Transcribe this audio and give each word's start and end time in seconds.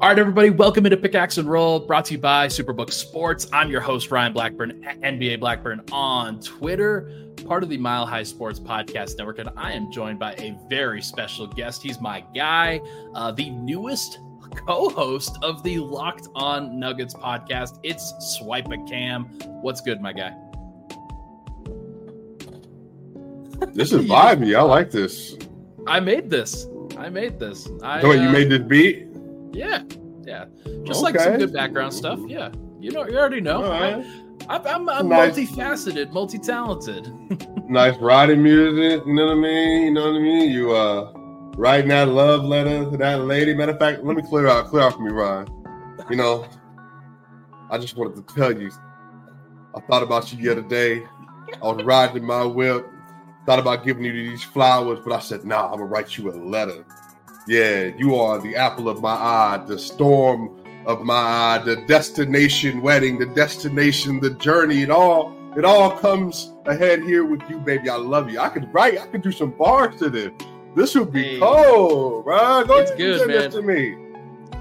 All 0.00 0.08
right, 0.08 0.18
everybody, 0.18 0.48
welcome 0.48 0.86
into 0.86 0.96
Pickaxe 0.96 1.36
and 1.36 1.46
Roll, 1.46 1.78
brought 1.78 2.06
to 2.06 2.14
you 2.14 2.18
by 2.18 2.46
Superbook 2.46 2.90
Sports. 2.90 3.46
I'm 3.52 3.68
your 3.68 3.82
host, 3.82 4.10
Ryan 4.10 4.32
Blackburn, 4.32 4.82
NBA 5.02 5.40
Blackburn 5.40 5.82
on 5.92 6.40
Twitter, 6.40 7.34
part 7.44 7.62
of 7.62 7.68
the 7.68 7.76
Mile 7.76 8.06
High 8.06 8.22
Sports 8.22 8.58
Podcast 8.58 9.18
Network. 9.18 9.40
And 9.40 9.50
I 9.58 9.72
am 9.72 9.92
joined 9.92 10.18
by 10.18 10.32
a 10.36 10.58
very 10.70 11.02
special 11.02 11.46
guest. 11.46 11.82
He's 11.82 12.00
my 12.00 12.24
guy, 12.34 12.80
uh, 13.14 13.32
the 13.32 13.50
newest 13.50 14.20
co 14.66 14.88
host 14.88 15.36
of 15.42 15.62
the 15.62 15.80
Locked 15.80 16.28
On 16.34 16.80
Nuggets 16.80 17.12
podcast. 17.12 17.78
It's 17.82 18.14
Swipe 18.38 18.72
a 18.72 18.78
Cam. 18.88 19.24
What's 19.60 19.82
good, 19.82 20.00
my 20.00 20.14
guy? 20.14 20.34
This 23.74 23.92
is 23.92 24.06
vibey. 24.08 24.56
I 24.56 24.62
like 24.62 24.90
this. 24.90 25.36
I 25.86 26.00
made 26.00 26.30
this. 26.30 26.66
I 26.96 27.10
made 27.10 27.38
this. 27.38 27.68
I, 27.82 28.00
so 28.00 28.12
uh, 28.12 28.14
you 28.14 28.30
made 28.30 28.48
this 28.48 28.60
beat? 28.60 29.09
Yeah, 29.52 29.82
yeah. 30.22 30.46
Just 30.84 31.02
okay. 31.02 31.12
like 31.12 31.20
some 31.20 31.38
good 31.38 31.52
background 31.52 31.92
stuff. 31.92 32.20
Yeah, 32.26 32.50
you 32.78 32.90
know, 32.90 33.06
you 33.06 33.18
already 33.18 33.40
know. 33.40 33.62
Right. 33.62 34.04
I, 34.48 34.56
I'm, 34.58 34.88
I'm 34.88 35.08
nice. 35.08 35.34
multifaceted, 35.36 36.12
multi-talented. 36.12 37.12
nice 37.68 37.96
writing 37.98 38.42
music. 38.42 39.06
You 39.06 39.14
know 39.14 39.26
what 39.26 39.32
I 39.32 39.40
mean? 39.40 39.82
You 39.84 39.90
know 39.92 40.10
what 40.10 40.16
I 40.16 40.22
mean? 40.22 40.50
You 40.50 40.72
uh 40.74 41.12
writing 41.56 41.88
that 41.88 42.08
love 42.08 42.44
letter 42.44 42.90
to 42.90 42.96
that 42.96 43.20
lady. 43.20 43.54
Matter 43.54 43.72
of 43.72 43.78
fact, 43.78 44.02
let 44.02 44.16
me 44.16 44.22
clear 44.22 44.48
out, 44.48 44.68
clear 44.68 44.82
out 44.82 44.94
for 44.94 45.02
me, 45.02 45.10
Ryan. 45.10 45.46
You 46.08 46.16
know, 46.16 46.46
I 47.70 47.78
just 47.78 47.96
wanted 47.96 48.26
to 48.26 48.34
tell 48.34 48.58
you, 48.58 48.70
I 49.74 49.80
thought 49.80 50.02
about 50.02 50.32
you 50.32 50.42
the 50.42 50.50
other 50.50 50.68
day. 50.68 51.04
I 51.62 51.68
was 51.70 51.84
riding 51.84 52.24
my 52.24 52.44
whip, 52.44 52.86
thought 53.46 53.58
about 53.58 53.84
giving 53.84 54.04
you 54.04 54.12
these 54.12 54.42
flowers, 54.42 55.00
but 55.04 55.12
I 55.12 55.20
said, 55.20 55.44
nah, 55.44 55.66
I'm 55.66 55.78
gonna 55.78 55.84
write 55.84 56.16
you 56.16 56.30
a 56.30 56.34
letter. 56.34 56.84
Yeah, 57.46 57.90
you 57.96 58.14
are 58.16 58.38
the 58.38 58.56
apple 58.56 58.88
of 58.88 59.00
my 59.00 59.14
eye, 59.14 59.62
the 59.66 59.78
storm 59.78 60.60
of 60.86 61.02
my 61.02 61.14
eye, 61.14 61.62
the 61.64 61.76
destination 61.86 62.82
wedding, 62.82 63.18
the 63.18 63.26
destination, 63.26 64.20
the 64.20 64.30
journey. 64.30 64.82
It 64.82 64.90
all 64.90 65.36
it 65.56 65.64
all 65.64 65.90
comes 65.90 66.52
ahead 66.66 67.02
here 67.02 67.24
with 67.24 67.42
you, 67.48 67.58
baby. 67.58 67.88
I 67.88 67.96
love 67.96 68.30
you. 68.30 68.38
I 68.38 68.48
could 68.48 68.72
write, 68.72 69.00
I 69.00 69.06
could 69.06 69.22
do 69.22 69.32
some 69.32 69.50
bars 69.50 69.96
to 69.96 70.10
this. 70.10 70.30
This 70.76 70.94
would 70.94 71.12
be 71.12 71.22
hey, 71.22 71.38
cold, 71.38 72.24
bro. 72.24 72.64
Go 72.64 72.78
it's 72.78 72.92
good, 72.92 73.26
man. 73.26 73.50
to 73.50 73.62
me. 73.62 73.96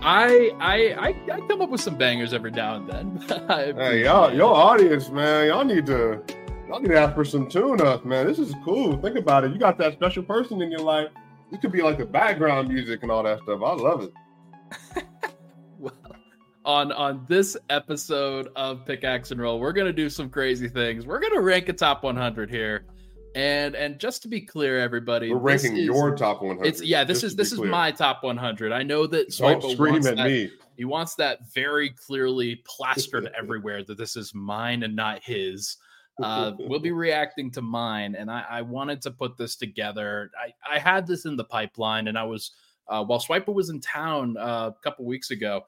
I, 0.02 0.52
I 0.59 0.75
I 0.98 1.34
I 1.34 1.40
come 1.48 1.62
up 1.62 1.70
with 1.70 1.81
some 1.81 1.98
bangers 1.98 2.34
every 2.34 2.52
now 2.52 2.75
and 2.75 2.90
then. 2.90 3.18
hey, 3.78 4.03
y'all, 4.06 4.34
your 4.34 4.56
audience, 4.56 5.09
man, 5.09 5.48
y'all 5.48 5.66
need 5.66 5.86
to 5.88 6.23
y'all 6.68 6.80
need 6.80 6.90
to 6.90 7.00
ask 7.00 7.14
for 7.14 7.25
some 7.25 7.50
tune 7.50 7.81
up, 7.81 8.06
man. 8.06 8.25
This 8.25 8.40
is 8.40 8.56
cool. 8.64 8.98
Think 8.98 9.18
about 9.18 9.44
it. 9.44 9.52
You 9.52 9.59
got 9.59 9.78
that 9.80 9.94
special 9.94 10.23
person 10.23 10.62
in 10.62 10.72
your 10.72 10.81
life 10.81 11.09
it 11.52 11.61
could 11.61 11.72
be 11.72 11.81
like 11.81 11.97
the 11.97 12.05
background 12.05 12.69
music 12.69 13.03
and 13.03 13.11
all 13.11 13.23
that 13.23 13.39
stuff. 13.44 13.61
I 13.64 13.73
love 13.73 14.03
it. 14.03 15.03
well, 15.80 15.94
on 16.66 16.91
on 16.91 17.25
this 17.28 17.58
episode 17.69 18.50
of 18.56 18.86
Pickaxe 18.86 19.31
and 19.31 19.41
Roll, 19.41 19.59
we're 19.59 19.73
gonna 19.73 19.94
do 19.94 20.09
some 20.09 20.30
crazy 20.30 20.69
things. 20.69 21.06
We're 21.06 21.19
gonna 21.19 21.41
rank 21.41 21.69
a 21.69 21.73
top 21.73 22.03
100 22.03 22.50
here. 22.50 22.86
And 23.36 23.75
and 23.75 24.00
just 24.00 24.23
to 24.23 24.28
be 24.28 24.41
clear, 24.41 24.80
everybody, 24.80 25.31
we're 25.31 25.38
ranking 25.38 25.78
is, 25.78 25.86
your 25.86 26.16
top 26.16 26.41
100. 26.41 26.66
It's 26.66 26.81
yeah, 26.81 27.03
this 27.03 27.23
is 27.23 27.36
this 27.36 27.52
is 27.52 27.59
clear. 27.59 27.69
my 27.69 27.91
top 27.91 28.23
100. 28.23 28.72
I 28.72 28.84
know 28.84 29.06
that 29.08 29.31
Swipe 29.34 29.61
scream 29.61 30.06
at 30.08 30.16
that, 30.16 30.28
me. 30.28 30.52
He 30.78 30.86
wants 30.86 31.16
that 31.16 31.39
very 31.53 31.89
clearly 31.89 32.63
plastered 32.66 33.30
everywhere 33.38 33.84
that 33.84 33.97
this 33.97 34.16
is 34.16 34.34
mine 34.34 34.84
and 34.84 34.95
not 34.95 35.23
his 35.23 35.78
uh, 36.22 36.53
we'll 36.59 36.80
be 36.80 36.92
reacting 37.08 37.52
to 37.52 37.62
mine. 37.62 38.16
And 38.16 38.30
I, 38.30 38.45
I, 38.50 38.62
wanted 38.62 39.02
to 39.03 39.12
put 39.12 39.38
this 39.38 39.56
together. 39.56 40.31
I, 40.39 40.75
I 40.75 40.80
had 40.80 41.08
this 41.08 41.25
in 41.25 41.36
the 41.36 41.44
pipeline, 41.44 42.08
and 42.08 42.17
I 42.17 42.23
was 42.23 42.52
uh, 42.88 43.03
while 43.03 43.20
Swiper 43.20 43.53
was 43.53 43.70
in 43.70 43.80
town 43.80 44.38
uh, 44.38 44.72
a 44.75 44.84
couple 44.84 45.06
weeks 45.06 45.31
ago. 45.31 45.64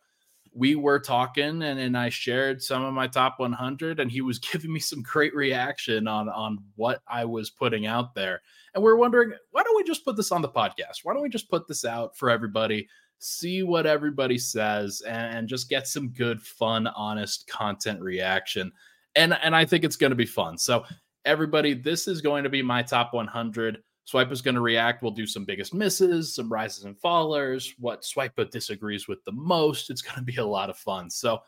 We 0.53 0.75
were 0.75 0.99
talking, 0.99 1.61
and, 1.61 1.79
and 1.79 1.97
I 1.97 2.09
shared 2.09 2.61
some 2.61 2.83
of 2.83 2.93
my 2.93 3.07
top 3.07 3.39
100, 3.39 4.01
and 4.01 4.11
he 4.11 4.19
was 4.19 4.39
giving 4.51 4.73
me 4.73 4.81
some 4.81 5.01
great 5.01 5.33
reaction 5.33 6.07
on 6.07 6.27
on 6.29 6.59
what 6.75 7.01
I 7.07 7.25
was 7.25 7.49
putting 7.49 7.85
out 7.85 8.13
there. 8.15 8.41
And 8.73 8.83
we're 8.83 8.95
wondering, 8.95 9.33
why 9.51 9.63
don't 9.63 9.75
we 9.75 9.83
just 9.83 10.05
put 10.05 10.17
this 10.17 10.31
on 10.31 10.41
the 10.41 10.49
podcast? 10.49 11.03
Why 11.03 11.13
don't 11.13 11.23
we 11.23 11.29
just 11.29 11.49
put 11.49 11.67
this 11.67 11.85
out 11.85 12.17
for 12.17 12.29
everybody? 12.29 12.87
see 13.23 13.61
what 13.61 13.85
everybody 13.85 14.35
says 14.35 15.01
and 15.01 15.47
just 15.47 15.69
get 15.69 15.87
some 15.87 16.09
good 16.09 16.41
fun 16.41 16.87
honest 16.87 17.47
content 17.47 18.01
reaction 18.01 18.71
and 19.15 19.37
and 19.41 19.55
I 19.55 19.65
think 19.65 19.83
it's 19.83 19.95
going 19.95 20.11
to 20.11 20.15
be 20.15 20.25
fun. 20.25 20.57
So 20.57 20.85
everybody, 21.25 21.73
this 21.73 22.07
is 22.07 22.21
going 22.21 22.43
to 22.43 22.49
be 22.49 22.61
my 22.61 22.81
top 22.81 23.13
100. 23.13 23.81
Swipe 24.05 24.31
is 24.31 24.41
going 24.41 24.55
to 24.55 24.61
react. 24.61 25.01
We'll 25.01 25.11
do 25.11 25.27
some 25.27 25.45
biggest 25.45 25.73
misses, 25.73 26.35
some 26.35 26.51
rises 26.51 26.85
and 26.85 26.99
fallers, 26.99 27.73
what 27.79 28.01
Swiper 28.01 28.49
disagrees 28.49 29.07
with 29.07 29.23
the 29.25 29.31
most. 29.31 29.89
It's 29.89 30.01
going 30.01 30.17
to 30.17 30.23
be 30.23 30.37
a 30.37 30.45
lot 30.45 30.69
of 30.69 30.77
fun. 30.77 31.09
So, 31.09 31.39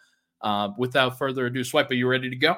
uh, 0.41 0.69
without 0.77 1.17
further 1.17 1.47
ado, 1.47 1.63
Swipe, 1.63 1.89
are 1.91 1.95
you 1.95 2.07
ready 2.07 2.29
to 2.29 2.35
go? 2.35 2.55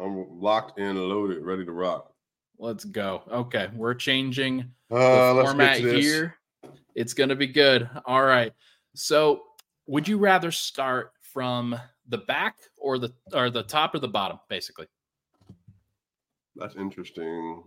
I'm 0.00 0.40
locked 0.40 0.78
and 0.78 0.98
loaded, 0.98 1.42
ready 1.44 1.64
to 1.64 1.72
rock. 1.72 2.12
Let's 2.58 2.84
go. 2.84 3.22
Okay, 3.30 3.68
we're 3.74 3.94
changing 3.94 4.70
uh, 4.90 5.34
the 5.34 5.44
format 5.44 5.78
here. 5.78 6.38
It's 6.94 7.12
going 7.12 7.28
to 7.28 7.36
be 7.36 7.46
good. 7.46 7.88
All 8.06 8.22
right. 8.22 8.52
So, 8.94 9.42
would 9.86 10.06
you 10.06 10.18
rather 10.18 10.50
start 10.50 11.12
from 11.20 11.78
the 12.08 12.18
back 12.18 12.56
or 12.78 12.98
the 12.98 13.12
or 13.32 13.50
the 13.50 13.62
top 13.62 13.94
or 13.94 13.98
the 13.98 14.08
bottom, 14.08 14.38
basically. 14.48 14.86
That's 16.56 16.76
interesting. 16.76 17.62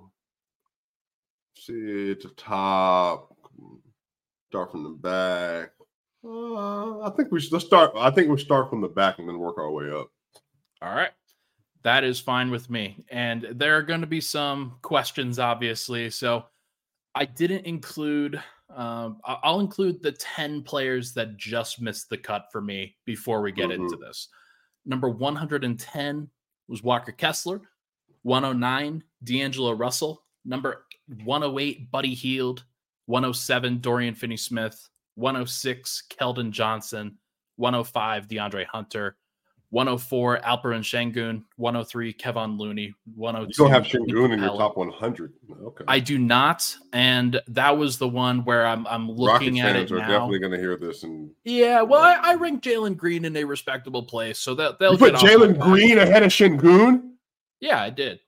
See, 1.57 1.73
it's 2.12 2.25
a 2.25 2.29
top. 2.29 3.35
Start 4.50 4.72
from 4.72 4.84
the 4.84 4.90
back. 4.90 5.72
Uh, 6.24 7.01
I 7.01 7.12
think 7.16 7.31
we 7.31 7.40
should 7.40 7.53
let's 7.53 7.66
start. 7.66 7.91
I 7.95 8.09
think 8.12 8.29
we 8.29 8.38
start 8.38 8.69
from 8.69 8.81
the 8.81 8.88
back 8.88 9.19
and 9.19 9.28
then 9.28 9.40
work 9.40 9.57
our 9.57 9.72
way 9.72 9.90
up. 9.91 10.09
All 10.81 10.95
right. 10.95 11.12
That 11.84 12.03
is 12.03 12.19
fine 12.19 12.50
with 12.50 12.69
me. 12.69 13.06
And 13.09 13.47
there 13.51 13.78
are 13.78 13.84
going 13.84 14.01
to 14.01 14.07
be 14.07 14.22
some 14.22 14.78
questions, 14.81 15.38
obviously. 15.38 16.09
So 16.09 16.45
I 17.13 17.25
didn't 17.25 17.66
include 17.66 18.41
um, 18.73 19.19
I'll 19.23 19.59
include 19.59 20.01
the 20.01 20.11
10 20.11 20.63
players 20.63 21.13
that 21.13 21.37
just 21.37 21.81
missed 21.81 22.09
the 22.09 22.17
cut 22.17 22.47
for 22.51 22.61
me 22.61 22.95
before 23.05 23.41
we 23.41 23.51
get 23.51 23.69
mm-hmm. 23.69 23.83
into 23.83 23.97
this. 23.97 24.29
Number 24.85 25.09
110 25.09 26.29
was 26.67 26.83
Walker 26.83 27.11
Kessler. 27.11 27.61
109, 28.23 29.03
D'Angelo 29.23 29.71
Russell. 29.71 30.23
Number 30.45 30.85
108, 31.23 31.91
Buddy 31.91 32.13
Hield. 32.13 32.65
107, 33.05 33.79
Dorian 33.79 34.15
Finney 34.15 34.37
Smith. 34.37 34.89
106, 35.15 36.03
Keldon 36.09 36.51
Johnson. 36.51 37.17
105, 37.57 38.27
DeAndre 38.27 38.65
Hunter. 38.65 39.17
104, 39.75 40.40
Alperen 40.40 40.80
Sengun. 40.80 41.44
103, 41.58 42.13
Kevon 42.13 42.58
Looney. 42.58 42.96
102. 43.13 43.62
You 43.62 43.68
don't 43.68 43.74
have 43.74 43.84
Sengun 43.84 44.31
in 44.31 44.40
your 44.40 44.58
top 44.58 44.78
100. 44.78 45.34
Okay. 45.63 45.84
I 45.86 46.00
do 46.00 46.18
not, 46.18 46.74
and 46.94 47.41
that 47.50 47.78
was 47.78 47.97
the 47.97 48.08
one 48.08 48.46
where 48.46 48.66
I'm 48.66 48.88
I'm 48.88 49.12
looking 49.12 49.56
Rocket 49.56 49.68
at 49.68 49.75
it 49.75 49.91
are 49.91 49.97
now. 49.97 50.08
definitely 50.08 50.40
going 50.40 50.53
to 50.53 50.58
hear 50.58 50.78
this 50.78 51.03
and 51.03 51.30
yeah. 51.44 51.81
Well, 51.81 52.00
I, 52.00 52.13
I 52.24 52.36
rank 52.36 52.63
Jalen 52.63 52.96
Green 52.96 53.25
in 53.25 53.36
a 53.36 53.44
respectable 53.44 54.03
place, 54.03 54.40
so 54.40 54.56
that 54.56 54.80
they'll 54.80 54.94
you 54.94 54.97
put 54.97 55.16
Jalen 55.16 55.59
Green 55.59 55.97
ahead 55.97 56.24
of 56.24 56.31
Sengun. 56.31 57.09
Yeah, 57.59 57.81
I 57.81 57.90
did. 57.90 58.22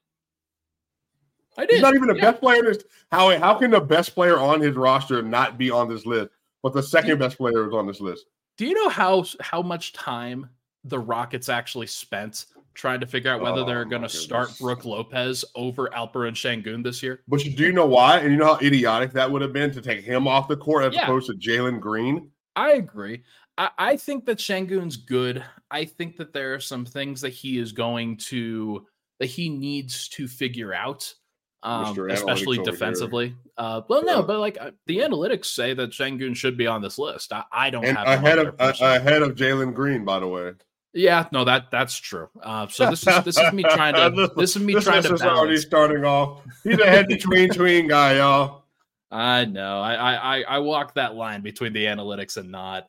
I 1.56 1.62
did. 1.62 1.76
He's 1.76 1.80
not 1.80 1.94
even 1.94 2.08
the 2.08 2.16
yeah. 2.16 2.30
best 2.30 2.42
player. 2.42 2.74
How 3.10 3.38
how 3.38 3.54
can 3.54 3.70
the 3.70 3.80
best 3.80 4.14
player 4.14 4.38
on 4.38 4.60
his 4.60 4.76
roster 4.76 5.22
not 5.22 5.56
be 5.56 5.70
on 5.70 5.88
this 5.88 6.04
list, 6.04 6.28
but 6.62 6.74
the 6.74 6.82
second 6.82 7.18
best 7.18 7.38
player 7.38 7.66
is 7.66 7.72
on 7.72 7.86
this 7.86 8.02
list? 8.02 8.26
Do 8.58 8.66
you 8.66 8.74
know 8.74 8.90
how 8.90 9.24
how 9.40 9.62
much 9.62 9.94
time 9.94 10.50
the 10.88 10.98
Rockets 10.98 11.48
actually 11.48 11.86
spent 11.86 12.46
trying 12.78 13.00
to 13.00 13.06
figure 13.06 13.32
out 13.32 13.40
whether 13.40 13.62
oh, 13.62 13.64
they're 13.64 13.84
going 13.84 14.02
to 14.02 14.08
start 14.08 14.56
Brook 14.60 14.84
Lopez 14.84 15.44
over 15.56 15.88
Alperen 15.88 16.32
Sengun 16.32 16.84
this 16.84 17.02
year. 17.02 17.22
But 17.26 17.40
do 17.40 17.50
you 17.50 17.72
know 17.72 17.86
why? 17.86 18.18
And 18.18 18.30
you 18.30 18.38
know 18.38 18.54
how 18.54 18.60
idiotic 18.60 19.12
that 19.12 19.30
would 19.30 19.42
have 19.42 19.52
been 19.52 19.72
to 19.72 19.82
take 19.82 20.04
him 20.04 20.28
off 20.28 20.46
the 20.46 20.56
court 20.56 20.84
as 20.84 20.94
yeah. 20.94 21.02
opposed 21.02 21.26
to 21.26 21.34
Jalen 21.34 21.80
Green? 21.80 22.30
I 22.54 22.74
agree. 22.74 23.24
I, 23.58 23.70
I 23.76 23.96
think 23.96 24.26
that 24.26 24.38
Sengun's 24.38 24.96
good. 24.96 25.44
I 25.70 25.84
think 25.84 26.16
that 26.18 26.32
there 26.32 26.54
are 26.54 26.60
some 26.60 26.84
things 26.84 27.20
that 27.22 27.30
he 27.30 27.58
is 27.58 27.72
going 27.72 28.16
to 28.28 28.86
that 29.18 29.26
he 29.26 29.48
needs 29.48 30.08
to 30.10 30.28
figure 30.28 30.72
out. 30.72 31.12
Um, 31.64 31.98
especially 32.08 32.58
defensively. 32.58 33.34
Uh, 33.56 33.80
well, 33.88 34.04
no, 34.04 34.22
but 34.22 34.38
like 34.38 34.56
uh, 34.60 34.70
the 34.86 34.98
analytics 34.98 35.46
say 35.46 35.74
that 35.74 35.90
Sengun 35.90 36.36
should 36.36 36.56
be 36.56 36.68
on 36.68 36.80
this 36.80 37.00
list. 37.00 37.32
I, 37.32 37.42
I 37.50 37.70
don't 37.70 37.84
and 37.84 37.98
have 37.98 38.06
ahead 38.06 38.38
of 38.38 38.54
uh, 38.60 38.72
ahead 38.80 39.22
of 39.22 39.34
Jalen 39.34 39.74
Green, 39.74 40.04
by 40.04 40.20
the 40.20 40.28
way. 40.28 40.52
Yeah, 40.94 41.28
no, 41.32 41.44
that 41.44 41.70
that's 41.70 41.96
true. 41.96 42.28
Uh, 42.42 42.66
so 42.66 42.90
this 42.90 43.06
is 43.06 43.24
this 43.24 43.38
is 43.38 43.52
me 43.52 43.62
trying 43.70 43.94
to 43.94 44.32
this 44.36 44.56
is 44.56 44.62
me 44.62 44.74
this 44.74 44.84
trying 44.84 45.02
to 45.02 45.08
balance. 45.10 45.22
already 45.22 45.56
starting 45.58 46.04
off. 46.04 46.42
He's 46.64 46.78
a 46.78 46.86
head 46.86 47.06
between 47.08 47.50
tween 47.50 47.88
guy, 47.88 48.16
y'all. 48.16 48.64
I 49.10 49.44
know. 49.44 49.80
I 49.80 50.14
I 50.14 50.42
I 50.42 50.58
walk 50.58 50.94
that 50.94 51.14
line 51.14 51.42
between 51.42 51.72
the 51.72 51.84
analytics 51.84 52.36
and 52.36 52.50
not. 52.50 52.88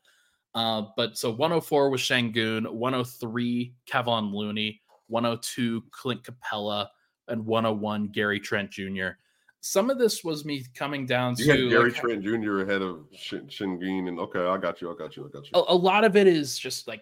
Uh, 0.55 0.83
but 0.97 1.17
so 1.17 1.29
104 1.29 1.89
was 1.89 2.01
Sengun, 2.01 2.67
103 2.71 3.73
Kevon 3.87 4.33
Looney, 4.33 4.81
102 5.07 5.83
Clint 5.91 6.23
Capela, 6.23 6.87
and 7.27 7.45
101 7.45 8.07
Gary 8.07 8.39
Trent 8.39 8.71
Jr. 8.71 9.09
some 9.61 9.89
of 9.89 9.99
this 9.99 10.23
was 10.23 10.45
me 10.45 10.65
coming 10.73 11.05
down 11.05 11.35
You 11.37 11.45
to 11.53 11.69
Gary 11.69 11.91
like, 11.91 12.01
Trent 12.01 12.23
Jr. 12.23 12.61
ahead 12.61 12.81
of 12.81 13.05
Shin, 13.13 13.45
Sengun, 13.47 14.07
and 14.07 14.19
okay, 14.19 14.39
I 14.39 14.57
got 14.57 14.81
you, 14.81 14.91
I 14.91 14.95
got 14.95 15.15
you, 15.15 15.27
I 15.27 15.29
got 15.29 15.45
you. 15.45 15.51
a, 15.53 15.73
a 15.73 15.75
lot 15.75 16.03
of 16.03 16.15
it 16.15 16.25
is 16.25 16.57
just 16.57 16.87
like 16.87 17.01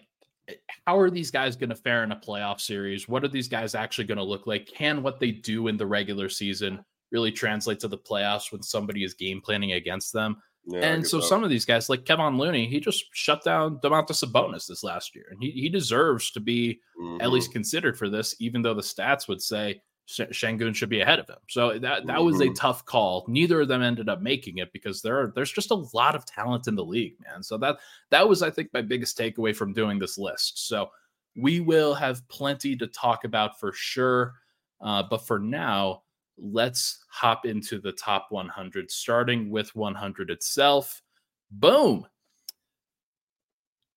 how 0.86 0.98
are 0.98 1.10
these 1.10 1.30
guys 1.30 1.56
going 1.56 1.70
to 1.70 1.76
fare 1.76 2.04
in 2.04 2.12
a 2.12 2.16
playoff 2.16 2.60
series 2.60 3.08
what 3.08 3.24
are 3.24 3.28
these 3.28 3.48
guys 3.48 3.74
actually 3.74 4.04
going 4.04 4.18
to 4.18 4.24
look 4.24 4.46
like 4.46 4.66
can 4.66 5.02
what 5.02 5.20
they 5.20 5.30
do 5.30 5.68
in 5.68 5.76
the 5.76 5.86
regular 5.86 6.28
season 6.28 6.82
really 7.12 7.32
translate 7.32 7.80
to 7.80 7.88
the 7.88 7.98
playoffs 7.98 8.52
when 8.52 8.62
somebody 8.62 9.04
is 9.04 9.14
game 9.14 9.40
planning 9.40 9.72
against 9.72 10.12
them 10.12 10.36
Yeah, 10.66 10.80
and 10.80 11.06
so 11.06 11.18
that. 11.18 11.26
some 11.26 11.42
of 11.44 11.50
these 11.50 11.64
guys 11.64 11.88
like 11.88 12.04
Kevon 12.04 12.38
Looney 12.38 12.66
he 12.66 12.80
just 12.80 13.04
shut 13.12 13.42
down 13.44 13.78
Domantas 13.78 14.22
Sabonis 14.24 14.66
this 14.66 14.82
last 14.82 15.14
year 15.14 15.26
and 15.30 15.38
he, 15.42 15.50
he 15.50 15.68
deserves 15.68 16.30
to 16.32 16.40
be 16.40 16.80
at 17.20 17.28
Mhm. 17.28 17.32
least 17.32 17.52
considered 17.52 17.96
for 17.98 18.08
this 18.08 18.34
even 18.40 18.62
though 18.62 18.74
the 18.74 18.82
stats 18.82 19.28
would 19.28 19.40
say 19.42 19.80
Sengun 20.08 20.74
should 20.74 20.88
be 20.88 21.00
ahead 21.00 21.18
of 21.18 21.28
him. 21.28 21.36
So 21.48 21.78
that 21.78 22.06
that 22.06 22.22
was 22.24 22.40
a 22.40 22.46
Mhm. 22.46 22.54
tough 22.56 22.84
call. 22.86 23.26
Neither 23.28 23.60
of 23.60 23.68
them 23.68 23.82
ended 23.82 24.08
up 24.08 24.22
making 24.22 24.56
it 24.58 24.72
because 24.72 25.02
there 25.02 25.20
are 25.20 25.32
there's 25.34 25.52
just 25.52 25.70
a 25.70 25.84
lot 25.92 26.14
of 26.14 26.24
talent 26.24 26.66
in 26.66 26.74
the 26.74 26.84
league, 26.84 27.16
man. 27.20 27.42
So 27.42 27.58
that 27.58 27.78
that 28.10 28.26
was 28.26 28.42
I 28.42 28.50
think 28.50 28.72
my 28.72 28.80
biggest 28.82 29.18
takeaway 29.18 29.54
from 29.54 29.74
doing 29.74 29.98
this 29.98 30.16
list. 30.16 30.66
So 30.66 30.90
we 31.36 31.60
will 31.60 31.94
have 31.94 32.26
plenty 32.28 32.74
to 32.76 32.86
talk 32.86 33.24
about 33.24 33.60
for 33.60 33.72
sure. 33.72 34.34
Uh, 34.80 35.02
but 35.02 35.26
for 35.26 35.38
now, 35.38 36.04
let's 36.38 37.04
hop 37.10 37.44
into 37.44 37.78
the 37.78 37.92
top 37.92 38.28
100, 38.30 38.90
starting 38.90 39.50
with 39.50 39.74
100 39.76 40.30
itself. 40.30 41.02
Boom. 41.50 42.06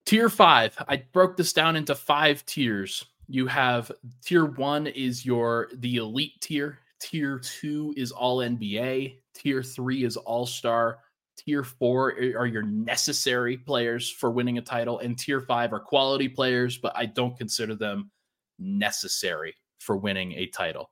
Tier 0.06 0.30
five. 0.30 0.76
I 0.88 0.98
broke 1.14 1.38
this 1.38 1.54
down 1.54 1.76
into 1.76 1.96
five 1.96 2.46
tiers. 2.46 3.06
You 3.32 3.48
have 3.48 3.90
tier 4.22 4.44
one 4.44 4.88
is 4.88 5.26
your 5.26 5.70
the 5.76 5.96
elite 5.96 6.34
tier. 6.42 6.80
Tier 7.00 7.40
two 7.40 7.94
is 7.96 8.12
all 8.12 8.40
NBA. 8.40 9.20
Tier 9.34 9.64
three 9.64 10.04
is 10.04 10.18
all 10.18 10.46
star. 10.46 11.00
Tier 11.38 11.64
four 11.64 12.10
are 12.38 12.46
your 12.46 12.64
necessary 12.64 13.56
players 13.56 14.10
for 14.10 14.32
winning 14.32 14.58
a 14.58 14.62
title, 14.62 15.00
and 15.00 15.18
tier 15.18 15.40
five 15.40 15.72
are 15.72 15.80
quality 15.80 16.28
players, 16.28 16.78
but 16.78 16.92
I 16.94 17.06
don't 17.06 17.38
consider 17.38 17.74
them 17.74 18.12
necessary 18.60 19.56
for 19.80 19.96
winning 19.96 20.34
a 20.34 20.48
title. 20.48 20.90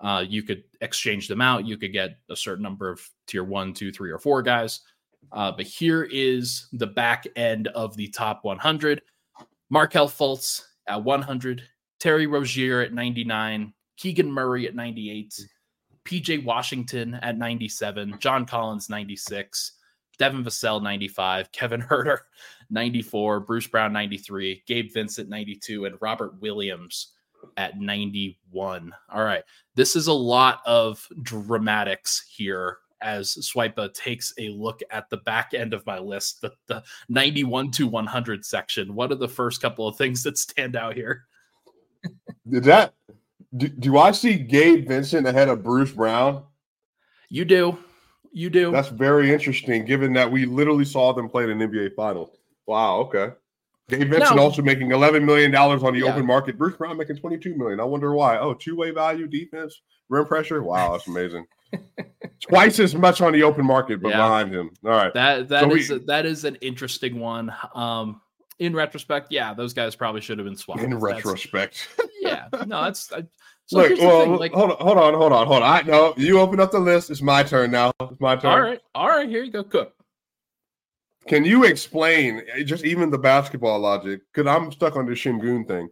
Uh, 0.00 0.22
you 0.28 0.42
could 0.42 0.64
exchange 0.82 1.28
them 1.28 1.40
out. 1.40 1.66
You 1.66 1.78
could 1.78 1.94
get 1.94 2.18
a 2.28 2.36
certain 2.36 2.62
number 2.62 2.90
of 2.90 3.00
tier 3.26 3.42
one, 3.42 3.72
two, 3.72 3.90
three, 3.90 4.10
or 4.10 4.18
four 4.18 4.42
guys. 4.42 4.80
Uh, 5.32 5.50
but 5.50 5.64
here 5.64 6.02
is 6.02 6.68
the 6.74 6.86
back 6.86 7.26
end 7.36 7.68
of 7.68 7.96
the 7.96 8.08
top 8.08 8.44
100. 8.44 9.00
Markelle 9.70 10.08
Fultz 10.08 10.64
at 10.90 11.04
100, 11.04 11.62
Terry 11.98 12.26
Rozier 12.26 12.80
at 12.80 12.92
99, 12.92 13.72
Keegan 13.96 14.30
Murray 14.30 14.66
at 14.66 14.74
98, 14.74 15.30
mm. 15.30 15.44
PJ 16.04 16.44
Washington 16.44 17.14
at 17.22 17.38
97, 17.38 18.16
John 18.18 18.44
Collins 18.44 18.88
96, 18.88 19.72
Devin 20.18 20.44
Vassell 20.44 20.82
95, 20.82 21.52
Kevin 21.52 21.82
Huerter 21.90 22.18
94, 22.70 23.40
Bruce 23.40 23.66
Brown 23.66 23.92
93, 23.92 24.62
Gabe 24.66 24.90
Vincent 24.92 25.28
92, 25.28 25.84
and 25.84 25.96
Robert 26.00 26.40
Williams 26.40 27.12
at 27.56 27.78
91. 27.78 28.92
All 29.12 29.24
right. 29.24 29.44
This 29.74 29.96
is 29.96 30.08
a 30.08 30.12
lot 30.12 30.60
of 30.66 31.06
dramatics 31.22 32.26
here 32.28 32.78
as 33.02 33.34
Swipa 33.36 33.92
takes 33.94 34.32
a 34.38 34.48
look 34.50 34.80
at 34.90 35.08
the 35.10 35.18
back 35.18 35.54
end 35.54 35.74
of 35.74 35.84
my 35.86 35.98
list, 35.98 36.40
the, 36.40 36.52
the 36.66 36.82
91 37.08 37.70
to 37.72 37.86
100 37.86 38.44
section. 38.44 38.94
What 38.94 39.12
are 39.12 39.16
the 39.16 39.28
first 39.28 39.60
couple 39.62 39.86
of 39.86 39.96
things 39.96 40.22
that 40.22 40.38
stand 40.38 40.76
out 40.76 40.94
here? 40.94 41.24
Did 42.48 42.64
that? 42.64 42.94
Do, 43.56 43.68
do 43.68 43.98
I 43.98 44.12
see 44.12 44.34
Gabe 44.34 44.86
Vincent 44.88 45.26
ahead 45.26 45.48
of 45.48 45.62
Bruce 45.62 45.92
Brown? 45.92 46.44
You 47.28 47.44
do. 47.44 47.78
You 48.32 48.48
do. 48.48 48.70
That's 48.70 48.88
very 48.88 49.32
interesting, 49.32 49.84
given 49.84 50.12
that 50.12 50.30
we 50.30 50.46
literally 50.46 50.84
saw 50.84 51.12
them 51.12 51.28
play 51.28 51.44
in 51.44 51.50
an 51.50 51.58
NBA 51.58 51.94
Finals. 51.94 52.36
Wow. 52.66 52.98
Okay. 53.00 53.32
Gabe 53.88 54.08
Vincent 54.08 54.36
Now- 54.36 54.42
also 54.42 54.62
making 54.62 54.92
eleven 54.92 55.26
million 55.26 55.50
dollars 55.50 55.82
on 55.82 55.94
the 55.94 56.00
Yeah. 56.00 56.12
open 56.12 56.24
market. 56.24 56.56
Bruce 56.56 56.76
Brown 56.76 56.96
making 56.96 57.16
twenty 57.16 57.38
two 57.38 57.56
million. 57.56 57.80
I 57.80 57.84
wonder 57.84 58.14
why. 58.14 58.38
Oh, 58.38 58.54
two 58.54 58.76
way 58.76 58.92
value, 58.92 59.26
defense, 59.26 59.80
rim 60.08 60.26
pressure. 60.26 60.62
Wow, 60.62 60.92
that's 60.92 61.08
amazing. 61.08 61.44
Twice 62.40 62.78
as 62.80 62.94
much 62.94 63.20
on 63.20 63.32
the 63.32 63.42
open 63.42 63.64
market, 63.66 64.02
but 64.02 64.10
Yeah. 64.10 64.16
behind 64.16 64.52
him. 64.54 64.70
All 64.84 64.90
right. 64.90 65.12
That 65.14 65.48
that 65.48 65.60
So 65.64 65.74
is 65.74 65.90
we- 65.90 65.96
a, 65.96 65.98
that 66.00 66.26
is 66.26 66.44
an 66.44 66.56
interesting 66.56 67.20
one. 67.20 67.52
Um, 67.74 68.20
in 68.58 68.74
retrospect, 68.74 69.28
yeah, 69.30 69.54
those 69.54 69.72
guys 69.72 69.94
probably 69.96 70.20
should 70.20 70.38
have 70.38 70.46
been 70.46 70.56
swapped. 70.56 70.82
In 70.82 70.98
retrospect. 70.98 71.88
yeah, 72.20 72.48
no, 72.66 72.82
that's 72.84 73.10
I, 73.12 73.24
so 73.66 73.78
Look, 73.78 73.98
well, 74.00 74.20
thing, 74.22 74.36
like, 74.36 74.52
hold 74.52 74.72
on, 74.72 74.76
hold 74.80 74.98
on, 74.98 75.14
hold 75.14 75.32
on, 75.32 75.46
hold 75.46 75.62
on. 75.62 75.78
I 75.78 75.82
no, 75.88 76.12
you 76.16 76.40
open 76.40 76.60
up 76.60 76.70
the 76.72 76.78
list. 76.80 77.10
It's 77.10 77.22
my 77.22 77.42
turn 77.42 77.70
now. 77.70 77.92
It's 78.00 78.20
my 78.20 78.36
turn. 78.36 78.50
all 78.50 78.60
right, 78.60 78.80
all 78.94 79.08
right, 79.08 79.28
here 79.28 79.42
you 79.44 79.52
go, 79.52 79.62
cook. 79.64 79.94
Can 81.28 81.44
you 81.44 81.64
explain 81.64 82.42
eh, 82.54 82.62
just 82.64 82.84
even 82.84 83.10
the 83.10 83.18
basketball 83.18 83.78
logic? 83.78 84.20
Because 84.32 84.48
I'm 84.48 84.72
stuck 84.72 84.96
on 84.96 85.06
this 85.06 85.20
Sengun 85.20 85.66
thing. 85.68 85.88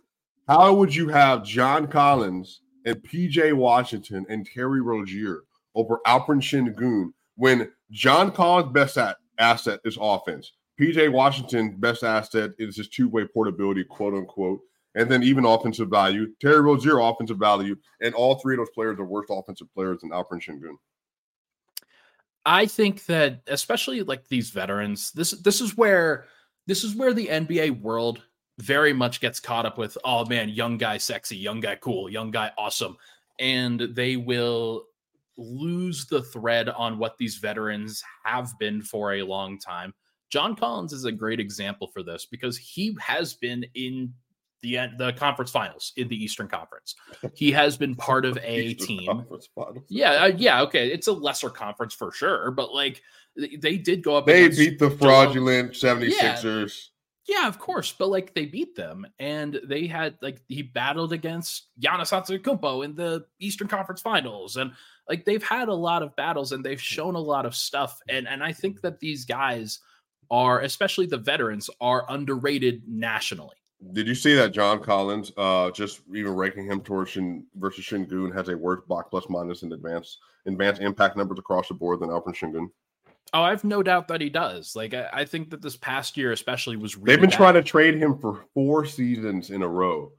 How 0.49 0.73
would 0.75 0.95
you 0.95 1.09
have 1.09 1.45
John 1.45 1.87
Collins 1.87 2.63
and 2.85 2.97
PJ 2.97 3.53
Washington 3.53 4.27
and 4.29 4.47
Terry 4.47 4.81
Rozier 4.81 5.43
over 5.79 6.01
Alperen 6.07 6.43
Sengun 6.43 7.13
when 7.37 7.71
John 7.91 8.33
Collins' 8.33 8.73
best 8.73 8.99
at, 8.99 9.17
asset 9.39 9.81
is 9.85 9.97
offense? 10.01 10.53
PJ 10.79 11.11
Washington 11.11 11.77
best 11.79 12.05
asset 12.05 12.51
is 12.59 12.77
his 12.77 12.89
two-way 12.89 13.25
portability, 13.27 13.85
quote 13.85 14.15
unquote, 14.15 14.61
and 14.95 15.11
then 15.11 15.23
even 15.23 15.45
offensive 15.45 15.89
value. 15.89 16.27
Terry 16.41 16.61
Rozier 16.61 16.99
offensive 16.99 17.39
value, 17.39 17.77
and 18.03 18.15
all 18.15 18.37
three 18.37 18.55
of 18.55 18.59
those 18.59 18.71
players 18.75 18.99
are 18.99 19.05
worse 19.05 19.27
offensive 19.31 19.73
players 19.75 20.01
than 20.01 20.11
Alperen 20.11 20.43
Sengun. 20.45 20.77
I 22.45 22.67
think 22.67 23.05
that 23.07 23.43
especially 23.47 24.03
like 24.03 24.29
these 24.29 24.51
veterans, 24.51 25.13
this 25.13 25.33
this 25.33 25.61
is 25.61 25.77
where 25.77 26.27
this 26.67 26.85
is 26.85 26.95
where 26.95 27.13
the 27.13 27.27
NBA 27.27 27.81
world 27.81 28.23
very 28.59 28.93
much 28.93 29.21
gets 29.21 29.41
caught 29.41 29.67
up 29.67 29.79
with, 29.79 29.97
oh 30.05 30.25
man, 30.27 30.49
young 30.49 30.79
guy 30.79 30.99
sexy, 30.99 31.37
young 31.37 31.61
guy 31.61 31.77
cool, 31.77 32.11
young 32.11 32.31
guy 32.31 32.51
awesome. 32.59 32.97
And 33.39 33.81
they 33.95 34.17
will 34.17 34.88
lose 35.39 36.07
the 36.07 36.23
thread 36.23 36.69
on 36.69 36.99
what 36.99 37.17
these 37.17 37.37
veterans 37.37 38.03
have 38.25 38.51
been 38.59 38.83
for 38.83 39.15
a 39.15 39.23
long 39.23 39.59
time. 39.59 39.95
John 40.31 40.55
Collins 40.55 40.93
is 40.93 41.05
a 41.05 41.13
great 41.13 41.41
example 41.41 41.87
for 41.87 42.03
this 42.03 42.27
because 42.27 42.59
he 42.59 42.97
has 43.01 43.35
been 43.35 43.65
in 43.75 44.13
the 44.61 44.79
the 44.99 45.13
conference 45.13 45.51
finals 45.51 45.93
in 45.97 46.09
the 46.09 46.23
Eastern 46.23 46.49
Conference. 46.49 46.97
He 47.35 47.53
has 47.53 47.77
been 47.77 47.95
part 47.97 48.25
of 48.25 48.39
a 48.43 48.75
team. 48.75 49.25
Yeah, 49.89 50.13
uh, 50.13 50.33
yeah, 50.37 50.63
okay. 50.63 50.89
It's 50.91 51.07
a 51.07 51.13
lesser 51.13 51.49
conference 51.49 51.95
for 51.95 52.13
sure, 52.13 52.51
but 52.51 52.75
like 52.75 53.01
they, 53.37 53.57
they 53.57 53.77
did 53.77 54.03
go 54.03 54.17
up. 54.17 54.27
They 54.27 54.49
beat 54.49 54.79
the 54.79 54.91
fraudulent 54.91 55.73
76ers. 55.73 56.89
Yeah, 57.29 57.47
of 57.47 57.59
course, 57.59 57.93
but 57.93 58.09
like 58.09 58.35
they 58.35 58.47
beat 58.47 58.75
them, 58.75 59.07
and 59.19 59.61
they 59.65 59.87
had 59.87 60.17
like 60.23 60.41
he 60.49 60.63
battled 60.63 61.13
against 61.13 61.67
Giannis 61.79 62.11
Antetokounmpo 62.11 62.83
in 62.83 62.95
the 62.95 63.27
Eastern 63.39 63.69
Conference 63.69 64.01
Finals, 64.01 64.57
and 64.57 64.73
like 65.11 65.27
they've 65.27 65.43
had 65.43 65.69
a 65.69 65.75
lot 65.75 66.03
of 66.03 66.17
battles 66.17 66.53
and 66.53 66.65
they've 66.65 66.81
shown 66.81 67.17
a 67.17 67.21
lot 67.21 67.45
of 67.45 67.55
stuff, 67.55 68.01
and 68.09 68.27
and 68.27 68.43
I 68.43 68.53
think 68.53 68.81
that 68.81 68.99
these 68.99 69.27
guys 69.27 69.81
are, 70.31 70.61
especially 70.61 71.05
the 71.05 71.19
veterans, 71.19 71.69
are 71.83 72.07
underrated 72.09 72.83
nationally. 72.89 73.57
Did 73.93 74.09
you 74.09 74.15
see 74.15 74.35
that 74.35 74.53
John 74.53 74.83
Collins, 74.83 75.31
uh, 75.37 75.71
just 75.71 76.01
even 76.15 76.35
ranking 76.35 76.65
him 76.65 76.81
towards 76.81 77.11
Shin 77.11 77.45
versus 77.57 77.85
Sengun, 77.85 78.35
has 78.35 78.49
a 78.49 78.57
worse 78.57 78.81
block 78.89 79.11
plus 79.11 79.27
minus 79.29 79.63
in 79.63 79.73
advance 79.73 80.19
advanced 80.47 80.81
impact 80.81 81.15
numbers 81.17 81.39
across 81.39 81.69
the 81.69 81.75
board 81.75 82.01
than 82.01 82.09
Alperen 82.09 82.35
Sengun? 82.35 82.69
Oh, 83.35 83.43
I've 83.43 83.63
no 83.65 83.83
doubt 83.83 84.09
that 84.09 84.21
he 84.21 84.31
does. 84.31 84.75
Like 84.75 84.95
I, 84.95 85.09
I 85.13 85.25
think 85.25 85.51
that 85.51 85.61
this 85.63 85.77
past 85.77 86.17
year, 86.17 86.33
especially, 86.33 86.77
was 86.77 86.97
really 86.97 87.13
They've 87.13 87.21
been 87.21 87.31
bad. 87.31 87.37
trying 87.37 87.55
to 87.55 87.63
trade 87.63 87.97
him 87.97 88.19
for 88.19 88.45
four 88.55 88.87
seasons 88.87 89.51
in 89.51 89.63
a 89.63 89.69
row. 89.69 90.13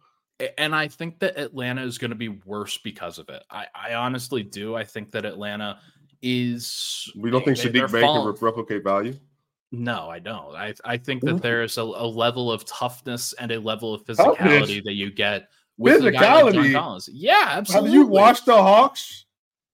And 0.57 0.73
I 0.73 0.87
think 0.87 1.19
that 1.19 1.37
Atlanta 1.37 1.81
is 1.83 1.97
going 1.97 2.11
to 2.11 2.15
be 2.15 2.29
worse 2.29 2.77
because 2.77 3.19
of 3.19 3.27
it. 3.29 3.43
I, 3.51 3.65
I 3.75 3.93
honestly 3.95 4.41
do. 4.43 4.73
I 4.75 4.85
think 4.85 5.11
that 5.11 5.25
Atlanta 5.25 5.79
is. 6.21 7.11
We 7.17 7.29
don't 7.31 7.45
they- 7.45 7.55
think 7.55 7.75
Sadiq 7.75 7.89
falling- 8.01 8.35
can 8.35 8.45
replicate 8.45 8.83
value. 8.83 9.15
No, 9.71 10.09
I 10.09 10.17
don't. 10.19 10.55
I 10.55 10.73
I 10.83 10.97
think 10.97 11.21
that 11.25 11.35
Mhm. 11.35 11.41
there's 11.41 11.77
a, 11.77 11.83
a 11.83 12.07
level 12.07 12.51
of 12.51 12.65
toughness 12.65 13.33
and 13.33 13.51
a 13.51 13.59
level 13.59 13.93
of 13.93 14.03
physicality 14.03 14.37
Toughness? 14.37 14.81
that 14.85 14.93
you 14.93 15.11
get 15.11 15.47
with 15.77 16.01
guy 16.13 16.41
like 16.41 16.53
John 16.55 16.73
Collins. 16.73 17.07
Yeah, 17.13 17.45
absolutely. 17.49 17.89
Have 17.91 17.93
you 17.95 18.07
watched 18.07 18.45
the 18.47 18.55
Hawks? 18.57 19.25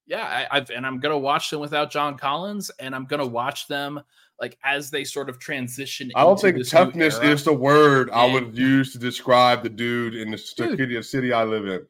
Yeah, 0.06 0.24
I, 0.50 0.56
I've 0.56 0.70
and 0.70 0.86
I'm 0.86 1.00
gonna 1.00 1.18
watch 1.18 1.50
them 1.50 1.60
without 1.60 1.90
John 1.90 2.16
Collins, 2.16 2.70
and 2.78 2.94
I'm 2.94 3.06
gonna 3.06 3.26
watch 3.26 3.66
them 3.66 4.00
like 4.40 4.58
as 4.62 4.90
they 4.90 5.02
sort 5.02 5.28
of 5.28 5.38
transition. 5.38 6.10
I 6.14 6.22
don't 6.22 6.40
think 6.40 6.66
toughness 6.68 7.18
is 7.18 7.42
the 7.42 7.52
word 7.52 8.10
I 8.10 8.30
would 8.32 8.56
use 8.56 8.92
to 8.92 8.98
describe 8.98 9.62
the 9.62 9.68
dude 9.70 10.14
in 10.14 10.30
the 10.30 10.36
Dude. 10.36 10.78
city, 10.78 11.02
city 11.02 11.32
I 11.32 11.44
live 11.44 11.66
in. 11.66 11.86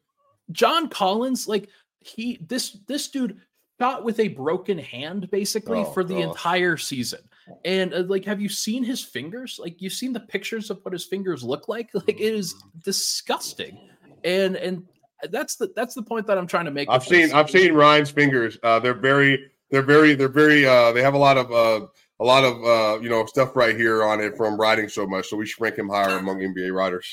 John 0.52 0.88
Collins, 0.88 1.46
like 1.48 1.68
he 2.00 2.38
this 2.48 2.78
this 2.86 3.08
dude 3.08 3.38
shot 3.80 4.04
with 4.04 4.18
a 4.20 4.28
broken 4.28 4.78
hand 4.78 5.28
basically 5.30 5.80
Oh, 5.80 5.84
for 5.92 6.02
the 6.04 6.14
gosh. 6.14 6.24
entire 6.24 6.76
season. 6.76 7.20
And 7.64 7.92
uh, 7.92 8.04
like, 8.06 8.24
have 8.24 8.40
you 8.40 8.48
seen 8.48 8.82
his 8.82 9.02
fingers? 9.04 9.60
Like, 9.62 9.80
you've 9.82 9.92
seen 9.92 10.12
the 10.12 10.20
pictures 10.20 10.70
of 10.70 10.80
what 10.82 10.92
his 10.92 11.04
fingers 11.04 11.44
look 11.44 11.68
like. 11.68 11.90
Like, 11.94 12.08
it 12.20 12.34
is 12.34 12.54
disgusting. 12.84 13.78
And 14.24 14.56
and 14.56 14.84
that's 15.30 15.56
the 15.56 15.72
that's 15.74 15.94
the 15.94 16.02
point 16.02 16.26
that 16.26 16.38
I'm 16.38 16.46
trying 16.46 16.66
to 16.66 16.70
make. 16.70 16.88
I've 16.90 17.04
seen 17.04 17.22
this. 17.22 17.32
I've 17.32 17.50
seen 17.50 17.72
Ryan's 17.72 18.10
fingers. 18.10 18.58
Uh, 18.62 18.78
they're 18.78 18.94
very 18.94 19.50
they're 19.70 19.82
very 19.82 20.14
they're 20.14 20.28
very 20.28 20.66
uh, 20.66 20.92
they 20.92 21.02
have 21.02 21.14
a 21.14 21.18
lot 21.18 21.36
of 21.36 21.50
uh, 21.50 21.86
a 22.20 22.24
lot 22.24 22.44
of 22.44 22.64
uh, 22.64 23.00
you 23.02 23.08
know 23.08 23.26
stuff 23.26 23.56
right 23.56 23.76
here 23.76 24.02
on 24.02 24.20
it 24.20 24.36
from 24.36 24.58
riding 24.58 24.88
so 24.88 25.06
much. 25.06 25.28
So 25.28 25.36
we 25.36 25.46
should 25.46 25.60
rank 25.60 25.76
him 25.76 25.88
higher 25.88 26.18
among 26.18 26.40
NBA 26.40 26.72
riders. 26.72 27.12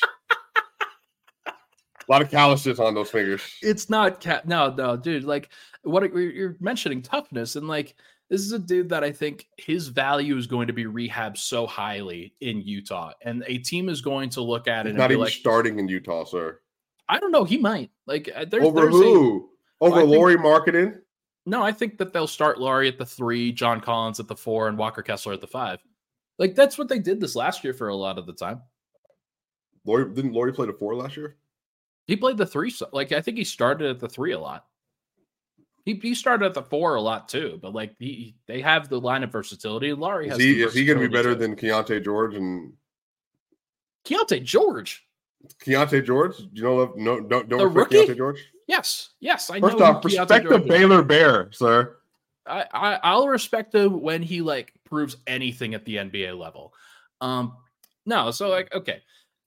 a 1.47 1.53
lot 2.09 2.21
of 2.21 2.29
calluses 2.29 2.79
on 2.79 2.93
those 2.93 3.09
fingers. 3.09 3.41
it's 3.61 3.89
not 3.89 4.19
cat. 4.19 4.47
No, 4.47 4.73
no, 4.73 4.97
dude. 4.97 5.23
Like 5.23 5.49
what 5.83 6.03
you're 6.03 6.31
you're 6.31 6.55
mentioning 6.59 7.01
toughness 7.01 7.55
and 7.55 7.67
like 7.67 7.95
this 8.29 8.41
is 8.41 8.51
a 8.51 8.59
dude 8.59 8.89
that 8.89 9.03
I 9.03 9.11
think 9.11 9.47
his 9.57 9.89
value 9.89 10.37
is 10.37 10.47
going 10.47 10.67
to 10.67 10.73
be 10.73 10.85
rehabbed 10.85 11.37
so 11.37 11.67
highly 11.67 12.33
in 12.41 12.61
Utah, 12.61 13.11
and 13.21 13.43
a 13.47 13.59
team 13.59 13.89
is 13.89 14.01
going 14.01 14.29
to 14.31 14.41
look 14.41 14.67
at 14.67 14.85
it 14.85 14.89
He's 14.89 14.91
and 14.91 14.97
not 14.97 15.09
be 15.09 15.13
even 15.13 15.25
like, 15.25 15.33
starting 15.33 15.77
in 15.77 15.87
Utah, 15.87 16.23
sir. 16.23 16.59
I 17.09 17.19
don't 17.19 17.31
know, 17.31 17.43
he 17.43 17.57
might 17.57 17.91
like 18.05 18.29
uh, 18.33 18.45
there's, 18.45 18.63
Over 18.65 18.81
there's 18.81 18.95
a- 18.95 18.97
who? 18.97 19.49
Over 19.81 19.95
I 19.97 19.99
think- 20.01 20.11
Lauri 20.11 20.35
Markkanen? 20.37 20.99
no, 21.45 21.61
I 21.61 21.71
think 21.71 21.97
that 21.97 22.13
they'll 22.13 22.27
start 22.27 22.59
Lauri 22.59 22.87
at 22.87 22.97
the 22.97 23.05
three, 23.05 23.51
John 23.51 23.81
Collins 23.81 24.19
at 24.19 24.27
the 24.27 24.35
four, 24.35 24.67
and 24.69 24.77
Walker 24.77 25.01
Kessler 25.01 25.33
at 25.33 25.41
the 25.41 25.47
five. 25.47 25.79
Like 26.39 26.55
that's 26.55 26.77
what 26.77 26.87
they 26.89 26.99
did 26.99 27.19
this 27.19 27.35
last 27.35 27.63
year 27.63 27.73
for 27.73 27.89
a 27.89 27.95
lot 27.95 28.17
of 28.17 28.25
the 28.25 28.33
time. 28.33 28.61
Lauri 29.85 30.13
didn't 30.13 30.31
Lauri 30.33 30.53
play 30.53 30.65
the 30.67 30.73
four 30.73 30.95
last 30.95 31.17
year? 31.17 31.35
He 32.07 32.15
played 32.15 32.37
the 32.37 32.45
three. 32.45 32.69
so- 32.69 32.89
Like 32.93 33.11
I 33.11 33.21
think 33.21 33.37
he 33.37 33.43
started 33.43 33.89
at 33.89 33.99
the 33.99 34.07
three 34.09 34.31
a 34.31 34.39
lot. 34.39 34.65
He, 35.85 35.95
he 35.95 36.15
started 36.15 36.45
at 36.45 36.53
the 36.53 36.63
four 36.63 36.95
a 36.95 37.01
lot 37.01 37.27
too, 37.27 37.59
but 37.61 37.73
like 37.73 37.93
he 37.99 38.35
they 38.47 38.61
have 38.61 38.87
the 38.87 38.99
line 39.01 39.21
of 39.23 39.31
versatility. 39.33 39.91
Lauri 39.93 40.27
Is 40.27 40.31
has. 40.31 40.39
he 40.39 40.53
the 40.53 40.63
is 40.63 40.73
he 40.73 40.85
going 40.85 40.97
to 40.99 41.07
be 41.09 41.13
better 41.13 41.35
versatility, 41.35 41.61
than 41.61 41.69
Keyonte 41.99 42.03
George 42.05 42.35
and 42.35 42.71
too. 44.05 44.15
Keyonte 44.15 44.41
George? 44.43 45.05
Keyonte 45.65 46.05
George? 46.05 46.37
Do 46.37 46.47
you 46.53 46.63
know 46.63 46.93
no 46.95 47.19
don't 47.21 47.49
don't 47.49 47.59
The 47.59 47.67
respect 47.67 47.93
rookie? 47.93 48.11
Keyonte 48.13 48.17
George? 48.17 48.39
Yes, 48.67 49.09
yes. 49.19 49.49
I 49.49 49.59
First 49.59 49.77
know. 49.79 49.85
off, 49.85 50.05
respect 50.05 50.47
the 50.47 50.59
Baylor 50.59 51.03
Bear, 51.03 51.51
sir. 51.51 51.97
I, 52.45 52.65
I 52.73 52.99
I'll 53.03 53.27
respect 53.27 53.73
him 53.75 54.01
when 54.01 54.21
he 54.21 54.41
like 54.41 54.73
proves 54.85 55.17
anything 55.27 55.73
at 55.73 55.85
the 55.85 55.97
NBA 55.97 56.37
level. 56.37 56.73
Um, 57.21 57.55
no, 58.05 58.31
so 58.31 58.49
like 58.49 58.73
okay, 58.73 59.01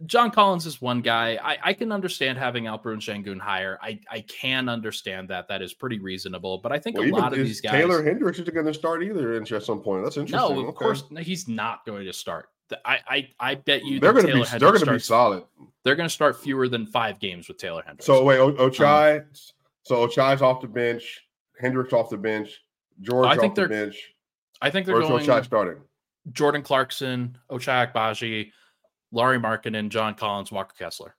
John 0.07 0.31
Collins 0.31 0.67
is 0.67 0.81
one 0.83 1.01
guy. 1.01 1.39
I, 1.43 1.59
I 1.63 1.73
can 1.73 1.93
understand 1.93 2.37
having 2.39 2.65
Alperen 2.65 3.01
Sengun 3.01 3.41
higher. 3.41 3.79
I 3.83 4.01
I 4.11 4.21
can 4.21 4.69
understand 4.69 5.29
that. 5.31 5.49
That 5.49 5.63
is 5.63 5.73
pretty 5.75 5.99
reasonable. 5.99 6.59
But 6.59 6.73
I 6.73 6.79
think 6.79 6.97
Well, 6.99 7.09
a 7.09 7.11
lot 7.11 7.33
of 7.33 7.39
these 7.39 7.61
guys. 7.61 7.73
Taylor 7.73 8.03
Hendricks 8.03 8.39
isn't 8.39 8.53
going 8.53 8.67
to 8.67 8.75
start 8.75 9.03
either 9.03 9.35
at 9.35 9.63
some 9.63 9.81
point. 9.81 10.05
That's 10.05 10.17
interesting. 10.19 10.57
no, 10.57 10.61
of 10.61 10.67
Okay. 10.69 10.77
course 10.85 11.05
he's 11.21 11.49
not 11.49 11.85
going 11.87 12.05
to 12.05 12.13
start. 12.13 12.49
The- 12.69 12.81
I 12.85 12.99
I, 13.09 13.29
I 13.39 13.55
bet 13.55 13.85
you 13.85 14.01
they're 14.01 14.13
going 14.13 14.27
to 14.27 14.33
be 14.33 14.45
they're 14.59 14.73
going 14.73 14.85
to 14.85 14.93
be 14.93 14.99
solid. 14.99 15.45
They're 15.85 15.95
going 15.97 16.09
to 16.09 16.13
start 16.15 16.41
fewer 16.41 16.69
than 16.69 16.87
five 16.87 17.21
games 17.21 17.49
with 17.49 17.59
Taylor 17.59 17.83
Hendricks. 17.87 18.07
So 18.07 18.25
wait, 18.25 18.39
o- 18.39 18.53
Ochai. 18.53 19.21
Um, 19.21 19.27
so 19.83 20.07
Ochai's 20.07 20.43
off 20.43 20.61
the 20.61 20.67
bench. 20.67 21.23
Hendricks 21.61 21.93
off 21.93 22.11
the 22.11 22.17
bench. 22.17 22.61
George 23.01 23.27
I 23.27 23.37
think 23.37 23.51
off 23.51 23.55
the 23.55 23.61
they're 23.63 23.87
bench. 23.87 24.13
I 24.61 24.71
think 24.71 24.87
they're 24.87 25.01
going 25.01 25.25
Ochai 25.25 25.45
starting? 25.45 25.83
Jordan 26.33 26.63
Clarkson, 26.63 27.39
Ochai 27.51 27.93
Agbaji, 27.93 28.51
Lauri 29.13 29.39
Markkanen, 29.39 29.91
John 29.91 30.15
Collins, 30.15 30.51
Walker 30.51 30.75
Kessler. 30.77 31.15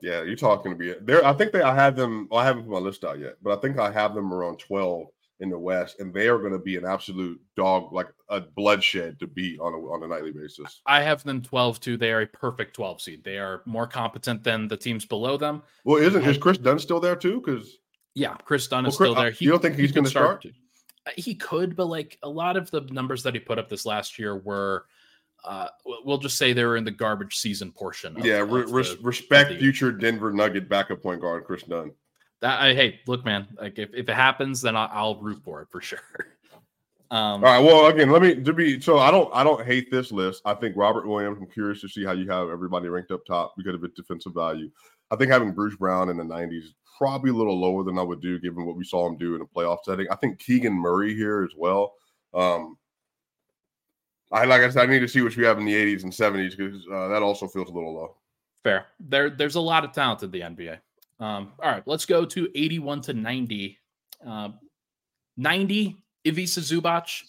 Yeah, 0.00 0.22
you're 0.22 0.36
talking 0.36 0.72
to 0.72 0.76
be 0.76 0.94
there. 1.00 1.24
I 1.24 1.32
think 1.32 1.52
they. 1.52 1.62
I 1.62 1.74
have 1.74 1.96
them. 1.96 2.28
Well, 2.30 2.40
I 2.40 2.44
haven't 2.44 2.64
put 2.64 2.72
my 2.72 2.78
list 2.78 3.04
out 3.04 3.18
yet, 3.18 3.36
but 3.42 3.56
I 3.56 3.60
think 3.60 3.78
I 3.78 3.90
have 3.90 4.14
them 4.14 4.32
around 4.32 4.58
twelve 4.58 5.08
in 5.40 5.50
the 5.50 5.58
West, 5.58 5.98
and 5.98 6.14
they 6.14 6.28
are 6.28 6.38
going 6.38 6.52
to 6.52 6.58
be 6.58 6.76
an 6.76 6.84
absolute 6.84 7.40
dog, 7.56 7.92
like 7.92 8.08
a 8.28 8.40
bloodshed 8.40 9.18
to 9.20 9.26
beat 9.26 9.58
on 9.60 9.72
a 9.74 9.76
on 9.78 10.02
a 10.02 10.06
nightly 10.06 10.30
basis. 10.30 10.80
I 10.86 11.02
have 11.02 11.22
them 11.24 11.42
12 11.42 11.80
too. 11.80 11.96
They 11.96 12.12
are 12.12 12.20
a 12.22 12.26
perfect 12.26 12.74
12 12.76 13.00
seed. 13.02 13.24
They 13.24 13.38
are 13.38 13.62
more 13.66 13.86
competent 13.86 14.44
than 14.44 14.68
the 14.68 14.76
teams 14.76 15.04
below 15.04 15.36
them. 15.36 15.62
Well, 15.84 16.00
isn't 16.02 16.24
is 16.24 16.38
Kris 16.38 16.58
Dunn 16.58 16.78
still 16.78 17.00
there 17.00 17.16
too? 17.16 17.42
Because 17.44 17.78
Yeah, 18.14 18.34
Kris 18.44 18.68
Dunn 18.68 18.84
Well, 18.84 18.90
is 18.92 18.96
Kris- 18.96 19.08
still 19.10 19.14
there. 19.16 19.32
uh, 19.32 19.36
you 19.38 19.50
don't 19.50 19.60
think 19.60 19.76
he's 19.76 19.90
could 19.90 19.96
gonna 19.96 20.08
start? 20.08 20.42
too. 20.42 20.52
Uh, 21.06 21.10
He 21.16 21.34
could, 21.34 21.74
but 21.76 21.86
like 21.86 22.16
a 22.22 22.28
lot 22.28 22.56
of 22.56 22.70
the 22.70 22.82
numbers 22.82 23.24
that 23.24 23.34
he 23.34 23.40
put 23.40 23.58
up 23.58 23.68
this 23.68 23.84
last 23.84 24.18
year 24.18 24.36
were, 24.36 24.86
uh, 25.44 25.66
we'll 26.04 26.18
just 26.18 26.38
say 26.38 26.52
they 26.52 26.64
were 26.64 26.76
in 26.76 26.84
the 26.84 26.90
garbage 26.90 27.36
season 27.36 27.72
portion. 27.72 28.16
Of, 28.16 28.24
yeah, 28.24 28.40
of 28.42 28.50
re- 28.52 28.62
the- 28.64 28.98
respect 29.02 29.52
future 29.58 29.90
Denver 29.92 30.32
Nugget 30.32 30.68
backup 30.68 31.02
point 31.02 31.20
guard 31.20 31.44
Kris 31.44 31.64
Dunn. 31.64 31.90
That. 32.44 32.60
I, 32.60 32.74
hey, 32.74 33.00
look, 33.06 33.24
man, 33.24 33.48
like 33.60 33.78
if, 33.78 33.90
if 33.92 34.08
it 34.08 34.14
happens, 34.14 34.62
then 34.62 34.76
I'll, 34.76 34.90
I'll 34.92 35.20
root 35.20 35.42
for 35.44 35.62
it 35.62 35.68
for 35.70 35.80
sure. 35.80 35.98
Um, 37.10 37.44
All 37.44 37.52
right. 37.52 37.58
Well, 37.62 37.86
again, 37.86 38.10
let 38.10 38.22
me 38.22 38.34
to 38.34 38.52
be 38.52 38.80
so 38.80 38.98
I 38.98 39.10
don't 39.10 39.30
I 39.32 39.44
don't 39.44 39.64
hate 39.64 39.88
this 39.88 40.10
list. 40.10 40.42
I 40.46 40.54
think 40.54 40.74
Robert 40.74 41.06
Williams. 41.06 41.38
I'm 41.38 41.46
curious 41.46 41.80
to 41.82 41.88
see 41.88 42.02
how 42.02 42.10
you 42.10 42.28
have 42.30 42.48
everybody 42.48 42.88
ranked 42.88 43.12
up 43.12 43.24
top 43.24 43.54
because 43.56 43.74
of 43.74 43.84
its 43.84 43.94
defensive 43.94 44.32
value. 44.34 44.68
I 45.12 45.16
think 45.16 45.30
having 45.30 45.52
Bruce 45.52 45.76
Brown 45.76 46.08
in 46.08 46.16
the 46.16 46.24
90s 46.24 46.64
probably 46.98 47.30
a 47.30 47.34
little 47.34 47.60
lower 47.60 47.84
than 47.84 47.98
I 47.98 48.02
would 48.02 48.20
do 48.20 48.40
given 48.40 48.64
what 48.64 48.74
we 48.74 48.84
saw 48.84 49.06
him 49.06 49.16
do 49.16 49.36
in 49.36 49.42
a 49.42 49.46
playoff 49.46 49.84
setting. 49.84 50.06
I 50.10 50.16
think 50.16 50.40
Keegan 50.40 50.72
Murray 50.72 51.14
here 51.14 51.44
as 51.44 51.52
well. 51.56 51.92
Um, 52.32 52.78
I 54.32 54.44
like 54.46 54.62
I 54.62 54.70
said, 54.70 54.88
I 54.88 54.92
need 54.92 55.00
to 55.00 55.08
see 55.08 55.20
what 55.20 55.36
you 55.36 55.44
have 55.44 55.58
in 55.58 55.66
the 55.66 55.74
80s 55.74 56.02
and 56.02 56.12
70s 56.12 56.56
because 56.56 56.84
uh, 56.92 57.08
that 57.08 57.22
also 57.22 57.46
feels 57.46 57.68
a 57.68 57.72
little 57.72 57.94
low. 57.94 58.16
Fair. 58.64 58.86
There, 58.98 59.30
there's 59.30 59.54
a 59.54 59.60
lot 59.60 59.84
of 59.84 59.92
talent 59.92 60.22
in 60.22 60.30
the 60.30 60.40
NBA. 60.40 60.78
Um, 61.20 61.52
all 61.62 61.70
right, 61.70 61.82
let's 61.86 62.06
go 62.06 62.24
to 62.24 62.48
81 62.54 63.00
to 63.02 63.14
90. 63.14 63.78
Uh, 64.26 64.48
90, 65.36 65.96
Ivica 66.24 66.60
Zubac. 66.60 67.22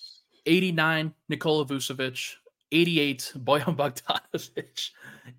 89, 0.46 1.14
Nikola 1.30 1.66
Vucevic. 1.66 2.34
88, 2.72 3.34
Bojan 3.38 3.76
Bogdanovic. 3.76 4.90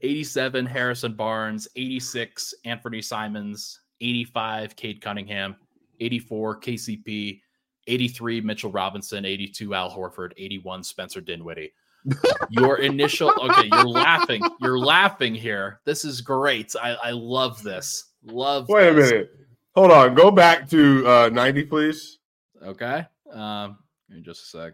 87, 0.01 0.67
Harrison 0.67 1.15
Barnes. 1.15 1.69
86, 1.77 2.55
Anfernee 2.65 3.05
Simons. 3.05 3.81
85, 4.01 4.77
Cade 4.77 5.01
Cunningham. 5.01 5.57
84, 6.01 6.61
KCP. 6.61 7.41
83, 7.87 8.41
Mitchell 8.41 8.71
Robinson. 8.71 9.25
82, 9.25 9.75
Al 9.75 9.91
Horford. 9.91 10.33
81, 10.37 10.85
Spencer 10.85 11.21
Dinwiddie 11.21 11.73
your 12.51 12.79
initial 12.79 13.33
okay 13.41 13.69
you're 13.73 13.89
laughing 13.89 14.41
you're 14.61 14.79
laughing 14.79 15.35
here 15.35 15.81
this 15.85 16.05
is 16.05 16.21
great 16.21 16.73
i 16.81 16.95
i 17.03 17.11
love 17.11 17.63
this 17.63 18.13
love 18.27 18.69
Wait 18.69 18.89
a 18.89 18.95
this. 18.95 19.11
minute. 19.11 19.31
Hold 19.75 19.91
on. 19.93 20.15
Go 20.15 20.31
back 20.31 20.69
to 20.71 21.07
uh, 21.07 21.29
90, 21.33 21.65
please. 21.65 22.19
okay 22.63 23.05
um 23.33 23.77
me 24.09 24.21
just 24.21 24.43
a 24.43 24.47
sec 24.47 24.73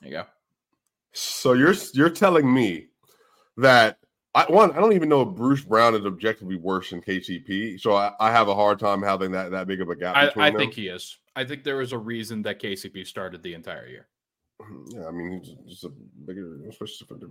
there 0.00 0.10
you 0.10 0.16
go 0.16 0.24
So 1.12 1.52
you're 1.52 1.74
you're 1.92 2.10
telling 2.10 2.52
me 2.52 2.86
that 3.58 3.98
I 4.34 4.44
one 4.50 4.72
I 4.72 4.76
don't 4.80 4.94
even 4.94 5.08
know 5.08 5.22
if 5.22 5.36
Bruce 5.36 5.62
Brown 5.62 5.94
is 5.94 6.04
objectively 6.06 6.56
worse 6.56 6.90
than 6.90 7.00
KCP, 7.02 7.78
so 7.80 7.94
I, 7.94 8.12
I 8.18 8.32
have 8.32 8.48
a 8.48 8.54
hard 8.54 8.78
time 8.80 9.02
having 9.02 9.30
that 9.32 9.50
that 9.52 9.66
big 9.66 9.80
of 9.80 9.90
a 9.90 9.96
gap. 9.96 10.16
i, 10.16 10.26
between 10.26 10.44
I 10.44 10.50
think 10.52 10.74
he 10.74 10.88
is 10.88 11.18
i 11.36 11.44
think 11.44 11.62
there 11.64 11.76
was 11.76 11.92
a 11.92 11.98
reason 11.98 12.42
that 12.42 12.60
kcp 12.60 13.06
started 13.06 13.42
the 13.42 13.54
entire 13.54 13.86
year 13.86 14.08
yeah, 14.88 15.06
I 15.06 15.10
mean 15.10 15.40
he's 15.42 15.54
just 15.68 15.84
a 15.84 15.92
bigger 16.26 16.58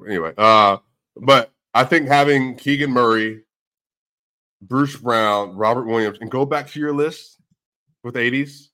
anyway. 0.08 0.34
Uh, 0.38 0.78
but 1.18 1.52
I 1.74 1.84
think 1.84 2.08
having 2.08 2.56
Keegan 2.56 2.92
Murray, 2.92 3.44
Bruce 4.68 4.96
Brown, 4.96 5.56
Robert 5.56 5.86
Williams, 5.86 6.18
and 6.22 6.32
go 6.32 6.46
back 6.46 6.70
to 6.72 6.80
your 6.80 6.94
list 6.94 7.40
with 8.04 8.16
80s. 8.16 8.70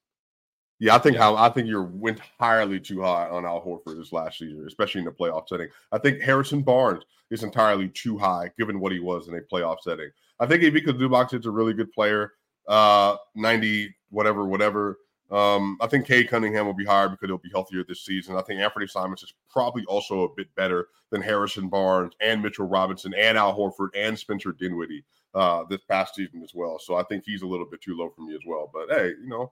Yeah, 0.79 0.95
I 0.95 0.99
think 0.99 1.17
how 1.17 1.35
I 1.35 1.49
think 1.49 1.67
you're 1.67 1.91
entirely 2.07 2.79
too 2.79 3.01
high 3.01 3.27
on 3.27 3.45
Al 3.45 3.61
Horford 3.61 3.97
this 3.97 4.13
last 4.13 4.39
season, 4.39 4.63
especially 4.65 4.99
in 4.99 5.05
the 5.05 5.11
playoff 5.11 5.49
setting. 5.49 5.67
I 5.91 5.97
think 5.97 6.21
Harrison 6.21 6.61
Barnes 6.61 7.03
is 7.31 7.43
entirely 7.43 7.89
too 7.89 8.17
high 8.17 8.51
given 8.57 8.79
what 8.79 8.93
he 8.93 8.99
was 8.99 9.27
in 9.27 9.35
a 9.35 9.41
playoff 9.41 9.81
setting. 9.81 10.09
I 10.39 10.45
think 10.45 10.63
Ivica 10.63 10.93
Zubac 10.93 11.37
is 11.37 11.45
a 11.45 11.51
really 11.51 11.73
good 11.73 11.91
player, 11.91 12.31
uh, 12.69 13.17
90, 13.35 13.93
whatever, 14.09 14.45
whatever. 14.45 14.99
Um, 15.31 15.77
I 15.81 15.87
think 15.87 16.07
Cade 16.07 16.29
Cunningham 16.29 16.65
will 16.65 16.73
be 16.73 16.85
higher 16.85 17.09
because 17.09 17.27
he'll 17.27 17.37
be 17.37 17.51
healthier 17.51 17.83
this 17.83 18.05
season. 18.05 18.35
I 18.35 18.41
think 18.41 18.61
Anfernee 18.61 18.89
Simons 18.89 19.21
is 19.21 19.33
probably 19.49 19.83
also 19.85 20.23
a 20.23 20.33
bit 20.35 20.47
better 20.55 20.87
than 21.11 21.21
Harrison 21.21 21.67
Barnes 21.67 22.13
and 22.21 22.41
Mitchell 22.41 22.67
Robinson 22.67 23.13
and 23.13 23.37
Al 23.37 23.55
Horford 23.55 23.89
and 23.95 24.17
Spencer 24.17 24.53
Dinwiddie 24.53 25.03
uh, 25.33 25.63
this 25.69 25.81
past 25.89 26.15
season 26.15 26.41
as 26.43 26.51
well. 26.53 26.79
So 26.79 26.95
I 26.95 27.03
think 27.03 27.23
he's 27.25 27.41
a 27.41 27.47
little 27.47 27.65
bit 27.65 27.81
too 27.81 27.97
low 27.97 28.09
for 28.15 28.21
me 28.21 28.33
as 28.35 28.41
well. 28.45 28.69
But 28.73 28.89
hey, 28.89 29.09
you 29.21 29.27
know, 29.27 29.51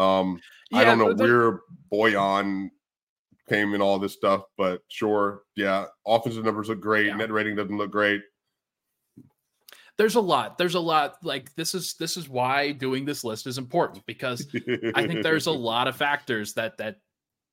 um, 0.00 0.40
I 0.72 0.84
don't 0.84 0.98
know 0.98 1.14
where 1.14 1.60
Bojan 1.92 2.70
came 3.48 3.74
in 3.74 3.82
all 3.82 3.98
this 3.98 4.14
stuff, 4.14 4.44
but 4.56 4.82
sure, 4.88 5.42
yeah, 5.56 5.86
offensive 6.06 6.44
numbers 6.44 6.68
look 6.68 6.80
great. 6.80 7.06
Yeah. 7.06 7.16
Net 7.16 7.30
rating 7.30 7.56
doesn't 7.56 7.76
look 7.76 7.90
great. 7.90 8.22
there's 9.98 10.14
a 10.14 10.20
lot 10.20 10.56
there's 10.56 10.74
a 10.74 10.80
lot 10.80 11.16
like 11.22 11.54
this 11.54 11.74
is 11.74 11.94
this 11.94 12.16
is 12.16 12.28
why 12.28 12.72
doing 12.72 13.04
this 13.04 13.24
list 13.24 13.46
is 13.46 13.58
important 13.58 14.04
because 14.06 14.46
I 14.94 15.06
think 15.06 15.22
there's 15.22 15.46
a 15.46 15.52
lot 15.70 15.86
of 15.86 15.96
factors 15.96 16.54
that 16.54 16.78
that 16.78 16.96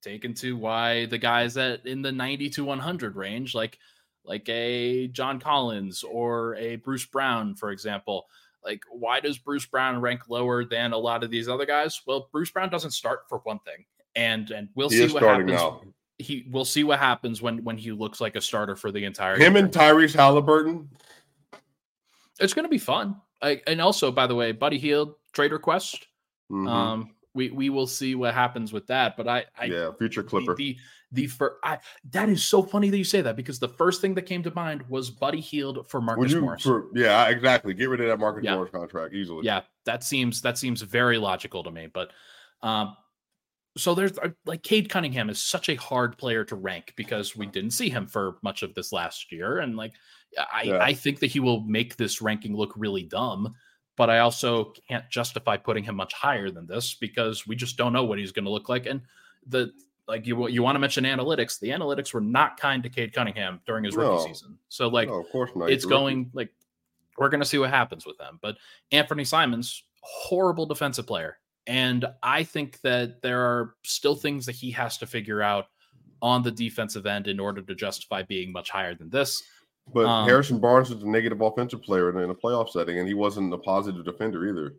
take 0.02 0.24
into 0.24 0.56
why 0.56 1.06
the 1.06 1.18
guys 1.18 1.54
that 1.54 1.86
in 1.86 2.02
the 2.02 2.12
90 2.12 2.50
to 2.50 2.64
100 2.64 3.16
range, 3.16 3.54
like 3.54 3.78
like 4.24 4.48
a 4.48 5.08
John 5.08 5.40
Collins 5.40 6.02
or 6.04 6.54
a 6.56 6.76
Bruce 6.76 7.06
Brown, 7.06 7.54
for 7.54 7.70
example, 7.70 8.26
like 8.64 8.82
why 8.90 9.20
does 9.20 9.38
Bruce 9.38 9.66
Brown 9.66 10.00
rank 10.00 10.28
lower 10.28 10.64
than 10.64 10.92
a 10.92 10.98
lot 10.98 11.24
of 11.24 11.30
these 11.30 11.48
other 11.48 11.64
guys? 11.66 12.00
Well, 12.06 12.28
Bruce 12.32 12.50
Brown 12.50 12.68
doesn't 12.70 12.90
start 12.92 13.20
for 13.28 13.38
one 13.44 13.58
thing, 13.60 13.84
and 14.14 14.50
and 14.50 14.68
we'll 14.74 14.90
he 14.90 15.06
see 15.08 15.14
what 15.14 15.22
happens. 15.22 15.50
now. 15.50 15.80
He 16.18 16.46
we'll 16.50 16.66
see 16.66 16.84
what 16.84 16.98
happens 16.98 17.40
when 17.40 17.64
when 17.64 17.78
he 17.78 17.92
looks 17.92 18.20
like 18.20 18.36
a 18.36 18.40
starter 18.42 18.76
for 18.76 18.92
the 18.92 19.04
entire 19.04 19.36
Him 19.36 19.54
year. 19.54 19.64
and 19.64 19.72
Tyrese 19.72 20.14
Halliburton. 20.14 20.90
it's 22.38 22.52
going 22.54 22.64
to 22.64 22.68
be 22.70 22.78
fun. 22.78 23.16
I, 23.42 23.62
and 23.66 23.80
also, 23.80 24.12
by 24.12 24.26
the 24.26 24.34
way, 24.34 24.52
Buddy 24.52 24.78
Hield 24.78 25.14
trade 25.32 25.52
request. 25.52 26.06
Mhm. 26.52 26.68
Um, 26.68 27.14
we 27.34 27.50
we 27.50 27.70
will 27.70 27.86
see 27.86 28.14
what 28.14 28.34
happens 28.34 28.72
with 28.72 28.86
that. 28.88 29.16
But 29.16 29.28
I, 29.28 29.44
I 29.58 29.64
yeah, 29.66 29.90
future 29.98 30.22
Clipper. 30.22 30.54
the, 30.56 30.76
the 31.12 31.26
fir- 31.26 31.58
I, 31.62 31.78
that 32.10 32.28
is 32.28 32.44
so 32.44 32.62
funny 32.62 32.90
that 32.90 32.98
you 32.98 33.04
say 33.04 33.20
that 33.20 33.36
because 33.36 33.58
the 33.58 33.68
first 33.68 34.00
thing 34.00 34.14
that 34.14 34.22
came 34.22 34.42
to 34.42 34.54
mind 34.54 34.84
was 34.88 35.10
Buddy 35.10 35.40
Hield 35.40 35.88
for 35.88 36.00
Marcus 36.00 36.32
you? 36.32 36.40
Morris. 36.40 36.62
For, 36.62 36.86
yeah, 36.94 37.28
exactly. 37.28 37.74
Get 37.74 37.88
rid 37.88 38.00
of 38.00 38.08
that 38.08 38.18
Marcus 38.18 38.44
Yeah. 38.44 38.54
Morris 38.54 38.70
contract 38.70 39.14
easily. 39.14 39.44
yeah, 39.46 39.62
that 39.84 40.02
seems 40.04 40.40
that 40.42 40.58
seems 40.58 40.82
very 40.82 41.18
logical 41.18 41.62
to 41.64 41.70
me. 41.70 41.86
But 41.92 42.10
um, 42.62 42.96
so 43.76 43.94
there's 43.94 44.18
uh, 44.18 44.30
like 44.46 44.62
Cade 44.64 44.88
Cunningham 44.88 45.30
is 45.30 45.40
such 45.40 45.68
a 45.68 45.76
hard 45.76 46.18
player 46.18 46.44
to 46.46 46.56
rank 46.56 46.92
because 46.96 47.36
we 47.36 47.46
didn't 47.46 47.70
see 47.70 47.88
him 47.88 48.06
for 48.06 48.38
much 48.42 48.62
of 48.64 48.74
this 48.74 48.92
last 48.92 49.30
year, 49.30 49.58
and 49.58 49.76
like 49.76 49.92
I 50.52 50.62
Yeah. 50.64 50.78
I 50.82 50.94
think 50.94 51.20
that 51.20 51.28
he 51.28 51.38
will 51.40 51.60
make 51.60 51.96
this 51.96 52.20
ranking 52.20 52.56
look 52.56 52.72
really 52.76 53.04
dumb. 53.04 53.54
But 53.96 54.08
I 54.10 54.20
also 54.20 54.72
can't 54.88 55.08
justify 55.10 55.56
putting 55.56 55.84
him 55.84 55.96
much 55.96 56.14
higher 56.14 56.50
than 56.50 56.66
this 56.66 56.94
because 56.94 57.46
we 57.46 57.56
just 57.56 57.76
don't 57.76 57.92
know 57.92 58.04
what 58.04 58.18
he's 58.18 58.32
going 58.32 58.46
to 58.46 58.50
look 58.50 58.68
like. 58.68 58.86
And 58.86 59.02
the 59.46 59.72
like 60.08 60.26
you 60.26 60.48
you 60.48 60.62
want 60.62 60.74
to 60.74 60.80
mention 60.80 61.04
analytics, 61.04 61.60
the 61.60 61.68
analytics 61.68 62.12
were 62.12 62.20
not 62.20 62.58
kind 62.58 62.82
to 62.82 62.88
Cade 62.88 63.12
Cunningham 63.12 63.60
during 63.66 63.84
his 63.84 63.96
rookie 63.96 64.28
season. 64.28 64.58
So 64.68 64.88
like 64.88 65.08
no, 65.08 65.14
of 65.14 65.30
course 65.30 65.50
not. 65.54 65.70
it's 65.70 65.84
He's 65.84 65.84
a 65.84 65.88
rookie. 65.88 66.00
going 66.00 66.30
like 66.32 66.50
we're 67.18 67.28
going 67.28 67.40
to 67.40 67.46
see 67.46 67.58
what 67.58 67.70
happens 67.70 68.06
with 68.06 68.18
them. 68.18 68.38
But 68.40 68.56
Anfernee 68.92 69.26
Simons, 69.26 69.84
horrible 70.00 70.66
defensive 70.66 71.06
player, 71.06 71.38
and 71.66 72.06
I 72.22 72.42
think 72.42 72.80
that 72.80 73.22
there 73.22 73.42
are 73.42 73.74
still 73.84 74.16
things 74.16 74.46
that 74.46 74.56
he 74.56 74.70
has 74.72 74.98
to 74.98 75.06
figure 75.06 75.42
out 75.42 75.66
on 76.22 76.42
the 76.42 76.50
defensive 76.50 77.06
end 77.06 77.28
in 77.28 77.40
order 77.40 77.62
to 77.62 77.74
justify 77.74 78.22
being 78.22 78.52
much 78.52 78.70
higher 78.70 78.94
than 78.94 79.10
this. 79.10 79.42
But 79.92 80.06
um, 80.06 80.28
Harrison 80.28 80.58
Barnes 80.58 80.90
is 80.90 81.02
a 81.02 81.08
negative 81.08 81.40
offensive 81.40 81.82
player 81.82 82.10
in, 82.10 82.22
in 82.22 82.30
a 82.30 82.34
playoff 82.34 82.70
setting, 82.70 82.98
and 82.98 83.08
he 83.08 83.14
wasn't 83.14 83.52
a 83.52 83.58
positive 83.58 84.04
defender 84.04 84.46
either. 84.48 84.74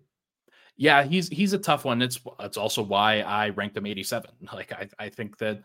Yeah, 0.77 1.03
he's 1.03 1.27
he's 1.27 1.53
a 1.53 1.59
tough 1.59 1.85
one. 1.85 2.01
It's 2.01 2.19
it's 2.39 2.57
also 2.57 2.81
why 2.81 3.21
I 3.21 3.49
ranked 3.49 3.77
him 3.77 3.85
87. 3.85 4.31
Like 4.53 4.71
I 4.71 4.87
I 4.99 5.09
think 5.09 5.37
that 5.37 5.61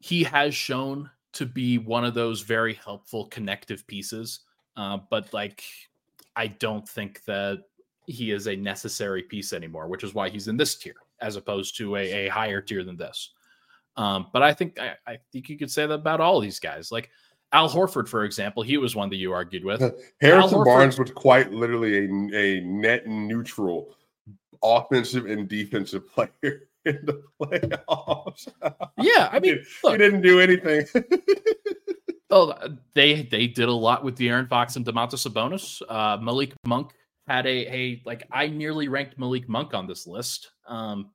he 0.00 0.24
has 0.24 0.54
shown 0.54 1.10
to 1.32 1.46
be 1.46 1.78
one 1.78 2.04
of 2.04 2.14
those 2.14 2.40
very 2.42 2.74
helpful 2.74 3.26
connective 3.26 3.86
pieces. 3.86 4.40
Uh, 4.76 4.98
but 5.10 5.32
like 5.34 5.64
I 6.34 6.46
don't 6.48 6.88
think 6.88 7.24
that 7.24 7.64
he 8.06 8.30
is 8.30 8.46
a 8.46 8.56
necessary 8.56 9.22
piece 9.22 9.52
anymore, 9.52 9.88
which 9.88 10.04
is 10.04 10.14
why 10.14 10.28
he's 10.28 10.48
in 10.48 10.56
this 10.56 10.76
tier 10.76 10.94
as 11.20 11.36
opposed 11.36 11.76
to 11.78 11.96
a, 11.96 12.26
a 12.26 12.28
higher 12.28 12.60
tier 12.60 12.84
than 12.84 12.96
this. 12.96 13.32
Um, 13.96 14.28
but 14.32 14.42
I 14.42 14.52
think 14.52 14.78
I, 14.78 14.94
I 15.06 15.18
think 15.32 15.48
you 15.48 15.58
could 15.58 15.70
say 15.70 15.86
that 15.86 15.94
about 15.94 16.20
all 16.20 16.40
these 16.40 16.60
guys. 16.60 16.92
Like 16.92 17.10
Al 17.52 17.68
Horford, 17.68 18.08
for 18.08 18.24
example, 18.24 18.62
he 18.62 18.76
was 18.76 18.96
one 18.96 19.08
that 19.10 19.16
you 19.16 19.32
argued 19.32 19.64
with. 19.64 19.80
Harrison 20.20 20.58
Horford- 20.58 20.64
Barnes 20.64 20.98
was 20.98 21.10
quite 21.12 21.52
literally 21.52 21.98
a, 21.98 22.36
a 22.36 22.60
net 22.62 23.06
neutral 23.06 23.94
offensive 24.62 25.26
and 25.26 25.48
defensive 25.48 26.08
player 26.12 26.68
in 26.84 26.98
the 27.04 27.22
playoffs. 27.40 28.48
Yeah, 28.98 29.28
I 29.32 29.38
mean, 29.40 29.58
he 29.58 29.88
look, 29.88 29.98
didn't 29.98 30.22
do 30.22 30.40
anything. 30.40 30.86
Oh, 32.28 32.54
they 32.94 33.22
they 33.22 33.46
did 33.46 33.68
a 33.68 33.72
lot 33.72 34.02
with 34.02 34.18
De'Aaron 34.18 34.48
Fox 34.48 34.74
and 34.74 34.84
Domantas 34.84 35.24
Sabonis. 35.26 35.80
Uh, 35.88 36.20
Malik 36.20 36.54
Monk 36.66 36.90
had 37.28 37.46
a 37.46 37.72
a 37.72 38.02
like 38.04 38.26
I 38.32 38.48
nearly 38.48 38.88
ranked 38.88 39.16
Malik 39.16 39.48
Monk 39.48 39.74
on 39.74 39.86
this 39.86 40.08
list. 40.08 40.50
Um, 40.66 41.10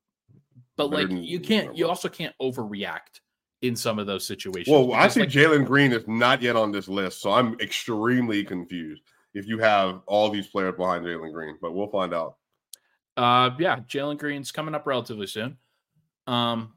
but 0.78 0.90
like 0.90 1.10
you 1.12 1.42
can't, 1.42 1.76
you 1.78 1.88
also 1.90 2.08
can't 2.08 2.34
overreact 2.42 3.20
in 3.62 3.75
some 3.75 4.00
of 4.00 4.08
those 4.08 4.25
situations. 4.25 4.72
well, 4.74 4.94
I 4.94 5.08
because, 5.08 5.13
see 5.13 5.20
like, 5.22 5.30
Jalen 5.30 5.65
Green 5.65 5.91
is 5.91 6.08
not 6.08 6.41
yet 6.41 6.56
on 6.56 6.72
this 6.72 6.88
list, 6.88 7.22
so 7.22 7.32
I'm 7.32 7.60
extremely 7.60 8.44
confused 8.44 9.03
if 9.34 9.48
you 9.48 9.58
have 9.60 10.01
all 10.08 10.30
these 10.30 10.48
players 10.48 10.75
behind 10.75 11.06
Jalen 11.06 11.32
Green, 11.34 11.58
but 11.62 11.74
we'll 11.74 11.88
find 11.89 12.13
out. 12.13 12.36
uh, 13.18 13.51
yeah, 13.60 13.80
Jalen 13.80 14.18
Green's 14.18 14.51
coming 14.51 14.74
up 14.75 14.88
relatively 14.88 15.27
soon. 15.27 15.58
Um, 16.27 16.74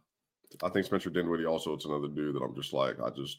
I 0.63 0.69
think 0.69 0.87
Spencer 0.87 1.11
Dinwiddie 1.11 1.47
also 1.47 1.73
it's 1.75 1.85
another 1.85 2.09
dude 2.09 2.35
that 2.37 2.43
I'm 2.43 2.55
just 2.55 2.73
like 2.73 3.01
I 3.01 3.11
just 3.11 3.39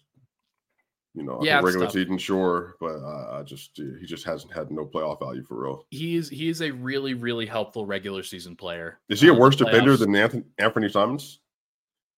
you 1.13 1.23
know 1.23 1.39
Yeah, 1.41 1.61
regular 1.61 1.89
season 1.89 2.17
sure, 2.17 2.75
but 2.79 2.97
I, 2.97 3.39
I 3.39 3.43
just 3.43 3.71
he 3.77 4.05
just 4.05 4.25
hasn't 4.25 4.53
had 4.53 4.69
no 4.69 4.85
playoff 4.85 5.19
value 5.19 5.43
for 5.43 5.63
real. 5.63 5.85
he's 5.91 6.27
he's 6.29 6.61
a 6.61 6.71
really 6.71 7.13
really 7.13 7.45
helpful 7.45 7.85
regular 7.85 8.21
season 8.21 8.55
player. 8.55 8.99
Is 9.07 9.21
he 9.21 9.29
a 9.29 9.33
Uh, 9.33 9.37
worse 9.37 9.55
defender 9.55 9.95
than 9.95 10.13
Anthony, 10.15 10.43
Anfernee 10.59 10.91
Simons? 10.91 11.39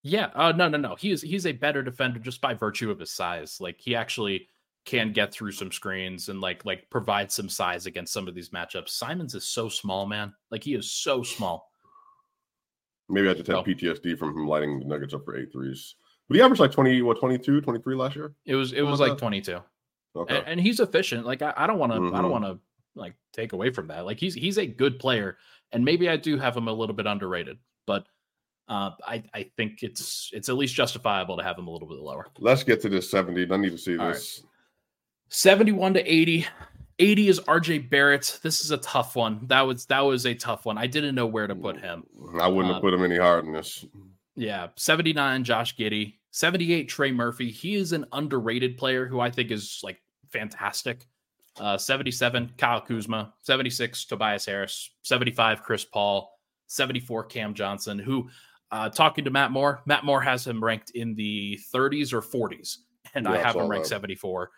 Yeah. 0.03 0.29
Uh, 0.36 0.51
no, 0.53 0.69
no, 0.69 0.77
no. 0.77 0.95
He's 0.95 1.21
he's 1.21 1.45
a 1.45 1.51
better 1.51 1.81
defender 1.83 2.19
just 2.19 2.39
by 2.41 2.53
virtue 2.53 2.91
of 2.91 2.99
his 2.99 3.12
size. 3.12 3.60
Like 3.60 3.79
he 3.79 3.95
actually 3.95 4.47
can 4.86 5.12
get 5.12 5.33
through 5.33 5.51
some 5.51 5.71
screens 5.71 6.29
and 6.29 6.39
like 6.39 6.63
like 6.65 6.89
provide 6.89 7.31
some 7.31 7.49
size 7.49 7.86
against 7.88 8.13
some 8.13 8.27
of 8.27 8.36
these 8.36 8.49
matchups. 8.49 8.89
Simons 8.89 9.36
is 9.36 9.45
so 9.45 9.67
small, 9.69 10.05
man. 10.05 10.33
Like 10.49 10.63
he 10.63 10.75
is 10.75 10.89
so 10.89 11.23
small. 11.23 11.71
Maybe 13.10 13.29
I 13.29 13.33
just 13.33 13.47
had 13.47 13.55
Oh. 13.57 13.63
PTSD 13.63 14.17
from 14.17 14.29
him 14.29 14.47
lighting 14.47 14.79
the 14.79 14.86
Nuggets 14.86 15.13
up 15.13 15.23
for 15.25 15.38
eight 15.38 15.51
threes. 15.51 15.95
But 16.27 16.36
he 16.36 16.41
averaged 16.41 16.60
like 16.60 16.71
20, 16.73 17.01
what, 17.03 17.19
22, 17.19 17.62
23 17.62 17.95
last 17.95 18.15
year? 18.17 18.33
It 18.45 18.55
was 18.55 18.73
it 18.73 18.77
Something 18.77 18.91
was 18.91 18.99
like 18.99 19.10
like 19.12 19.17
that. 19.17 19.23
22. 19.23 19.60
Okay. 20.15 20.38
And, 20.39 20.47
and 20.47 20.60
he's 20.60 20.79
efficient. 20.79 21.25
Like 21.25 21.41
I, 21.41 21.53
I 21.55 21.67
don't 21.67 21.79
want 21.79 21.91
to 21.93 21.97
I 21.97 22.01
Mhm. 22.01 22.21
don't 22.21 22.31
want 22.31 22.45
to 22.45 22.60
like 22.95 23.15
take 23.33 23.53
away 23.53 23.69
from 23.71 23.88
that. 23.88 24.05
Like 24.05 24.19
he's 24.19 24.33
he's 24.33 24.57
a 24.57 24.65
good 24.65 24.99
player 24.99 25.38
and 25.71 25.83
maybe 25.86 26.10
I 26.10 26.17
do 26.17 26.38
have 26.38 26.55
him 26.55 26.67
a 26.67 26.73
little 26.73 26.95
bit 26.95 27.05
underrated, 27.07 27.57
but 27.86 28.05
uh, 28.67 28.91
I 29.06 29.23
I 29.34 29.49
think 29.56 29.84
it's 29.84 30.30
it's 30.34 30.49
at 30.49 30.56
least 30.58 30.75
justifiable 30.75 31.38
to 31.38 31.43
have 31.43 31.58
him 31.58 31.67
a 31.67 31.71
little 31.71 31.88
bit 31.88 31.99
lower. 31.99 32.27
Let's 32.39 32.63
get 32.63 32.82
to 32.82 32.89
this 32.89 33.10
70. 33.10 33.51
I 33.51 33.58
need 33.58 33.71
to 33.71 33.77
see 33.77 33.97
All 33.97 34.08
right. 34.08 34.13
this. 34.13 34.43
71 35.30 35.93
to 35.95 36.01
80. 36.13 36.45
80 36.99 37.27
is 37.30 37.39
RJ 37.41 37.89
Barrett. 37.89 38.39
This 38.41 38.62
is 38.65 38.71
a 38.71 38.77
tough 38.77 39.15
one. 39.15 39.41
That 39.47 39.62
was 39.62 39.86
that 39.86 39.99
was 40.01 40.25
a 40.25 40.34
tough 40.34 40.65
one. 40.65 40.77
I 40.77 40.88
didn't 40.88 41.15
know 41.15 41.27
where 41.27 41.45
to 41.47 41.56
put 41.56 41.80
him. 41.80 42.03
I 42.41 42.47
wouldn't 42.47 42.71
Uh, 42.71 42.75
have 42.75 42.82
put 42.82 42.93
him 42.93 43.03
any 43.03 43.17
higher 43.17 43.41
than 43.41 43.53
this. 43.53 43.86
Yeah, 44.36 44.67
79 44.75 45.43
Josh 45.43 45.75
Giddey, 45.75 46.15
78 46.32 46.89
Trey 46.89 47.12
Murphy. 47.12 47.51
He 47.51 47.75
is 47.75 47.91
an 47.93 48.06
underrated 48.13 48.77
player 48.77 49.06
who 49.08 49.19
I 49.19 49.30
think 49.32 49.51
is 49.51 49.80
like 49.84 50.01
fantastic. 50.32 51.06
Uh 51.60 51.77
77 51.77 52.53
Kyle 52.58 52.82
Kuzma, 52.82 53.34
76 53.43 54.06
Tobias 54.06 54.45
Harris, 54.45 54.89
75 55.03 55.63
Chris 55.63 55.86
Paul, 55.86 56.32
74 56.67 57.25
Cam 57.25 57.53
Johnson 57.53 57.97
who 57.99 58.27
uh 58.71 58.89
talking 58.89 59.23
to 59.25 59.32
Matt 59.32 59.51
Moore, 59.51 59.82
Matt 59.86 60.03
Moore 60.03 60.21
has 60.21 60.45
him 60.45 60.63
ranked 60.63 60.91
in 60.91 61.15
the 61.15 61.60
30s 61.73 62.13
or 62.13 62.21
40s 62.21 62.77
and 63.15 63.25
Yeah, 63.25 63.32
I 63.34 63.38
have 63.38 63.56
him 63.56 63.67
ranked 63.67 63.86
that. 63.86 63.95
74. 63.95 64.49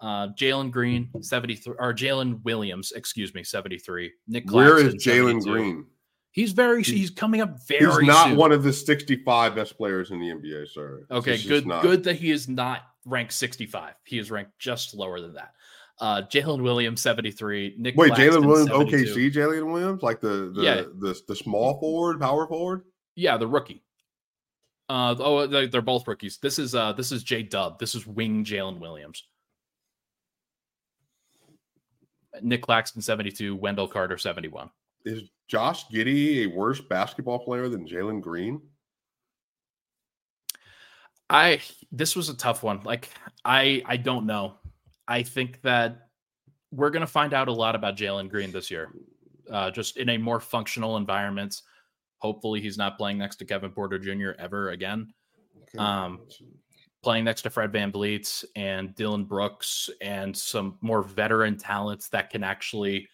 Uh 0.00 0.28
Jalen 0.38 0.70
Green 0.70 1.08
73 1.20 1.74
or 1.78 1.94
Jalen 1.94 2.42
Williams, 2.44 2.92
excuse 2.92 3.32
me, 3.34 3.42
73. 3.44 4.12
Nick 4.28 4.50
Where 4.50 4.76
is 4.78 4.92
Claxton, 4.92 5.12
Jalen 5.12 5.42
Green? 5.42 5.86
He's 6.32 6.52
very 6.52 6.82
He- 6.82 6.98
he's 6.98 7.10
coming 7.10 7.40
up 7.40 7.56
very 7.66 7.86
He's 7.86 8.02
not 8.06 8.28
soon. 8.28 8.36
one 8.36 8.52
of 8.52 8.62
the 8.62 8.72
65 8.72 9.54
best 9.54 9.78
players 9.78 10.10
in 10.10 10.20
the 10.20 10.26
NBA, 10.30 10.66
sir. 10.68 11.06
Okay, 11.10 11.36
He's 11.38 11.46
good. 11.46 11.64
Good 11.80 12.04
that 12.04 12.16
he 12.16 12.30
is 12.30 12.46
not 12.46 12.82
ranked 13.06 13.32
65. 13.32 13.94
He 14.04 14.18
is 14.18 14.30
ranked 14.30 14.52
just 14.58 14.94
lower 14.94 15.18
than 15.20 15.32
that. 15.34 15.52
Uh, 15.98 16.20
Jalen 16.30 16.60
Williams 16.62 17.00
73. 17.00 17.76
Nick. 17.78 17.96
Wait, 17.96 18.12
Jalen 18.12 18.44
Williams, 18.44 18.68
72. 18.70 19.14
OKC, 19.14 19.32
Jalen 19.32 19.72
Williams, 19.72 20.02
like 20.02 20.20
the 20.20 20.52
the, 20.54 20.62
Yeah. 20.62 20.74
the 20.98 21.18
the 21.26 21.34
small 21.34 21.80
forward, 21.80 22.20
power 22.20 22.46
forward. 22.46 22.82
Yeah, 23.16 23.36
the 23.38 23.46
rookie. 23.46 23.82
Uh, 24.88 25.16
oh, 25.18 25.46
they're, 25.46 25.66
they're 25.66 25.82
both 25.82 26.06
rookies. 26.06 26.38
This 26.38 26.58
is 26.58 26.74
uh, 26.74 26.92
this 26.92 27.10
is 27.10 27.24
J 27.24 27.42
Dub. 27.42 27.78
This 27.78 27.94
is 27.94 28.06
wing 28.06 28.44
Jalen 28.44 28.78
Williams. 28.78 29.24
Nick 32.42 32.62
Claxton 32.62 33.02
72. 33.02 33.56
Wendell 33.56 33.88
Carter 33.88 34.18
71. 34.18 34.70
Is 35.04 35.22
Josh 35.48 35.86
Giddey 35.88 36.44
a 36.44 36.46
worse 36.46 36.80
basketball 36.80 37.38
player 37.38 37.68
than 37.68 37.88
Jalen 37.88 38.20
Green? 38.20 38.60
I 41.28 41.60
this 41.90 42.14
was 42.14 42.28
a 42.28 42.36
tough 42.36 42.62
one. 42.62 42.82
Like 42.84 43.10
I 43.44 43.82
I 43.86 43.96
don't 43.96 44.26
know. 44.26 44.54
I 45.08 45.22
think 45.22 45.62
that 45.62 46.08
we're 46.70 46.90
gonna 46.90 47.06
find 47.06 47.34
out 47.34 47.48
a 47.48 47.52
lot 47.52 47.74
about 47.74 47.96
Jalen 47.96 48.28
Green 48.28 48.52
this 48.52 48.70
year. 48.70 48.92
Uh, 49.50 49.70
just 49.70 49.96
in 49.96 50.08
a 50.10 50.18
more 50.18 50.40
functional 50.40 50.96
environment. 50.96 51.60
Hopefully 52.26 52.60
he's 52.60 52.76
not 52.76 52.98
playing 52.98 53.18
next 53.18 53.36
to 53.36 53.44
Kevin 53.44 53.70
Porter 53.70 54.00
Jr. 54.00 54.30
ever 54.36 54.70
again. 54.70 55.12
Um, 55.78 56.20
Playing 57.02 57.22
next 57.24 57.42
to 57.42 57.50
Fred 57.50 57.70
VanVleet 57.70 58.44
and 58.56 58.92
Dillon 58.96 59.24
Brooks 59.26 59.88
and 60.00 60.36
some 60.36 60.76
more 60.80 61.02
veteran 61.02 61.56
talents 61.56 62.08
that 62.08 62.30
can 62.30 62.42
actually 62.42 63.08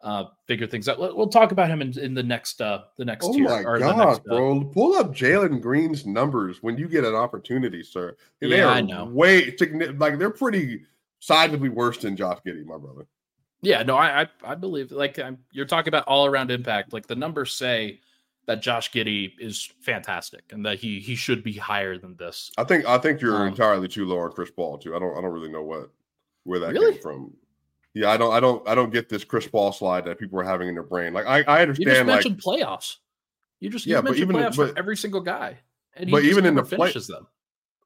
uh, 0.00 0.26
figure 0.46 0.68
things 0.68 0.88
out. 0.88 0.98
We'll 1.00 1.26
talk 1.26 1.50
about 1.50 1.68
him 1.68 1.82
in, 1.82 1.98
in 1.98 2.14
the 2.14 2.22
next 2.22 2.60
uh, 2.62 2.82
the 2.96 3.04
next 3.04 3.26
Oh 3.26 3.32
tier. 3.32 3.48
my 3.48 3.62
god, 3.64 3.96
next, 3.96 4.18
uh, 4.20 4.22
bro! 4.26 4.64
Pull 4.72 4.94
up 4.94 5.12
Jalen 5.12 5.60
Green's 5.60 6.06
numbers 6.06 6.62
when 6.62 6.78
you 6.78 6.86
get 6.86 7.02
an 7.02 7.16
opportunity, 7.16 7.82
sir. 7.82 8.16
They 8.40 8.58
Yeah, 8.58 8.66
are 8.66 8.70
I 8.74 8.80
know. 8.80 9.06
Way 9.06 9.56
like 9.98 10.18
they're 10.20 10.30
pretty 10.30 10.82
sizably 11.20 11.70
worse 11.70 11.98
than 11.98 12.14
Josh 12.14 12.38
Giddey, 12.46 12.64
my 12.64 12.78
brother. 12.78 13.08
Yeah, 13.62 13.82
no, 13.82 13.96
I 13.96 14.22
I, 14.22 14.26
I 14.44 14.54
believe 14.54 14.92
like 14.92 15.18
I'm, 15.18 15.38
you're 15.50 15.66
talking 15.66 15.88
about 15.88 16.04
all 16.06 16.26
around 16.26 16.52
impact. 16.52 16.92
Like 16.92 17.08
the 17.08 17.16
numbers 17.16 17.52
say 17.54 17.98
that 18.46 18.62
Josh 18.62 18.90
Giddey 18.92 19.32
is 19.38 19.70
fantastic 19.80 20.44
and 20.50 20.64
that 20.66 20.78
he 20.78 21.00
he 21.00 21.14
should 21.16 21.42
be 21.42 21.52
higher 21.52 21.98
than 21.98 22.16
this. 22.16 22.50
I 22.56 22.64
think 22.64 22.84
I 22.86 22.98
think 22.98 23.20
you're 23.20 23.42
Um, 23.42 23.48
entirely 23.48 23.88
too 23.88 24.06
low 24.06 24.18
on 24.20 24.32
Chris 24.32 24.50
Paul 24.50 24.78
too. 24.78 24.94
I 24.94 24.98
don't 24.98 25.16
I 25.16 25.20
don't 25.20 25.32
really 25.32 25.50
know 25.50 25.62
what 25.62 25.90
where 26.44 26.60
that 26.60 26.72
Really? 26.72 26.92
came 26.92 27.02
from. 27.02 27.34
Yeah, 27.94 28.10
I 28.10 28.18
don't, 28.18 28.30
I 28.34 28.40
don't, 28.40 28.68
I 28.68 28.74
don't 28.74 28.92
get 28.92 29.08
this 29.08 29.24
Chris 29.24 29.48
Paul 29.48 29.72
slide 29.72 30.04
that 30.04 30.18
people 30.18 30.38
are 30.38 30.44
having 30.44 30.68
in 30.68 30.74
their 30.74 30.82
brain. 30.82 31.14
Like, 31.14 31.24
I, 31.24 31.42
I 31.44 31.62
understand. 31.62 31.78
You 31.88 31.94
just 31.94 31.98
like, 32.00 32.06
mentioned 32.06 32.42
playoffs. 32.42 32.96
You 33.58 33.70
just 33.70 33.86
Yeah, 33.86 33.96
you 33.96 34.02
but 34.02 34.10
mentioned 34.10 34.30
even- 34.30 34.36
playoffs 34.42 34.56
but- 34.58 34.70
for 34.74 34.78
every 34.78 34.98
single 34.98 35.22
guy, 35.22 35.58
and 35.94 36.10
he 36.10 36.12
but 36.12 36.22
even 36.24 36.44
in 36.44 36.54
the 36.54 36.62
play- 36.62 36.76
finishes 36.90 37.06
them. 37.06 37.26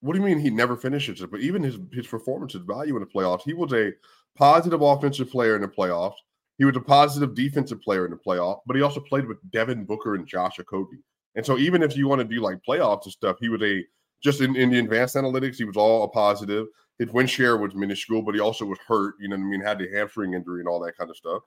what 0.00 0.14
do 0.14 0.18
you 0.18 0.24
mean 0.24 0.40
he 0.40 0.50
never 0.50 0.76
finishes 0.76 1.22
it? 1.22 1.30
But 1.30 1.40
even 1.40 1.62
his 1.62 1.78
his 1.92 2.08
performance, 2.08 2.54
his 2.54 2.62
value 2.62 2.96
in 2.96 3.00
the 3.00 3.06
playoffs, 3.06 3.42
he 3.42 3.54
was 3.54 3.72
a 3.72 3.92
positive 4.34 4.82
offensive 4.82 5.30
player 5.30 5.54
in 5.54 5.62
the 5.62 5.68
playoffs. 5.68 6.16
He 6.60 6.64
was 6.64 6.76
a 6.76 6.80
positive 6.80 7.34
defensive 7.34 7.80
player 7.80 8.04
in 8.04 8.12
the 8.12 8.16
playoff, 8.16 8.60
but 8.66 8.76
he 8.76 8.82
also 8.82 9.00
played 9.00 9.26
with 9.26 9.38
Devin 9.50 9.84
Booker 9.84 10.14
and 10.14 10.28
Josh 10.28 10.58
Okogie. 10.58 11.02
And 11.34 11.44
so 11.44 11.58
even 11.58 11.82
if 11.82 11.96
you 11.96 12.06
want 12.06 12.20
to 12.20 12.24
do 12.24 12.40
like 12.40 12.60
playoffs 12.68 13.04
and 13.04 13.12
stuff, 13.12 13.38
he 13.40 13.48
was 13.48 13.62
a 13.62 13.84
just 14.22 14.40
in, 14.40 14.54
in 14.54 14.70
the 14.70 14.78
advanced 14.78 15.16
analytics, 15.16 15.56
he 15.56 15.64
was 15.64 15.76
all 15.76 16.04
a 16.04 16.08
positive. 16.08 16.66
His 16.98 17.10
win 17.10 17.26
share 17.26 17.56
was 17.56 17.74
minuscule, 17.74 18.22
but 18.22 18.34
he 18.34 18.40
also 18.40 18.66
was 18.66 18.78
hurt, 18.86 19.14
you 19.18 19.28
know 19.28 19.36
what 19.36 19.42
I 19.42 19.46
mean, 19.46 19.60
had 19.62 19.78
the 19.78 19.88
hamstring 19.90 20.34
injury 20.34 20.60
and 20.60 20.68
all 20.68 20.78
that 20.80 20.96
kind 20.96 21.08
of 21.08 21.16
stuff. 21.16 21.42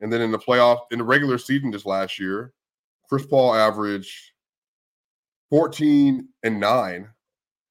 And 0.00 0.12
then 0.12 0.20
in 0.20 0.32
the 0.32 0.38
playoff, 0.38 0.80
in 0.90 0.98
the 0.98 1.04
regular 1.04 1.38
season 1.38 1.70
this 1.70 1.86
last 1.86 2.18
year, 2.18 2.52
Chris 3.08 3.24
Paul 3.24 3.54
averaged 3.54 4.32
14 5.48 6.28
and 6.42 6.60
9 6.60 7.08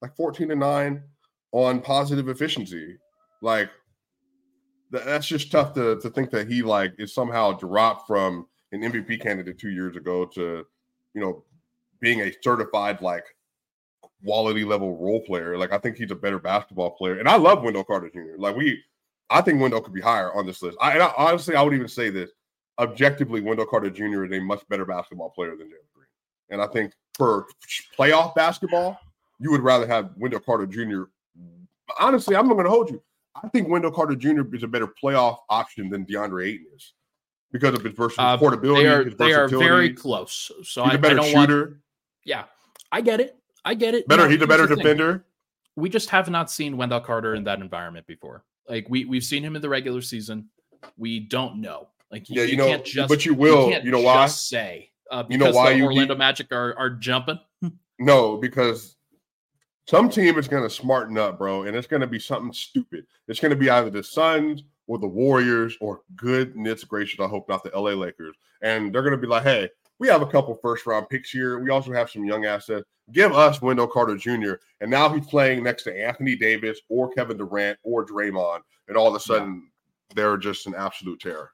like 0.01 0.15
14 0.15 0.51
and 0.51 0.60
9 0.60 1.03
on 1.51 1.81
positive 1.81 2.29
efficiency. 2.29 2.97
Like 3.41 3.69
that's 5.03 5.27
just 5.27 5.51
tough 5.51 5.73
to, 5.73 5.99
to 5.99 6.10
think 6.10 6.29
that 6.31 6.49
he 6.49 6.62
like 6.62 6.93
is 6.97 7.13
somehow 7.13 7.53
dropped 7.53 8.08
from 8.08 8.47
an 8.71 8.81
MVP 8.81 9.21
candidate 9.21 9.58
two 9.58 9.69
years 9.69 9.95
ago 9.95 10.25
to, 10.25 10.65
you 11.13 11.21
know, 11.21 11.43
being 11.99 12.21
a 12.21 12.31
certified 12.41 13.01
like 13.01 13.23
quality 14.23 14.63
level 14.63 14.97
role 14.97 15.21
player. 15.21 15.58
Like 15.58 15.71
I 15.71 15.77
think 15.77 15.97
he's 15.97 16.12
a 16.12 16.15
better 16.15 16.39
basketball 16.39 16.91
player. 16.91 17.19
And 17.19 17.27
I 17.27 17.38
love 17.38 17.63
Wendell 17.63 17.84
Carter 17.84 18.10
Jr. 18.10 18.38
Like 18.38 18.55
we 18.55 18.81
I 19.29 19.41
think 19.41 19.60
Wendell 19.60 19.81
could 19.81 19.93
be 19.93 20.01
higher 20.01 20.34
on 20.34 20.45
this 20.45 20.62
list. 20.62 20.77
I, 20.81 20.93
and 20.93 21.03
I 21.03 21.12
honestly 21.17 21.55
I 21.55 21.62
would 21.62 21.73
even 21.73 21.88
say 21.88 22.10
this. 22.10 22.31
Objectively, 22.77 23.39
Wendell 23.39 23.65
Carter 23.65 23.89
Jr. 23.89 24.25
is 24.25 24.31
a 24.34 24.41
much 24.41 24.67
better 24.67 24.86
basketball 24.86 25.29
player 25.29 25.55
than 25.55 25.67
Jalen 25.67 25.93
Green. 25.93 26.08
And 26.49 26.62
I 26.62 26.67
think 26.67 26.91
for 27.17 27.47
playoff 27.97 28.36
basketball, 28.36 28.99
you 29.39 29.49
would 29.51 29.62
rather 29.62 29.88
have 29.88 30.12
Wendell 30.17 30.41
Carter 30.41 30.67
Jr. 30.67 31.03
Honestly, 31.99 32.36
I'm 32.36 32.47
not 32.47 32.55
going 32.55 32.65
to 32.65 32.71
hold 32.71 32.89
you. 32.89 33.01
I 33.41 33.48
think 33.50 33.67
Wendell 33.67 33.91
Carter 33.91 34.15
Jr. 34.15 34.43
is 34.56 34.63
a 34.63 34.67
better 34.67 34.88
playoff 34.88 35.38
option 35.50 35.89
than 35.89 36.06
DeAndre 36.06 36.48
Ayton 36.48 36.67
is 36.76 36.93
because 37.52 37.74
of 37.76 37.84
his 37.84 37.93
versus 37.93 38.17
Uh, 38.17 38.38
portability. 38.38 38.84
They 38.84 38.89
are 38.89 39.04
they 39.10 39.34
are 39.34 39.48
very 39.48 39.93
close. 39.93 40.52
So 40.63 40.84
He's 40.84 40.93
I, 40.93 40.95
a 40.95 40.98
better 40.98 41.19
I 41.19 41.32
don't 41.34 41.50
want. 41.50 41.74
Yeah, 42.24 42.45
I 42.91 43.02
get 43.02 43.19
it. 43.19 43.36
I 43.65 43.74
get 43.74 43.93
it. 43.93 44.08
better. 44.08 44.24
No, 44.24 44.30
he's 44.30 44.41
a 44.41 44.48
better 44.48 44.67
the 44.67 44.76
thing. 44.76 44.84
defender. 44.84 45.26
We 45.76 45.89
just 45.89 46.10
have 46.10 46.30
not 46.30 46.50
seen 46.50 46.78
Wendell 46.78 47.02
Carter 47.02 47.36
in 47.36 47.43
that 47.45 47.60
environment 47.60 48.08
before. 48.08 48.43
Like 48.69 48.88
we 48.89 49.06
we've 49.06 49.24
seen 49.24 49.43
him 49.43 49.56
in 49.56 49.62
the 49.62 49.69
regular 49.69 50.02
season. 50.02 50.50
We 50.98 51.19
don't 51.19 51.60
know. 51.62 51.89
Like 52.12 52.30
Yeah, 52.30 52.43
you 52.43 52.56
know, 52.56 52.67
can't 52.67 52.86
just, 52.86 53.10
but 53.10 53.26
you 53.26 53.34
will. 53.34 53.69
can't 53.69 53.84
You 53.84 53.91
know 53.91 54.00
why? 54.02 54.26
just 54.26 54.48
say 54.48 54.91
uh, 55.12 55.24
You 55.30 55.38
know 55.38 55.52
why 55.52 55.74
the 55.74 55.82
Orlando 55.84 56.13
need- 56.13 56.19
Magic 56.19 56.52
are 56.52 56.74
are 56.78 56.89
jumping. 56.89 57.39
No, 58.00 58.38
because 58.38 58.94
some 59.88 60.10
team 60.10 60.38
is 60.38 60.48
going 60.48 60.63
to 60.63 60.69
smarten 60.69 61.17
up, 61.17 61.38
bro, 61.38 61.63
and 61.63 61.76
it's 61.76 61.88
going 61.88 62.02
to 62.02 62.08
be 62.08 62.19
something 62.19 62.54
stupid. 62.54 63.06
It's 63.28 63.39
going 63.39 63.52
to 63.52 63.56
be 63.56 63.69
either 63.69 63.89
the 63.89 64.04
Suns 64.04 64.63
or 64.88 64.98
the 64.98 65.08
Warriors 65.08 65.78
or 65.82 66.02
goodness 66.15 66.84
gracious, 66.84 67.19
I 67.19 67.28
hope 67.28 67.48
not 67.50 67.63
the 67.63 67.71
LA 67.78 67.91
Lakers. 67.91 68.36
And 68.62 68.93
they're 68.93 69.02
going 69.02 69.12
to 69.12 69.17
be 69.17 69.28
like, 69.28 69.43
hey, 69.43 69.69
we 70.00 70.08
have 70.08 70.21
a 70.21 70.28
couple 70.28 70.56
first 70.56 70.86
round 70.86 71.10
picks 71.10 71.30
here. 71.30 71.60
We 71.60 71.69
also 71.69 71.91
have 71.93 72.10
some 72.10 72.26
young 72.26 72.45
assets. 72.45 72.84
Give 73.12 73.32
us 73.34 73.62
Wendell 73.62 73.88
Carter 73.88 74.17
Jr. 74.17 74.54
And 74.82 74.89
now 74.89 75.10
he's 75.10 75.28
playing 75.28 75.63
next 75.63 75.84
to 75.84 76.06
Anthony 76.06 76.36
Davis 76.36 76.80
or 76.89 77.12
Kevin 77.12 77.38
Durant 77.38 77.78
or 77.84 78.06
Draymond. 78.06 78.62
And 78.88 78.98
all 78.98 79.08
of 79.08 79.15
a 79.15 79.19
sudden, 79.19 79.69
they're 80.15 80.38
just 80.38 80.67
an 80.67 80.76
absolute 80.76 81.19
terror. 81.19 81.52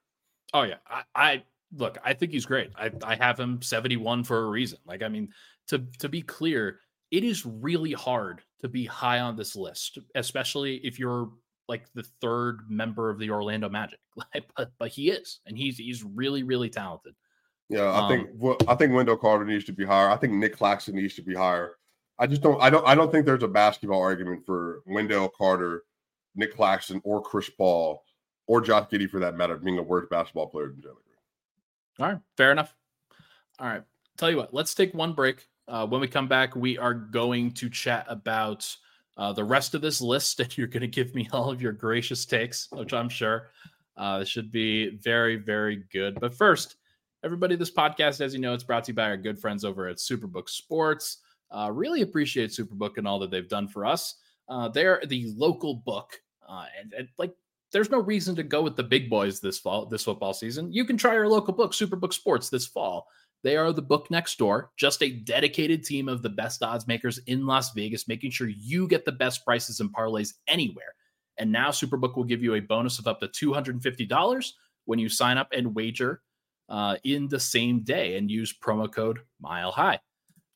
Oh 0.53 0.63
yeah, 0.63 0.75
I, 0.87 1.03
I 1.15 1.43
look. 1.77 1.97
I 2.03 2.13
think 2.13 2.31
he's 2.31 2.45
great. 2.45 2.71
I 2.77 2.91
I 3.03 3.15
have 3.15 3.39
him 3.39 3.61
seventy 3.61 3.95
one 3.95 4.23
for 4.23 4.45
a 4.45 4.49
reason. 4.49 4.79
Like 4.85 5.01
I 5.01 5.07
mean, 5.07 5.29
to 5.67 5.79
to 5.99 6.09
be 6.09 6.21
clear, 6.21 6.79
it 7.11 7.23
is 7.23 7.45
really 7.45 7.91
hard 7.91 8.41
to 8.61 8.69
be 8.69 8.85
high 8.85 9.19
on 9.19 9.35
this 9.35 9.55
list, 9.55 9.99
especially 10.15 10.77
if 10.77 10.97
you're 10.97 11.29
like 11.67 11.85
the 11.93 12.03
third 12.21 12.61
member 12.69 13.09
of 13.09 13.19
the 13.19 13.29
Orlando 13.29 13.69
Magic. 13.69 13.99
But 14.55 14.71
but 14.79 14.89
he 14.89 15.09
is, 15.09 15.39
and 15.45 15.57
he's 15.57 15.77
he's 15.77 16.03
really 16.03 16.43
really 16.43 16.69
talented. 16.69 17.15
Yeah, 17.69 17.83
I 17.83 18.01
Um, 18.01 18.09
think 18.09 18.29
well, 18.33 18.57
I 18.67 18.75
think 18.75 18.93
Wendell 18.93 19.17
Carter 19.17 19.45
needs 19.45 19.63
to 19.65 19.71
be 19.73 19.85
higher. 19.85 20.09
I 20.09 20.17
think 20.17 20.33
Nick 20.33 20.57
Claxton 20.57 20.95
needs 20.95 21.15
to 21.15 21.21
be 21.21 21.33
higher. 21.33 21.77
I 22.19 22.27
just 22.27 22.41
don't 22.41 22.61
I 22.61 22.69
don't 22.69 22.85
I 22.85 22.95
don't 22.95 23.11
think 23.11 23.25
there's 23.25 23.43
a 23.43 23.47
basketball 23.47 24.01
argument 24.01 24.45
for 24.45 24.81
Wendell 24.85 25.29
Carter, 25.29 25.83
Nick 26.35 26.55
Claxton, 26.55 27.01
or 27.05 27.21
Chris 27.21 27.49
Paul, 27.49 28.03
or 28.47 28.61
Josh 28.61 28.89
Giddey 28.89 29.09
for 29.09 29.19
that 29.21 29.35
matter, 29.35 29.57
being 29.57 29.77
a 29.79 29.83
worse 29.83 30.07
basketball 30.09 30.47
player 30.47 30.67
than 30.67 30.81
Jalen 30.81 31.03
Green. 31.03 31.99
All 31.99 32.07
right, 32.13 32.21
fair 32.37 32.51
enough. 32.51 32.75
All 33.59 33.67
right, 33.67 33.83
tell 34.17 34.29
you 34.29 34.37
what, 34.37 34.53
let's 34.53 34.75
take 34.75 34.93
one 34.93 35.13
break. 35.13 35.47
Uh, 35.67 35.85
when 35.87 36.01
we 36.01 36.07
come 36.07 36.27
back, 36.27 36.55
we 36.55 36.77
are 36.77 36.93
going 36.93 37.51
to 37.51 37.69
chat 37.69 38.05
about 38.09 38.75
uh, 39.17 39.31
the 39.31 39.43
rest 39.43 39.75
of 39.75 39.81
this 39.81 40.01
list, 40.01 40.39
and 40.39 40.57
you're 40.57 40.67
going 40.67 40.81
to 40.81 40.87
give 40.87 41.15
me 41.15 41.27
all 41.31 41.49
of 41.49 41.61
your 41.61 41.71
gracious 41.71 42.25
takes, 42.25 42.67
which 42.71 42.93
I'm 42.93 43.09
sure 43.09 43.49
uh, 43.97 44.23
should 44.23 44.51
be 44.51 44.97
very, 44.97 45.35
very 45.35 45.83
good. 45.91 46.19
But 46.19 46.33
first, 46.33 46.75
everybody, 47.23 47.55
this 47.55 47.71
podcast, 47.71 48.21
as 48.21 48.33
you 48.33 48.39
know, 48.39 48.53
it's 48.53 48.63
brought 48.63 48.85
to 48.85 48.91
you 48.91 48.95
by 48.95 49.03
our 49.03 49.17
good 49.17 49.39
friends 49.39 49.63
over 49.63 49.87
at 49.87 49.97
Superbook 49.97 50.49
Sports. 50.49 51.17
Uh, 51.51 51.69
really 51.71 52.01
appreciate 52.01 52.51
Superbook 52.51 52.97
and 52.97 53.07
all 53.07 53.19
that 53.19 53.29
they've 53.29 53.47
done 53.47 53.67
for 53.67 53.85
us. 53.85 54.15
Uh, 54.47 54.67
they're 54.69 55.01
the 55.07 55.31
local 55.35 55.75
book, 55.75 56.21
uh, 56.47 56.65
and, 56.79 56.93
and 56.93 57.07
like 57.17 57.33
there's 57.71 57.89
no 57.89 57.99
reason 57.99 58.35
to 58.35 58.43
go 58.43 58.61
with 58.61 58.75
the 58.75 58.83
big 58.83 59.09
boys 59.09 59.39
this 59.39 59.59
fall, 59.59 59.85
this 59.85 60.03
football 60.03 60.33
season. 60.33 60.71
You 60.73 60.83
can 60.83 60.97
try 60.97 61.15
our 61.15 61.27
local 61.27 61.53
book, 61.53 61.71
Superbook 61.71 62.13
Sports, 62.13 62.49
this 62.49 62.67
fall. 62.67 63.07
They 63.43 63.57
are 63.57 63.73
the 63.73 63.81
book 63.81 64.11
next 64.11 64.37
door, 64.37 64.71
just 64.77 65.01
a 65.01 65.09
dedicated 65.09 65.83
team 65.83 66.07
of 66.07 66.21
the 66.21 66.29
best 66.29 66.61
odds 66.61 66.87
makers 66.87 67.19
in 67.25 67.47
Las 67.47 67.73
Vegas, 67.73 68.07
making 68.07 68.31
sure 68.31 68.47
you 68.47 68.87
get 68.87 69.05
the 69.05 69.11
best 69.11 69.43
prices 69.45 69.79
and 69.79 69.93
parlays 69.93 70.33
anywhere. 70.47 70.93
And 71.37 71.51
now 71.51 71.69
Superbook 71.69 72.15
will 72.15 72.23
give 72.23 72.43
you 72.43 72.53
a 72.53 72.59
bonus 72.59 72.99
of 72.99 73.07
up 73.07 73.19
to 73.21 73.27
$250 73.27 74.51
when 74.85 74.99
you 74.99 75.09
sign 75.09 75.37
up 75.37 75.49
and 75.51 75.73
wager 75.73 76.21
uh, 76.69 76.97
in 77.03 77.27
the 77.27 77.39
same 77.39 77.81
day 77.81 78.17
and 78.17 78.29
use 78.29 78.53
promo 78.57 78.91
code 78.91 79.19
Mile 79.39 79.71
High. 79.71 79.99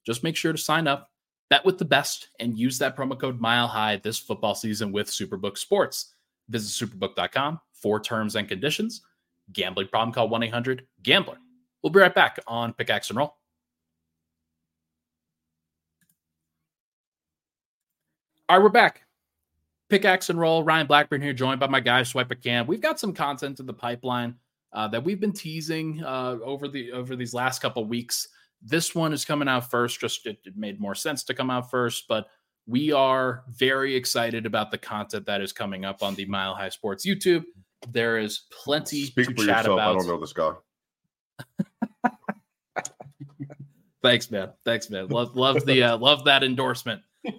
Just 0.05 0.23
make 0.23 0.35
sure 0.35 0.51
to 0.51 0.57
sign 0.57 0.87
up, 0.87 1.09
bet 1.49 1.65
with 1.65 1.79
the 1.79 1.85
best, 1.85 2.29
and 2.39 2.57
use 2.57 2.77
that 2.77 2.95
promo 2.95 3.19
code 3.19 3.39
Mile 3.39 3.67
High 3.67 3.97
this 3.97 4.19
football 4.19 4.53
season 4.53 4.91
with 4.91 5.07
Superbook 5.07 5.57
Sports. 5.57 6.13
Visit 6.49 6.87
superbook.com 6.87 7.59
for 7.73 7.99
terms 7.99 8.35
and 8.35 8.47
conditions. 8.47 9.01
Gambling 9.51 9.87
problem, 9.87 10.13
call 10.13 10.29
1 10.29 10.43
800 10.43 10.85
Gambler. 11.01 11.37
We'll 11.85 11.91
be 11.91 11.99
right 11.99 12.15
back 12.15 12.39
on 12.47 12.73
Pickaxe 12.73 13.11
and 13.11 13.17
Roll. 13.17 13.35
All 18.49 18.57
right, 18.57 18.63
we're 18.63 18.69
back. 18.69 19.03
Pickaxe 19.89 20.31
and 20.31 20.39
Roll. 20.39 20.63
Ryan 20.63 20.87
Blackburn 20.87 21.21
here, 21.21 21.31
joined 21.31 21.59
by 21.59 21.67
my 21.67 21.79
guy 21.79 22.01
SwipaCam. 22.01 22.65
We've 22.65 22.81
got 22.81 22.99
some 22.99 23.13
content 23.13 23.59
in 23.59 23.67
the 23.67 23.73
pipeline 23.73 24.33
uh, 24.73 24.87
that 24.87 25.03
we've 25.03 25.19
been 25.19 25.31
teasing 25.31 26.03
uh, 26.03 26.37
over 26.43 26.67
the 26.67 26.91
over 26.91 27.15
these 27.15 27.35
last 27.35 27.61
couple 27.61 27.85
weeks. 27.85 28.29
This 28.63 28.95
one 28.95 29.13
is 29.13 29.23
coming 29.23 29.47
out 29.47 29.69
first. 29.69 29.99
Just 29.99 30.25
it, 30.25 30.39
it 30.43 30.57
made 30.57 30.79
more 30.79 30.95
sense 30.95 31.23
to 31.25 31.35
come 31.35 31.51
out 31.51 31.69
first, 31.69 32.05
but 32.09 32.25
we 32.65 32.93
are 32.93 33.43
very 33.49 33.95
excited 33.95 34.47
about 34.47 34.71
the 34.71 34.79
content 34.79 35.27
that 35.27 35.39
is 35.39 35.53
coming 35.53 35.85
up 35.85 36.01
on 36.01 36.15
the 36.15 36.25
Mile 36.25 36.55
High 36.55 36.69
Sports 36.69 37.05
YouTube. 37.05 37.43
There 37.91 38.17
is 38.17 38.47
plenty 38.49 39.03
Speak 39.03 39.27
to 39.27 39.33
chat 39.35 39.45
yourself. 39.45 39.67
about. 39.67 39.91
I 39.91 39.93
don't 39.99 40.07
know 40.07 40.19
this 40.19 40.33
guy. 40.33 40.53
Thanks, 44.05 44.31
man. 44.31 44.49
Thanks, 44.63 44.89
man. 44.89 45.07
Love, 45.07 45.35
love 45.35 45.65
the 45.65 45.83
uh, 45.83 45.97
love 45.97 46.25
that 46.25 46.43
endorsement. 46.43 47.01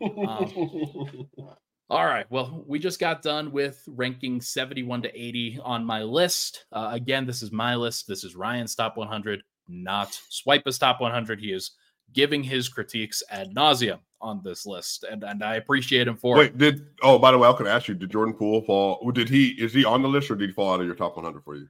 All 1.88 2.04
right. 2.04 2.26
Well, 2.30 2.64
we 2.66 2.80
just 2.80 2.98
got 2.98 3.22
done 3.22 3.52
with 3.52 3.82
ranking 3.86 4.40
71 4.40 5.02
to 5.02 5.20
80 5.20 5.60
on 5.62 5.84
my 5.84 6.02
list. 6.02 6.66
Uh, 6.72 6.88
again, 6.92 7.26
this 7.26 7.42
is 7.42 7.52
my 7.52 7.76
list. 7.76 8.08
This 8.08 8.24
is 8.24 8.34
Ryan's 8.34 8.74
top 8.74 8.96
100, 8.96 9.42
not 9.68 10.12
swipe 10.28 10.62
Swipe's 10.62 10.78
top 10.78 11.00
100. 11.00 11.38
He 11.38 11.52
is 11.52 11.72
giving 12.12 12.42
his 12.42 12.68
critiques 12.68 13.22
ad 13.30 13.54
nauseum 13.54 14.00
on 14.20 14.40
this 14.42 14.66
list, 14.66 15.04
and 15.04 15.22
and 15.22 15.44
I 15.44 15.56
appreciate 15.56 16.08
him 16.08 16.16
for 16.16 16.36
it. 16.36 16.38
Wait, 16.38 16.58
did 16.58 16.86
oh 17.02 17.18
by 17.18 17.30
the 17.30 17.38
way, 17.38 17.48
I 17.48 17.52
could 17.52 17.66
ask 17.66 17.86
you, 17.86 17.94
did 17.94 18.10
Jordan 18.10 18.34
Poole 18.34 18.62
fall? 18.62 19.10
Did 19.12 19.28
he 19.28 19.48
is 19.50 19.72
he 19.72 19.84
on 19.84 20.02
the 20.02 20.08
list 20.08 20.30
or 20.30 20.36
did 20.36 20.48
he 20.48 20.54
fall 20.54 20.74
out 20.74 20.80
of 20.80 20.86
your 20.86 20.96
top 20.96 21.16
100 21.16 21.44
for 21.44 21.56
you? 21.56 21.68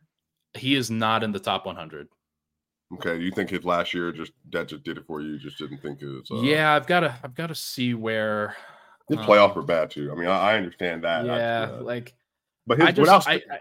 He 0.55 0.75
is 0.75 0.91
not 0.91 1.23
in 1.23 1.33
the 1.33 1.39
top 1.39 1.67
100. 1.67 2.09
Okay, 2.94 3.18
you 3.18 3.33
think 3.33 3.51
his 3.51 3.64
last 3.64 3.92
year 3.92 4.12
just 4.12 4.33
that 4.53 4.68
just 4.68 4.85
did 4.85 4.96
it 4.96 5.07
for 5.07 5.20
you? 5.20 5.33
You 5.33 5.38
just 5.38 5.59
didn't 5.59 5.79
think 5.79 6.01
it 6.03 6.07
was. 6.07 6.31
Uh, 6.31 6.40
yeah, 6.42 6.72
I've 6.72 6.87
got 6.87 7.01
to 7.01 7.14
I've 7.25 7.35
got 7.35 7.49
to 7.49 7.55
see 7.55 7.94
where. 7.94 8.55
his 9.09 9.18
um, 9.18 9.25
playoffs 9.25 9.57
were 9.57 9.62
bad 9.62 9.90
too. 9.90 10.11
I 10.12 10.14
mean, 10.14 10.29
I, 10.29 10.53
I 10.53 10.57
understand 10.57 11.03
that. 11.05 11.29
I- 11.29 11.37
yeah, 11.37 11.70
uh, 11.72 11.83
like 11.83 12.14
but 12.66 12.79
his 12.79 12.87
I 12.87 12.90
just 12.92 13.01
without 13.01 13.29
I, 13.29 13.35
I, 13.51 13.59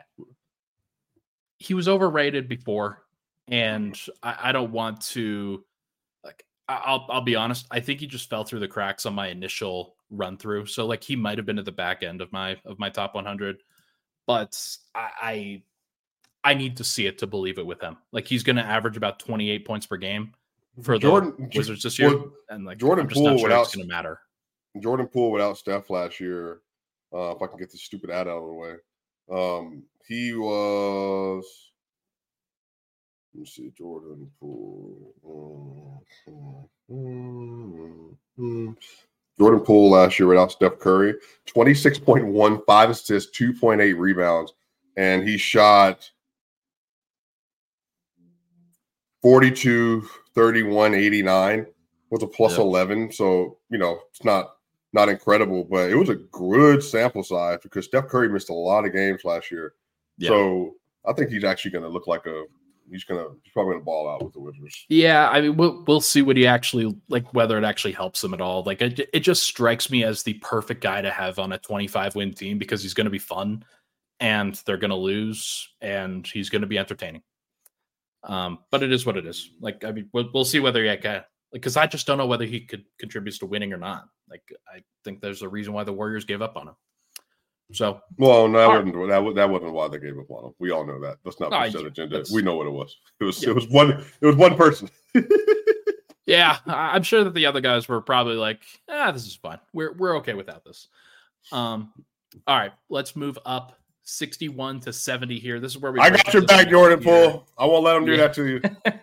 he 1.57 1.73
was 1.73 1.87
overrated 1.87 2.47
before, 2.47 3.03
and 3.47 3.99
I, 4.21 4.37
I 4.43 4.51
don't 4.51 4.71
want 4.71 5.01
to 5.07 5.63
like. 6.23 6.45
I- 6.67 6.81
I'll 6.85 7.07
I'll 7.09 7.21
be 7.21 7.35
honest. 7.35 7.65
I 7.71 7.79
think 7.79 8.01
he 8.01 8.07
just 8.07 8.29
fell 8.29 8.43
through 8.43 8.59
the 8.59 8.67
cracks 8.67 9.07
on 9.07 9.15
my 9.15 9.29
initial 9.29 9.95
run 10.11 10.37
through. 10.37 10.67
So 10.67 10.85
like 10.85 11.03
he 11.03 11.15
might 11.15 11.39
have 11.39 11.47
been 11.47 11.57
at 11.57 11.65
the 11.65 11.71
back 11.71 12.03
end 12.03 12.21
of 12.21 12.31
my 12.31 12.57
of 12.63 12.77
my 12.77 12.89
top 12.91 13.15
100. 13.15 13.57
but 14.27 14.55
I, 14.93 15.63
I 16.45 16.53
need 16.53 16.77
to 16.77 16.83
see 16.83 17.07
it 17.07 17.17
to 17.17 17.27
believe 17.27 17.57
it 17.57 17.65
with 17.65 17.81
him. 17.81 17.97
Like 18.11 18.27
he's 18.27 18.43
going 18.43 18.55
to 18.57 18.61
average 18.61 18.95
about 18.95 19.17
28 19.19 19.65
points 19.65 19.87
per 19.87 19.97
game 19.97 20.31
for 20.81 20.97
Jordan, 20.99 21.33
the 21.37 21.57
Wizards 21.57 21.81
this 21.81 21.97
year, 21.97 22.15
well, 22.15 22.31
and 22.49 22.65
like 22.65 22.77
Jordan 22.77 23.07
Poole 23.07 23.37
sure 23.37 23.47
without 23.49 23.73
going 23.73 23.87
to 23.87 23.93
matter. 23.93 24.19
Jordan 24.79 25.07
Poole 25.07 25.31
without 25.31 25.57
Steph 25.57 25.89
last 25.89 26.19
year. 26.19 26.59
Uh, 27.11 27.31
if 27.31 27.41
I 27.41 27.47
can 27.47 27.57
get 27.57 27.71
this 27.71 27.81
stupid 27.81 28.11
ad 28.11 28.27
out 28.27 28.37
of 28.37 28.47
the 28.47 28.53
way, 28.53 28.75
um, 29.31 29.83
he 30.07 30.33
was. 30.33 31.45
Let 33.33 33.39
me 33.39 33.45
see, 33.47 33.71
Jordan 33.75 34.29
Poole. 34.39 36.03
Jordan 39.37 39.59
Poole 39.61 39.89
last 39.89 40.19
year 40.19 40.27
without 40.27 40.51
Steph 40.51 40.77
Curry, 40.79 41.15
26.1, 41.47 42.65
five 42.65 42.89
assists, 42.89 43.37
2.8 43.37 43.97
rebounds, 43.97 44.53
and 44.95 45.27
he 45.27 45.37
shot 45.37 46.09
42, 49.25 50.07
31, 50.35 50.93
89 50.93 51.65
was 52.11 52.21
a 52.21 52.27
plus 52.27 52.59
11. 52.59 53.11
So, 53.11 53.57
you 53.71 53.79
know, 53.79 53.99
it's 54.11 54.23
not 54.23 54.57
not 54.93 55.09
incredible, 55.09 55.63
but 55.63 55.89
it 55.89 55.95
was 55.95 56.09
a 56.09 56.15
good 56.15 56.83
sample 56.83 57.23
size 57.23 57.57
because 57.63 57.85
Steph 57.85 58.07
Curry 58.07 58.29
missed 58.29 58.51
a 58.51 58.53
lot 58.53 58.85
of 58.85 58.93
games 58.93 59.25
last 59.25 59.49
year. 59.49 59.73
Yeah. 60.19 60.29
So 60.29 60.75
I 61.07 61.13
think 61.13 61.31
he's 61.31 61.43
actually 61.43 61.71
going 61.71 61.85
to 61.85 61.89
look 61.89 62.05
like 62.05 62.27
a 62.27 62.43
he's 62.87 63.03
gonna 63.03 63.25
he's 63.41 63.51
probably 63.51 63.73
gonna 63.73 63.83
ball 63.83 64.07
out 64.07 64.23
with 64.23 64.33
the 64.33 64.39
Wizards. 64.41 64.85
Yeah, 64.89 65.27
I 65.29 65.41
mean 65.41 65.57
we'll 65.57 65.83
we'll 65.87 66.01
see 66.01 66.21
what 66.21 66.37
he 66.37 66.45
actually 66.45 66.95
like 67.09 67.33
whether 67.33 67.57
it 67.57 67.63
actually 67.63 67.93
helps 67.93 68.23
him 68.23 68.35
at 68.35 68.41
all. 68.41 68.61
Like 68.61 68.83
it, 68.83 69.09
it 69.11 69.21
just 69.21 69.41
strikes 69.41 69.89
me 69.89 70.03
as 70.03 70.21
the 70.21 70.35
perfect 70.35 70.81
guy 70.81 71.01
to 71.01 71.09
have 71.09 71.39
on 71.39 71.51
a 71.51 71.57
25 71.57 72.13
win 72.13 72.31
team 72.31 72.59
because 72.59 72.83
he's 72.83 72.93
going 72.93 73.05
to 73.05 73.11
be 73.11 73.17
fun 73.17 73.65
and 74.19 74.53
they're 74.67 74.77
going 74.77 74.91
to 74.91 74.95
lose 74.95 75.67
and 75.81 76.27
he's 76.27 76.51
going 76.51 76.61
to 76.61 76.67
be 76.67 76.77
entertaining. 76.77 77.23
Um, 78.25 78.59
but 78.71 78.83
it 78.83 78.91
is 78.91 79.05
what 79.05 79.17
it 79.17 79.25
is. 79.25 79.51
Like 79.59 79.83
I 79.83 79.91
mean 79.91 80.09
we'll, 80.13 80.29
we'll 80.33 80.45
see 80.45 80.59
whether 80.59 80.83
he 80.83 80.97
can 80.97 81.13
like 81.13 81.61
because 81.61 81.77
I 81.77 81.87
just 81.87 82.07
don't 82.07 82.17
know 82.17 82.27
whether 82.27 82.45
he 82.45 82.61
could 82.61 82.85
contributes 82.99 83.39
to 83.39 83.45
winning 83.45 83.73
or 83.73 83.77
not. 83.77 84.05
Like 84.29 84.43
I 84.67 84.79
think 85.03 85.21
there's 85.21 85.41
a 85.41 85.49
reason 85.49 85.73
why 85.73 85.83
the 85.83 85.93
Warriors 85.93 86.25
gave 86.25 86.41
up 86.41 86.57
on 86.57 86.69
him. 86.69 86.75
So, 87.71 87.99
well, 88.17 88.47
no, 88.47 88.59
that 88.59 88.67
wasn't 88.67 89.09
that, 89.09 89.35
that 89.35 89.49
wasn't 89.49 89.73
why 89.73 89.87
they 89.87 89.97
gave 89.97 90.17
up 90.19 90.29
on 90.29 90.45
him. 90.45 90.53
We 90.59 90.69
all 90.69 90.85
know 90.85 90.99
that. 91.01 91.17
Let's 91.23 91.39
not 91.39 91.51
push 91.51 91.73
that 91.73 91.85
agenda. 91.85 92.23
We 92.31 92.43
know 92.43 92.55
what 92.55 92.67
it 92.67 92.71
was. 92.71 92.95
It 93.19 93.23
was 93.23 93.41
yeah. 93.41 93.49
it 93.49 93.55
was 93.55 93.67
one 93.69 94.05
it 94.21 94.25
was 94.25 94.35
one 94.35 94.55
person. 94.55 94.89
yeah, 96.27 96.57
I'm 96.67 97.01
sure 97.01 97.23
that 97.23 97.33
the 97.33 97.47
other 97.47 97.61
guys 97.61 97.87
were 97.87 98.01
probably 98.01 98.35
like, 98.35 98.61
ah, 98.87 99.11
this 99.11 99.25
is 99.25 99.35
fine. 99.35 99.59
We're 99.73 99.93
we're 99.93 100.17
okay 100.17 100.35
without 100.35 100.63
this. 100.63 100.89
Um, 101.51 101.91
all 102.45 102.57
right, 102.57 102.73
let's 102.89 103.15
move 103.15 103.39
up 103.45 103.79
61 104.05 104.79
to 104.81 104.93
70 104.93 105.39
here. 105.39 105.59
This 105.59 105.73
is 105.73 105.79
where 105.79 105.91
we. 105.91 105.99
I 105.99 106.09
got 106.09 106.33
your 106.33 106.45
back, 106.45 106.69
Jordan 106.69 107.03
Poole. 107.03 107.47
I 107.57 107.65
won't 107.65 107.83
let 107.83 107.95
them 107.95 108.05
do 108.05 108.11
yeah. 108.13 108.17
that 108.17 108.33
to 108.35 108.47
you. 108.47 108.61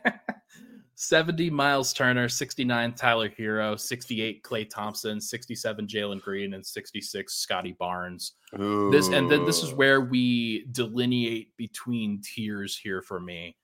70 0.95 1.51
Miles 1.51 1.93
Turner, 1.93 2.29
69 2.29 2.93
Tyler 2.95 3.29
Herro, 3.29 3.79
68 3.79 4.45
Klay 4.45 4.71
Thompson, 4.71 5.21
67 5.21 5.89
Jalen 5.89 6.23
Green, 6.23 6.55
and 6.55 6.65
66 6.65 7.35
Scottie 7.35 7.77
Barnes. 7.77 8.35
Ooh. 8.61 8.89
This 8.93 9.09
and 9.09 9.29
then 9.29 9.45
this 9.45 9.65
is 9.65 9.73
where 9.73 10.01
we 10.01 10.65
delineate 10.71 11.57
between 11.57 12.23
tiers 12.23 12.79
here 12.79 13.03
for 13.03 13.19
me. 13.19 13.57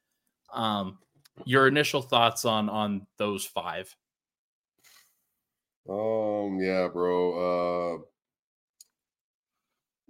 Um, 0.52 0.98
your 1.44 1.68
initial 1.68 2.02
thoughts 2.02 2.44
on 2.44 2.68
on 2.68 3.06
those 3.18 3.44
five? 3.44 3.94
Um, 5.88 6.58
yeah, 6.60 6.88
bro. 6.88 7.98
Uh, 7.98 7.98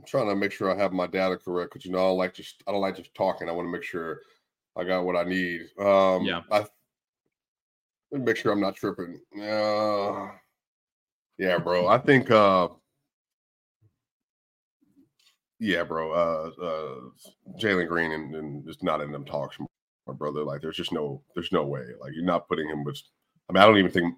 trying 0.08 0.28
to 0.28 0.36
make 0.36 0.52
sure 0.52 0.70
I 0.70 0.80
have 0.80 0.92
my 0.92 1.06
data 1.06 1.36
correct 1.36 1.72
because 1.72 1.84
you 1.84 1.92
know 1.92 1.98
I 1.98 2.08
don't 2.08 2.18
like 2.18 2.34
just 2.34 2.62
I 2.66 2.72
don't 2.72 2.80
like 2.80 2.96
just 2.96 3.14
talking. 3.14 3.48
I 3.48 3.52
want 3.52 3.66
to 3.66 3.72
make 3.72 3.84
sure 3.84 4.20
I 4.76 4.84
got 4.84 5.04
what 5.04 5.16
I 5.16 5.24
need. 5.24 5.62
Um, 5.78 6.24
yeah. 6.24 6.42
I 6.50 6.64
let 8.10 8.20
me 8.20 8.24
make 8.24 8.36
sure 8.36 8.52
I'm 8.52 8.60
not 8.60 8.76
tripping. 8.76 9.20
Uh, 9.36 10.28
yeah, 11.38 11.58
bro. 11.58 11.88
I 11.88 11.98
think 11.98 12.30
uh 12.30 12.68
yeah, 15.60 15.84
bro. 15.84 16.12
Uh 16.12 16.62
uh 16.62 17.58
Jalen 17.60 17.88
Green 17.88 18.12
and, 18.12 18.34
and 18.34 18.68
is 18.68 18.82
not 18.82 19.00
in 19.00 19.12
them 19.12 19.24
talks, 19.24 19.58
my 20.06 20.14
brother. 20.14 20.42
Like 20.42 20.62
there's 20.62 20.76
just 20.76 20.92
no 20.92 21.22
there's 21.34 21.52
no 21.52 21.64
way. 21.64 21.82
Like 22.00 22.12
you're 22.14 22.24
not 22.24 22.48
putting 22.48 22.68
him 22.68 22.84
with 22.84 23.00
I 23.48 23.52
mean, 23.52 23.62
I 23.62 23.66
don't 23.66 23.78
even 23.78 23.90
think 23.90 24.14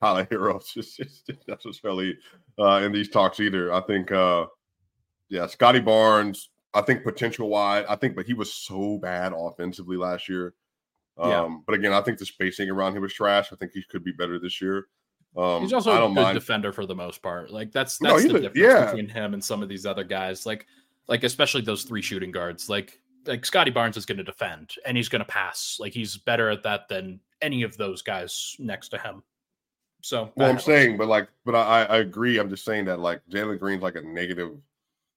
Tyler 0.00 0.26
Herro 0.26 0.60
is 0.76 0.96
just 0.96 1.30
necessarily 1.46 2.16
uh 2.58 2.82
in 2.84 2.92
these 2.92 3.08
talks 3.08 3.40
either. 3.40 3.72
I 3.72 3.80
think 3.82 4.12
uh 4.12 4.46
yeah, 5.28 5.46
Scottie 5.46 5.80
Barnes, 5.80 6.50
I 6.74 6.80
think 6.80 7.04
potential 7.04 7.48
wide. 7.48 7.84
I 7.88 7.96
think, 7.96 8.16
but 8.16 8.26
he 8.26 8.34
was 8.34 8.52
so 8.52 8.98
bad 8.98 9.32
offensively 9.36 9.96
last 9.96 10.28
year. 10.28 10.54
Um, 11.18 11.30
yeah. 11.30 11.56
But 11.66 11.74
again, 11.74 11.92
I 11.92 12.00
think 12.00 12.18
the 12.18 12.26
spacing 12.26 12.70
around 12.70 12.96
him 12.96 13.02
was 13.02 13.12
trash. 13.12 13.52
I 13.52 13.56
think 13.56 13.72
he 13.72 13.82
could 13.90 14.04
be 14.04 14.12
better 14.12 14.38
this 14.38 14.60
year. 14.60 14.86
Um, 15.36 15.62
He's 15.62 15.72
also 15.72 15.92
a 15.92 16.08
good 16.08 16.14
mind. 16.14 16.34
defender 16.34 16.72
for 16.72 16.86
the 16.86 16.94
most 16.94 17.22
part. 17.22 17.50
Like 17.50 17.72
that's 17.72 17.98
that's 17.98 18.24
no, 18.24 18.32
the 18.32 18.40
difference 18.40 18.56
yeah. 18.56 18.86
between 18.86 19.08
him 19.08 19.34
and 19.34 19.44
some 19.44 19.62
of 19.62 19.68
these 19.68 19.84
other 19.84 20.04
guys. 20.04 20.46
Like 20.46 20.66
like 21.06 21.24
especially 21.24 21.62
those 21.62 21.84
three 21.84 22.02
shooting 22.02 22.30
guards. 22.30 22.68
Like 22.68 23.00
like 23.26 23.44
Scottie 23.44 23.70
Barnes 23.70 23.96
is 23.96 24.06
going 24.06 24.18
to 24.18 24.24
defend 24.24 24.74
and 24.86 24.96
he's 24.96 25.08
going 25.08 25.20
to 25.20 25.26
pass. 25.26 25.76
Like 25.78 25.92
he's 25.92 26.16
better 26.16 26.48
at 26.48 26.62
that 26.62 26.88
than 26.88 27.20
any 27.42 27.62
of 27.62 27.76
those 27.76 28.02
guys 28.02 28.56
next 28.58 28.88
to 28.88 28.98
him. 28.98 29.22
So 30.02 30.32
well, 30.36 30.48
I'm 30.48 30.60
saying, 30.60 30.96
but 30.96 31.08
like, 31.08 31.28
but 31.44 31.54
I, 31.54 31.84
I 31.84 31.96
agree. 31.98 32.38
I'm 32.38 32.48
just 32.48 32.64
saying 32.64 32.84
that 32.86 33.00
like 33.00 33.20
Jalen 33.30 33.58
Green's 33.58 33.82
like 33.82 33.96
a 33.96 34.02
negative, 34.02 34.50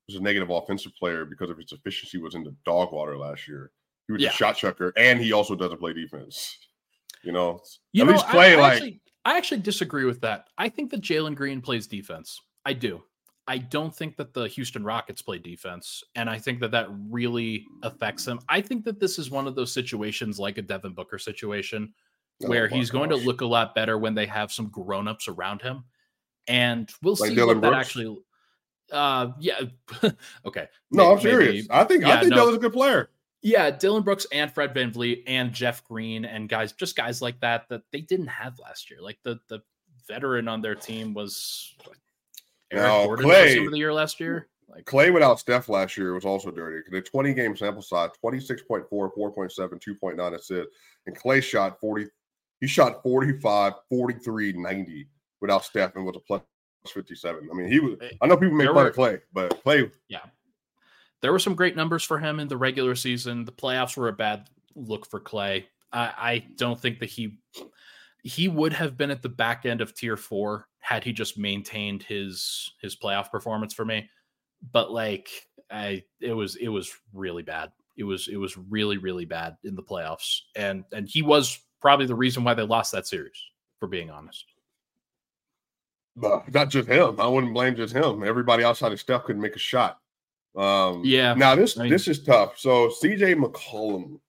was 0.07 0.15
a 0.15 0.21
negative 0.21 0.49
offensive 0.49 0.93
player 0.97 1.25
because 1.25 1.49
of 1.49 1.57
his 1.57 1.71
efficiency 1.71 2.17
was 2.17 2.35
in 2.35 2.43
the 2.43 2.55
dog 2.65 2.91
water 2.91 3.17
last 3.17 3.47
year. 3.47 3.71
He 4.07 4.13
was 4.13 4.21
yeah. 4.21 4.29
a 4.29 4.33
shot 4.33 4.57
chucker, 4.57 4.91
and 4.97 5.19
he 5.19 5.31
also 5.31 5.55
doesn't 5.55 5.79
play 5.79 5.93
defense. 5.93 6.57
You 7.23 7.31
know, 7.31 7.61
you 7.93 8.01
at 8.01 8.07
know, 8.07 8.13
least 8.13 8.27
play 8.29 8.55
I, 8.55 8.57
I 8.57 8.59
like. 8.59 8.73
Actually, 8.73 9.01
I 9.25 9.37
actually 9.37 9.61
disagree 9.61 10.05
with 10.05 10.21
that. 10.21 10.47
I 10.57 10.69
think 10.69 10.89
that 10.89 11.01
Jalen 11.01 11.35
Green 11.35 11.61
plays 11.61 11.85
defense. 11.85 12.39
I 12.65 12.73
do. 12.73 13.03
I 13.47 13.59
don't 13.59 13.95
think 13.95 14.17
that 14.17 14.33
the 14.33 14.47
Houston 14.47 14.83
Rockets 14.83 15.21
play 15.21 15.37
defense, 15.37 16.03
and 16.15 16.29
I 16.29 16.39
think 16.39 16.59
that 16.61 16.71
that 16.71 16.87
really 17.09 17.65
affects 17.83 18.25
him. 18.25 18.39
I 18.49 18.61
think 18.61 18.85
that 18.85 18.99
this 18.99 19.19
is 19.19 19.29
one 19.29 19.45
of 19.45 19.55
those 19.55 19.71
situations, 19.71 20.39
like 20.39 20.57
a 20.57 20.61
Devin 20.61 20.93
Booker 20.93 21.19
situation, 21.19 21.93
oh 22.43 22.49
where 22.49 22.67
he's 22.67 22.89
gosh. 22.89 22.99
going 22.99 23.09
to 23.09 23.15
look 23.15 23.41
a 23.41 23.45
lot 23.45 23.75
better 23.75 23.97
when 23.97 24.15
they 24.15 24.25
have 24.25 24.51
some 24.51 24.67
grown-ups 24.67 25.27
around 25.27 25.61
him, 25.61 25.83
and 26.47 26.89
we'll 27.01 27.15
like 27.19 27.29
see 27.29 27.35
Dillon 27.35 27.61
what 27.61 27.71
Brooks? 27.71 27.73
that 27.73 27.79
actually. 27.79 28.17
Uh, 28.91 29.31
yeah, 29.39 29.61
okay. 30.45 30.67
No, 30.91 31.15
maybe, 31.15 31.15
I'm 31.15 31.19
serious. 31.19 31.67
I 31.69 31.83
think 31.85 32.01
yeah, 32.03 32.17
I 32.17 32.19
think 32.19 32.31
no, 32.31 32.37
Dillon's 32.37 32.57
a 32.57 32.59
good 32.59 32.73
player. 32.73 33.09
Yeah, 33.41 33.71
Dillon 33.71 34.03
Brooks 34.03 34.27
and 34.31 34.53
Fred 34.53 34.73
VanVleet 34.73 35.23
and 35.25 35.51
Jeff 35.51 35.83
Green 35.85 36.25
and 36.25 36.47
guys, 36.47 36.73
just 36.73 36.95
guys 36.95 37.21
like 37.21 37.39
that 37.39 37.69
that 37.69 37.81
they 37.91 38.01
didn't 38.01 38.27
have 38.27 38.59
last 38.59 38.91
year. 38.91 39.01
Like 39.01 39.17
the 39.23 39.39
the 39.47 39.61
veteran 40.07 40.47
on 40.47 40.61
their 40.61 40.75
team 40.75 41.13
was 41.13 41.73
Eric 42.71 42.83
now, 42.83 43.05
Gordon 43.05 43.25
Klay, 43.25 43.65
of 43.65 43.71
the 43.71 43.77
year 43.77 43.93
last 43.93 44.19
year. 44.19 44.47
Like 44.69 44.85
Klay 44.85 45.13
without 45.13 45.39
Steph 45.39 45.69
last 45.69 45.97
year 45.97 46.13
was 46.13 46.25
also 46.25 46.49
dirty. 46.51 46.81
The 46.89 47.01
20 47.01 47.33
game 47.33 47.55
sample 47.57 47.81
size, 47.81 48.09
26.4, 48.23 48.87
4.7, 48.89 49.49
2.9 49.57 50.33
assists. 50.33 50.73
And 51.05 51.17
Klay 51.17 51.43
shot 51.43 51.79
40, 51.79 52.07
he 52.61 52.67
shot 52.67 53.03
45, 53.03 53.73
43, 53.89 54.53
90 54.53 55.07
without 55.41 55.65
Steph 55.65 55.95
and 55.95 56.05
was 56.05 56.15
a 56.15 56.19
plus 56.19 56.41
57. 56.87 57.49
I 57.51 57.53
mean, 57.53 57.69
he 57.69 57.79
was 57.79 57.97
I 58.21 58.27
know 58.27 58.37
people 58.37 58.55
make 58.55 58.69
fun 58.69 58.87
of 58.87 58.95
Klay, 58.95 59.19
but 59.33 59.61
Klay. 59.63 59.91
yeah 60.07 60.21
there 61.21 61.31
were 61.31 61.39
some 61.39 61.55
great 61.55 61.75
numbers 61.75 62.03
for 62.03 62.19
him 62.19 62.39
in 62.39 62.47
the 62.47 62.57
regular 62.57 62.95
season. 62.95 63.45
The 63.45 63.51
playoffs 63.51 63.95
were 63.95 64.07
a 64.07 64.13
bad 64.13 64.49
look 64.75 65.05
for 65.05 65.19
Klay. 65.19 65.65
I, 65.93 66.13
I 66.17 66.45
don't 66.57 66.79
think 66.79 66.99
that 66.99 67.09
he 67.09 67.37
he 68.23 68.47
would 68.47 68.73
have 68.73 68.97
been 68.97 69.11
at 69.11 69.21
the 69.21 69.29
back 69.29 69.65
end 69.65 69.81
of 69.81 69.95
tier 69.95 70.17
four 70.17 70.67
had 70.79 71.03
he 71.03 71.13
just 71.13 71.37
maintained 71.37 72.03
his 72.03 72.73
his 72.81 72.95
playoff 72.95 73.31
performance 73.31 73.73
for 73.73 73.85
me. 73.85 74.09
But 74.71 74.91
like 74.91 75.29
I 75.71 76.03
it 76.19 76.33
was 76.33 76.55
it 76.55 76.69
was 76.69 76.91
really 77.13 77.43
bad. 77.43 77.71
It 77.97 78.03
was 78.03 78.27
it 78.27 78.37
was 78.37 78.57
really, 78.57 78.97
really 78.97 79.25
bad 79.25 79.57
in 79.63 79.75
the 79.75 79.83
playoffs. 79.83 80.39
And 80.55 80.85
and 80.91 81.07
he 81.07 81.21
was 81.21 81.59
probably 81.81 82.05
the 82.05 82.15
reason 82.15 82.43
why 82.43 82.53
they 82.53 82.63
lost 82.63 82.91
that 82.93 83.07
series, 83.07 83.41
for 83.79 83.87
being 83.87 84.09
honest. 84.09 84.45
But 86.15 86.53
not 86.53 86.69
just 86.69 86.87
him. 86.87 87.19
I 87.19 87.27
wouldn't 87.27 87.53
blame 87.53 87.75
just 87.75 87.95
him. 87.95 88.23
Everybody 88.23 88.63
outside 88.63 88.91
of 88.91 88.99
Steph 88.99 89.23
couldn't 89.23 89.41
make 89.41 89.55
a 89.55 89.59
shot. 89.59 89.99
Um, 90.55 91.01
yeah. 91.05 91.33
Now 91.33 91.55
this 91.55 91.77
I 91.77 91.83
mean, 91.83 91.91
this 91.91 92.07
is 92.07 92.23
tough. 92.23 92.57
So 92.57 92.89
CJ 92.89 93.35
McCollum, 93.41 94.19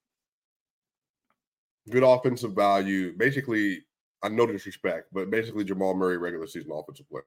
good 1.91 2.05
offensive 2.05 2.53
value. 2.53 3.13
Basically, 3.17 3.85
I 4.23 4.29
no 4.29 4.47
disrespect, 4.47 5.09
but 5.13 5.31
basically 5.31 5.65
Jamal 5.65 5.95
Murray 5.95 6.19
regular 6.19 6.47
season 6.47 6.71
offensive 6.73 7.09
player. 7.11 7.25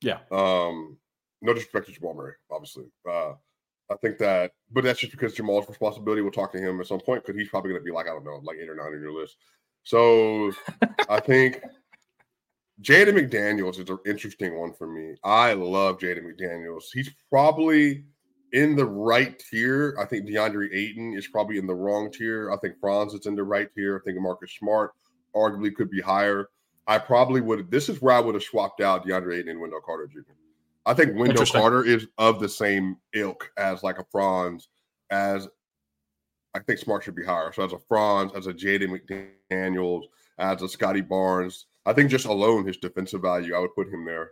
Yeah. 0.00 0.18
Um, 0.30 0.96
no 1.42 1.52
disrespect 1.52 1.86
to 1.86 1.92
Jamal 1.92 2.14
Murray, 2.14 2.34
obviously. 2.50 2.86
Uh, 3.08 3.32
I 3.90 3.96
think 3.96 4.18
that, 4.18 4.52
but 4.70 4.84
that's 4.84 5.00
just 5.00 5.12
because 5.12 5.34
Jamal's 5.34 5.68
responsibility. 5.68 6.22
We'll 6.22 6.30
talk 6.30 6.52
to 6.52 6.58
him 6.58 6.80
at 6.80 6.86
some 6.86 7.00
point 7.00 7.24
because 7.24 7.38
he's 7.38 7.48
probably 7.48 7.70
going 7.70 7.80
to 7.80 7.84
be 7.84 7.92
like 7.92 8.06
I 8.06 8.10
don't 8.10 8.24
know, 8.24 8.40
like 8.42 8.58
eight 8.60 8.68
or 8.68 8.74
nine 8.74 8.92
on 8.92 9.00
your 9.00 9.12
list. 9.12 9.36
So 9.82 10.52
I 11.08 11.20
think 11.20 11.62
Jaden 12.82 13.14
McDaniels 13.14 13.80
is 13.80 13.88
an 13.88 13.98
interesting 14.06 14.58
one 14.58 14.72
for 14.72 14.86
me. 14.86 15.14
I 15.24 15.54
love 15.54 15.98
Jaden 15.98 16.24
McDaniels. 16.24 16.84
He's 16.92 17.10
probably 17.30 18.04
in 18.52 18.76
the 18.76 18.84
right 18.84 19.38
tier. 19.38 19.96
I 20.00 20.04
think 20.04 20.26
DeAndre 20.26 20.72
Ayton 20.72 21.14
is 21.14 21.26
probably 21.26 21.58
in 21.58 21.66
the 21.66 21.74
wrong 21.74 22.10
tier. 22.10 22.52
I 22.52 22.56
think 22.58 22.78
Franz 22.80 23.14
is 23.14 23.26
in 23.26 23.34
the 23.34 23.44
right 23.44 23.68
tier. 23.74 23.98
I 23.98 24.04
think 24.04 24.20
Marcus 24.20 24.52
Smart 24.52 24.92
arguably 25.34 25.74
could 25.74 25.90
be 25.90 26.00
higher. 26.00 26.48
I 26.86 26.98
probably 26.98 27.40
would. 27.40 27.70
This 27.70 27.88
is 27.88 28.00
where 28.00 28.14
I 28.14 28.20
would 28.20 28.34
have 28.34 28.44
swapped 28.44 28.80
out 28.80 29.06
DeAndre 29.06 29.38
Ayton 29.38 29.50
and 29.50 29.60
Wendell 29.60 29.80
Carter 29.84 30.06
Jr. 30.06 30.20
I 30.86 30.94
think 30.94 31.16
Wendell 31.16 31.46
Carter 31.46 31.84
is 31.84 32.06
of 32.16 32.40
the 32.40 32.48
same 32.48 32.96
ilk 33.12 33.50
as 33.58 33.82
like 33.82 33.98
a 33.98 34.06
Franz, 34.10 34.68
as 35.10 35.48
I 36.54 36.60
think 36.60 36.78
Smart 36.78 37.04
should 37.04 37.14
be 37.14 37.24
higher. 37.24 37.52
So 37.52 37.64
as 37.64 37.72
a 37.72 37.78
Franz, 37.78 38.32
as 38.34 38.46
a 38.46 38.54
Jaden 38.54 38.98
McDaniels, 39.50 40.04
as 40.38 40.62
a 40.62 40.68
Scottie 40.68 41.02
Barnes, 41.02 41.66
I 41.84 41.92
think 41.92 42.10
just 42.10 42.26
alone 42.26 42.66
his 42.66 42.78
defensive 42.78 43.22
value, 43.22 43.54
I 43.54 43.58
would 43.58 43.74
put 43.74 43.92
him 43.92 44.04
there. 44.04 44.30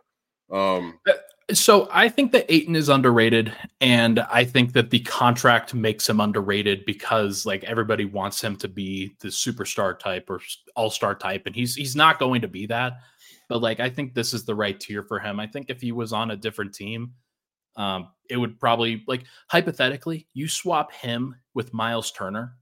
Um, 0.50 0.98
uh, 1.09 1.12
so 1.52 1.88
I 1.92 2.09
think 2.09 2.32
that 2.32 2.52
Ayton 2.52 2.74
is 2.74 2.88
underrated, 2.88 3.52
and 3.80 4.20
I 4.20 4.44
think 4.44 4.72
that 4.72 4.90
the 4.90 5.00
contract 5.00 5.74
makes 5.74 6.09
him 6.09 6.20
underrated 6.20 6.85
because 6.87 7.46
like 7.46 7.62
everybody 7.64 8.04
wants 8.04 8.42
him 8.42 8.56
to 8.56 8.68
be 8.68 9.14
the 9.20 9.28
superstar 9.28 9.98
type 9.98 10.28
or 10.28 10.40
all 10.74 10.90
star 10.90 11.14
type, 11.14 11.46
and 11.46 11.54
he's 11.54 11.74
he's 11.74 11.94
not 11.94 12.18
going 12.18 12.40
to 12.40 12.48
be 12.48 12.66
that. 12.66 12.94
But 13.48 13.62
like 13.62 13.80
I 13.80 13.90
think 13.90 14.14
this 14.14 14.35
is 14.35 14.44
the 14.44 14.54
right 14.54 14.78
tier 14.78 15.02
for 15.02 15.18
him. 15.18 15.38
I 15.38 15.46
think 15.46 15.70
if 15.70 15.80
he 15.80 15.92
was 15.92 16.12
on 16.12 16.30
a 16.30 16.37
different 16.37 16.74
team, 16.74 17.12
um, 17.76 18.09
it 18.28 18.37
would 18.37 18.59
probably 18.59 19.04
like 19.06 19.24
hypothetically 19.48 20.26
you 20.35 20.48
swap 20.48 20.92
him 20.92 21.37
with 21.54 21.72
Miles 21.72 22.11
Turner, 22.11 22.56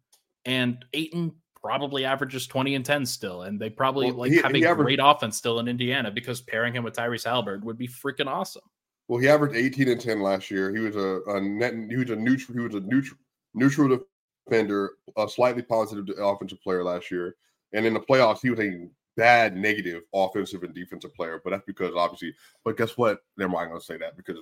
and 0.45 0.85
Ayton 0.93 1.33
probably 1.65 2.05
averages 2.05 2.47
20 2.47 2.75
and 2.75 2.85
10 2.85 3.07
still. 3.07 3.43
And 3.43 3.59
they 3.59 3.71
probably 3.71 4.09
well, 4.09 4.21
like 4.21 4.33
he, 4.33 4.37
have 4.37 4.55
a 4.55 4.65
averaged, 4.67 4.85
great 4.85 5.01
offense 5.03 5.39
still 5.39 5.61
in 5.61 5.67
Indiana 5.67 6.11
because 6.11 6.43
pairing 6.43 6.75
him 6.75 6.85
with 6.85 6.95
Tyrese 6.95 7.27
Haliburton 7.27 7.65
would 7.65 7.79
be 7.79 7.89
freaking 7.89 8.27
awesome. 8.27 8.63
Well, 9.09 9.19
he 9.19 9.29
averaged 9.29 9.57
18 9.57 9.89
and 9.89 10.01
10 10.01 10.21
last 10.21 10.51
year. 10.51 10.75
He 10.75 10.81
was 10.81 10.95
a, 10.97 11.21
a 11.29 11.41
net 11.41 11.75
he 11.89 11.97
was 11.97 12.11
a 12.11 12.17
neutral 12.17 12.57
he 12.57 12.65
was 12.65 12.75
a 12.75 12.81
neutral 12.81 13.19
neutral 13.55 13.99
defender, 14.47 14.93
a 15.17 15.27
slightly 15.27 15.63
positive 15.63 16.07
offensive 16.19 16.61
player 16.63 16.85
last 16.85 17.11
year. 17.11 17.35
And 17.73 17.87
in 17.87 17.95
the 17.95 18.01
playoffs, 18.01 18.41
he 18.43 18.51
was 18.51 18.61
a 18.61 18.87
bad 19.17 19.57
negative 19.57 20.03
offensive 20.13 20.63
and 20.63 20.75
defensive 20.75 21.15
player, 21.15 21.41
but 21.43 21.51
that's 21.51 21.65
because 21.67 21.95
obviously. 21.97 22.35
But 22.65 22.77
guess 22.77 22.97
what? 22.97 23.21
Never 23.37 23.53
mind. 23.53 23.65
I'm 23.65 23.69
going 23.71 23.81
to 23.81 23.87
say 23.87 23.99
that 23.99 24.17
because 24.17 24.39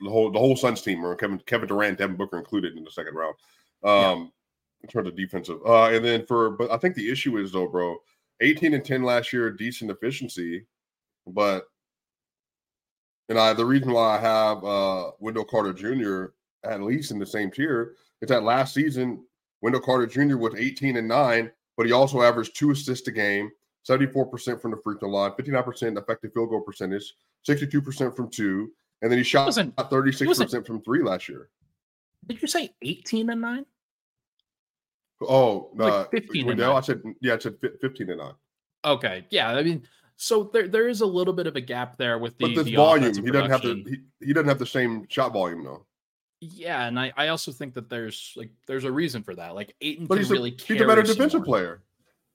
the 0.00 0.10
whole 0.10 0.30
the 0.30 0.38
whole 0.38 0.56
Suns 0.56 0.82
team, 0.82 1.04
or 1.04 1.14
Kevin 1.14 1.40
Kevin 1.46 1.68
Durant, 1.68 1.98
Devin 1.98 2.16
Booker 2.16 2.38
included 2.38 2.76
in 2.76 2.84
the 2.84 2.90
second 2.90 3.14
round. 3.14 3.34
Um, 3.84 4.32
in 4.82 4.88
terms 4.88 5.08
of 5.08 5.16
defensive. 5.16 5.58
Uh, 5.66 5.86
and 5.86 6.04
then 6.04 6.24
for, 6.26 6.50
but 6.50 6.70
I 6.70 6.76
think 6.76 6.94
the 6.94 7.10
issue 7.10 7.38
is 7.38 7.52
though, 7.52 7.66
bro, 7.66 7.96
18 8.40 8.74
and 8.74 8.84
10 8.84 9.02
last 9.02 9.32
year, 9.32 9.50
decent 9.50 9.90
efficiency, 9.90 10.66
but 11.26 11.64
and 13.28 13.38
I 13.38 13.52
the 13.52 13.64
reason 13.64 13.92
why 13.92 14.16
I 14.16 14.20
have 14.20 14.64
uh 14.64 15.10
Wendell 15.18 15.44
Carter 15.44 15.72
Jr. 15.72 16.32
at 16.64 16.82
least 16.82 17.10
in 17.10 17.18
the 17.18 17.26
same 17.26 17.50
tier 17.50 17.94
is 18.22 18.28
that 18.28 18.42
last 18.42 18.72
season 18.72 19.24
Wendell 19.60 19.82
Carter 19.82 20.06
Jr. 20.06 20.36
was 20.36 20.54
18 20.54 20.96
and 20.96 21.08
9, 21.08 21.50
but 21.76 21.86
he 21.86 21.92
also 21.92 22.22
averaged 22.22 22.56
two 22.56 22.70
assists 22.70 23.08
a 23.08 23.12
game, 23.12 23.50
74% 23.88 24.60
from 24.60 24.72
the 24.72 24.76
free 24.78 24.96
throw 24.98 25.08
line, 25.08 25.30
59% 25.32 25.98
effective 25.98 26.32
field 26.32 26.50
goal 26.50 26.60
percentage, 26.60 27.14
62% 27.48 28.14
from 28.14 28.30
two, 28.30 28.70
and 29.02 29.10
then 29.10 29.18
he 29.18 29.24
shot 29.24 29.48
36% 29.48 30.66
from 30.66 30.82
three 30.82 31.02
last 31.02 31.28
year. 31.28 31.48
Did 32.26 32.42
you 32.42 32.48
say 32.48 32.70
18 32.82 33.30
and 33.30 33.40
9? 33.40 33.66
Oh, 35.22 35.70
uh, 35.78 36.00
like 36.00 36.10
15 36.10 36.50
and 36.50 36.62
I 36.62 36.80
said, 36.80 37.02
yeah, 37.20 37.34
I 37.34 37.38
said 37.38 37.56
15 37.80 38.10
and 38.10 38.18
9. 38.18 38.32
Okay. 38.84 39.26
Yeah. 39.30 39.50
I 39.50 39.62
mean, 39.62 39.82
so 40.16 40.50
there, 40.52 40.68
there 40.68 40.88
is 40.88 41.00
a 41.00 41.06
little 41.06 41.32
bit 41.32 41.46
of 41.46 41.56
a 41.56 41.60
gap 41.60 41.96
there 41.96 42.18
with 42.18 42.36
the, 42.38 42.46
but 42.46 42.54
this 42.54 42.64
the 42.64 42.74
volume. 42.74 43.14
He 43.24 43.30
doesn't 43.30 43.50
have 43.50 43.62
the 43.62 43.84
he, 43.86 44.26
he 44.26 44.32
doesn't 44.32 44.48
have 44.48 44.58
the 44.58 44.66
same 44.66 45.06
shot 45.08 45.32
volume 45.32 45.64
though. 45.64 45.86
Yeah, 46.40 46.86
and 46.86 46.98
I, 46.98 47.12
I 47.16 47.28
also 47.28 47.50
think 47.50 47.74
that 47.74 47.88
there's 47.88 48.32
like 48.36 48.50
there's 48.66 48.84
a 48.84 48.92
reason 48.92 49.22
for 49.22 49.34
that. 49.36 49.54
Like 49.54 49.74
Ayton 49.80 50.06
but 50.06 50.18
he's 50.18 50.30
really 50.30 50.56
a, 50.58 50.62
he's 50.62 50.80
a 50.80 50.86
better 50.86 51.02
defensive 51.02 51.40
more. 51.40 51.44
player. 51.44 51.82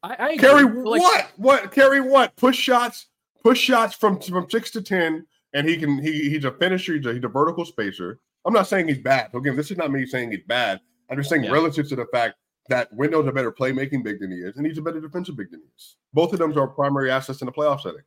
I, 0.04 0.16
I 0.20 0.38
carry 0.38 0.64
like, 0.64 1.02
what 1.02 1.32
what 1.38 1.72
carry 1.72 2.02
what 2.02 2.36
push 2.36 2.58
shots 2.58 3.08
push 3.42 3.60
shots 3.60 3.96
from 3.96 4.20
from 4.20 4.50
six 4.50 4.70
to 4.72 4.82
ten, 4.82 5.26
and 5.54 5.68
he 5.68 5.78
can 5.78 5.98
he 5.98 6.30
he's 6.30 6.46
a 6.46 6.52
finisher. 6.52 6.96
He's 6.96 7.06
a, 7.06 7.14
he's 7.14 7.24
a 7.24 7.30
vertical 7.30 7.66
spacer. 7.66 8.20
I'm 8.46 8.54
not 8.54 8.68
saying 8.68 8.90
he's 8.90 9.00
bad. 9.00 9.34
Again, 9.34 9.56
this 9.56 9.72
is 9.72 9.78
not 9.78 9.92
me 9.92 10.06
saying 10.06 10.32
he's 10.32 10.44
bad. 10.46 10.82
I'm 11.10 11.18
just 11.18 11.30
saying 11.30 11.46
yeah. 11.46 11.52
relative 11.52 11.88
to 11.90 11.96
the 11.96 12.06
fact 12.12 12.36
that 12.70 12.92
Wendell's 12.94 13.28
a 13.28 13.32
better 13.32 13.52
playmaking 13.52 14.04
big 14.04 14.20
than 14.20 14.32
he 14.32 14.38
is, 14.38 14.58
and 14.58 14.66
he's 14.66 14.78
a 14.78 14.82
better 14.82 15.00
defensive 15.00 15.38
big 15.38 15.52
than 15.52 15.62
he 15.62 15.68
is. 15.78 15.96
Both 16.14 16.34
of 16.34 16.40
them 16.40 16.58
are 16.58 16.68
primary 16.68 17.10
assets 17.10 17.42
in 17.42 17.46
the 17.46 17.52
playoff 17.52 17.82
setting. 17.82 18.02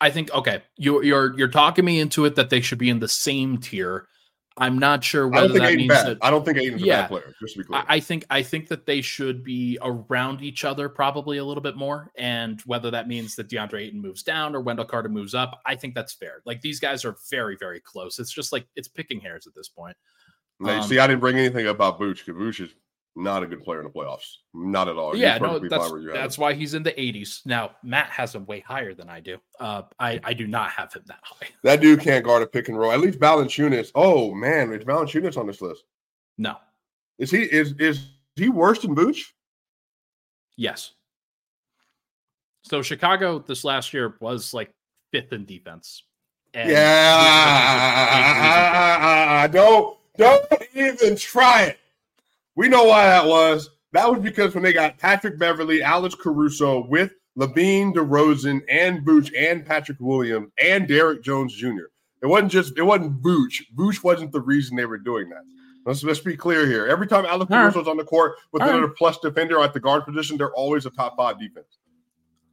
I 0.00 0.10
think 0.10 0.32
okay, 0.32 0.62
you, 0.76 1.02
you're 1.02 1.36
you're 1.38 1.48
talking 1.48 1.84
me 1.84 1.98
into 1.98 2.24
it 2.24 2.36
that 2.36 2.50
they 2.50 2.60
should 2.60 2.78
be 2.78 2.90
in 2.90 3.00
the 3.00 3.08
same 3.08 3.58
tier. 3.58 4.06
I'm 4.58 4.78
not 4.78 5.02
sure 5.02 5.28
whether 5.28 5.58
that 5.58 5.74
means 5.74 5.88
bad. 5.88 6.06
that 6.06 6.18
I 6.22 6.30
don't 6.30 6.44
think 6.44 6.58
Ayton's 6.58 6.82
yeah, 6.82 6.98
a 6.98 7.02
bad 7.02 7.08
player. 7.08 7.34
Just 7.40 7.54
to 7.54 7.60
be 7.60 7.64
clear, 7.64 7.82
I 7.88 8.00
think 8.00 8.24
I 8.30 8.42
think 8.42 8.68
that 8.68 8.86
they 8.86 9.00
should 9.00 9.42
be 9.42 9.78
around 9.82 10.42
each 10.42 10.64
other 10.64 10.88
probably 10.88 11.38
a 11.38 11.44
little 11.44 11.62
bit 11.62 11.76
more, 11.76 12.10
and 12.16 12.60
whether 12.62 12.90
that 12.90 13.08
means 13.08 13.36
that 13.36 13.48
DeAndre 13.48 13.82
Ayton 13.82 14.00
moves 14.00 14.22
down 14.22 14.54
or 14.54 14.60
Wendell 14.60 14.84
Carter 14.84 15.08
moves 15.08 15.34
up, 15.34 15.60
I 15.66 15.74
think 15.74 15.94
that's 15.94 16.12
fair. 16.12 16.42
Like 16.44 16.60
these 16.60 16.80
guys 16.80 17.04
are 17.04 17.16
very 17.30 17.56
very 17.56 17.80
close. 17.80 18.18
It's 18.18 18.32
just 18.32 18.52
like 18.52 18.66
it's 18.76 18.88
picking 18.88 19.20
hairs 19.20 19.46
at 19.46 19.54
this 19.54 19.68
point. 19.68 19.96
Um, 20.64 20.82
see, 20.82 20.98
I 20.98 21.06
didn't 21.06 21.20
bring 21.20 21.36
anything 21.36 21.68
about 21.68 22.00
Vooch 22.00 22.24
because 22.24 22.40
Vooch 22.40 22.60
is 22.60 22.74
not 23.18 23.42
a 23.42 23.46
good 23.46 23.62
player 23.64 23.80
in 23.80 23.84
the 23.84 23.90
playoffs. 23.90 24.36
Not 24.54 24.88
at 24.88 24.96
all. 24.96 25.16
Yeah, 25.16 25.38
no, 25.38 25.58
that's, 25.58 25.92
that's 26.12 26.38
why 26.38 26.54
he's 26.54 26.74
in 26.74 26.84
the 26.84 26.92
80s. 26.92 27.44
Now, 27.44 27.72
Matt 27.82 28.10
has 28.10 28.34
him 28.34 28.46
way 28.46 28.60
higher 28.60 28.94
than 28.94 29.10
I 29.10 29.18
do. 29.20 29.38
Uh, 29.58 29.82
I, 29.98 30.20
I 30.22 30.32
do 30.32 30.46
not 30.46 30.70
have 30.70 30.92
him 30.92 31.02
that 31.06 31.18
high. 31.22 31.48
That 31.64 31.80
dude 31.80 32.00
can't 32.00 32.24
guard 32.24 32.42
a 32.42 32.46
pick 32.46 32.68
and 32.68 32.78
roll. 32.78 32.92
At 32.92 33.00
least 33.00 33.18
Valanciunas. 33.18 33.90
Oh 33.94 34.32
man, 34.34 34.72
is 34.72 34.84
Valanciunas 34.84 35.36
on 35.36 35.48
this 35.48 35.60
list? 35.60 35.82
No. 36.38 36.56
Is 37.18 37.30
he 37.32 37.42
is 37.42 37.74
is 37.78 38.06
he 38.36 38.48
worse 38.48 38.80
than 38.80 38.94
Vooch? 38.94 39.32
Yes. 40.56 40.92
So 42.62 42.82
Chicago 42.82 43.40
this 43.40 43.64
last 43.64 43.92
year 43.92 44.14
was 44.20 44.54
like 44.54 44.70
fifth 45.10 45.32
in 45.32 45.44
defense. 45.44 46.04
yeah, 46.54 46.68
don't 49.52 49.98
don't 50.16 50.46
even 50.74 51.16
try 51.16 51.62
it. 51.64 51.78
We 52.58 52.66
know 52.66 52.82
why 52.82 53.06
that 53.06 53.24
was. 53.24 53.70
That 53.92 54.10
was 54.10 54.20
because 54.20 54.52
when 54.52 54.64
they 54.64 54.72
got 54.72 54.98
Patrick 54.98 55.38
Beverley, 55.38 55.80
Alex 55.80 56.16
Caruso 56.16 56.84
with 56.88 57.12
LaVine, 57.38 57.94
DeRozan, 57.94 58.62
and 58.68 59.06
Vooch 59.06 59.30
and 59.38 59.64
Patrick 59.64 59.98
Williams, 60.00 60.50
and 60.60 60.88
Derrick 60.88 61.22
Jones 61.22 61.54
Jr. 61.54 61.86
It 62.20 62.26
wasn't 62.26 62.50
just 62.50 62.76
it 62.76 62.82
wasn't 62.82 63.22
Vooch. 63.22 63.62
Vooch 63.76 64.02
wasn't 64.02 64.32
the 64.32 64.40
reason 64.40 64.76
they 64.76 64.86
were 64.86 64.98
doing 64.98 65.28
that. 65.28 65.42
Let's 65.86 66.02
let's 66.02 66.18
be 66.18 66.36
clear 66.36 66.66
here. 66.66 66.88
Every 66.88 67.06
time 67.06 67.26
Alex 67.26 67.48
Caruso's 67.48 67.86
on 67.86 67.96
the 67.96 68.02
court 68.02 68.34
with 68.50 68.60
All 68.60 68.68
another 68.70 68.88
right. 68.88 68.96
plus 68.96 69.20
defender 69.20 69.62
at 69.62 69.72
the 69.72 69.78
guard 69.78 70.04
position, 70.04 70.36
they're 70.36 70.52
always 70.54 70.84
a 70.84 70.90
top 70.90 71.16
five 71.16 71.38
defense. 71.38 71.78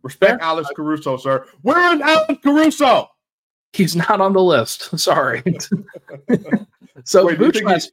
Respect 0.04 0.40
Fair. 0.40 0.48
Alex 0.48 0.70
Caruso, 0.76 1.18
sir. 1.18 1.48
Where 1.64 1.96
is 1.96 2.02
Alex 2.02 2.40
Caruso? 2.44 3.10
He's 3.74 3.96
not 3.96 4.22
on 4.22 4.34
the 4.34 4.44
list. 4.44 5.00
Sorry. 5.00 5.42
so 7.06 7.26
Wait, 7.26 7.40
Vooch 7.40 7.64
last, 7.64 7.92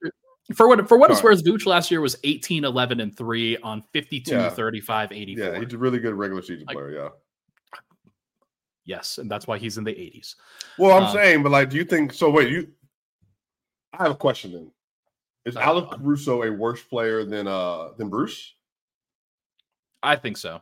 for 0.55 0.69
what 0.69 0.89
for 0.89 0.99
what 0.99 1.11
it's 1.11 1.23
worth, 1.23 1.45
Vooch 1.45 1.67
last 1.67 1.91
year 1.91 2.01
was 2.01 2.17
18, 2.25 2.65
11, 2.65 3.01
and 3.01 3.17
3 3.17 3.57
on 3.59 3.83
52, 3.93 4.31
yeah. 4.31 4.51
35, 4.51 5.13
84. 5.13 5.45
Yeah, 5.45 5.61
he's 5.61 5.73
a 5.73 5.79
really 5.79 5.99
good 5.99 6.15
regular 6.15 6.43
season 6.43 6.67
player, 6.67 6.91
yeah. 6.91 7.09
Yes, 8.85 9.19
and 9.19 9.31
that's 9.31 9.47
why 9.47 9.59
he's 9.59 9.79
in 9.79 9.85
the 9.85 9.93
80s. 9.93 10.35
Well, 10.79 10.97
I'm 10.97 11.05
um, 11.05 11.13
saying, 11.13 11.43
but 11.43 11.53
like, 11.53 11.71
do 11.71 11.77
you 11.77 11.85
think 11.85 12.13
so? 12.13 12.31
Wait, 12.31 12.51
you 12.51 12.69
I 13.93 14.05
have 14.05 14.13
a 14.13 14.17
question 14.17 14.53
then. 14.53 14.71
Is 15.45 15.57
Alex 15.57 15.89
Caruso 15.97 16.43
a 16.43 16.53
worse 16.53 16.83
player 16.83 17.25
than 17.25 17.47
uh 17.47 17.91
than 17.97 18.09
Bruce? 18.09 18.55
I 20.03 20.17
think 20.17 20.37
so. 20.37 20.61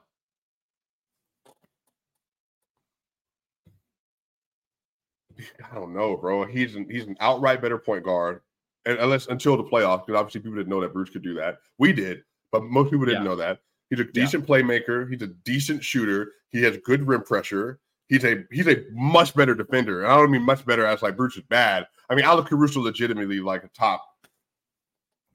I 5.38 5.74
don't 5.74 5.94
know, 5.94 6.16
bro. 6.16 6.44
He's 6.44 6.74
an, 6.74 6.86
he's 6.90 7.06
an 7.06 7.16
outright 7.20 7.62
better 7.62 7.78
point 7.78 8.04
guard 8.04 8.42
unless 8.86 9.26
until 9.26 9.56
the 9.56 9.64
playoffs, 9.64 10.06
because 10.06 10.18
obviously 10.18 10.40
people 10.40 10.56
didn't 10.56 10.68
know 10.68 10.80
that 10.80 10.92
Bruce 10.92 11.10
could 11.10 11.22
do 11.22 11.34
that. 11.34 11.58
We 11.78 11.92
did, 11.92 12.22
but 12.52 12.64
most 12.64 12.90
people 12.90 13.06
didn't 13.06 13.22
yeah. 13.22 13.28
know 13.28 13.36
that. 13.36 13.60
He's 13.90 14.00
a 14.00 14.04
decent 14.04 14.48
yeah. 14.48 14.54
playmaker. 14.54 15.10
He's 15.10 15.22
a 15.22 15.26
decent 15.26 15.84
shooter. 15.84 16.32
He 16.50 16.62
has 16.62 16.78
good 16.78 17.06
rim 17.06 17.22
pressure. 17.22 17.80
He's 18.08 18.24
a 18.24 18.44
he's 18.50 18.66
a 18.66 18.84
much 18.92 19.34
better 19.34 19.54
defender. 19.54 20.06
I 20.06 20.16
don't 20.16 20.30
mean 20.30 20.42
much 20.42 20.64
better 20.64 20.84
as 20.86 21.02
like 21.02 21.16
Bruce 21.16 21.36
is 21.36 21.42
bad. 21.42 21.86
I 22.08 22.14
mean 22.14 22.24
Alex 22.24 22.48
Caruso 22.48 22.80
legitimately 22.80 23.40
like 23.40 23.64
a 23.64 23.68
top. 23.68 24.04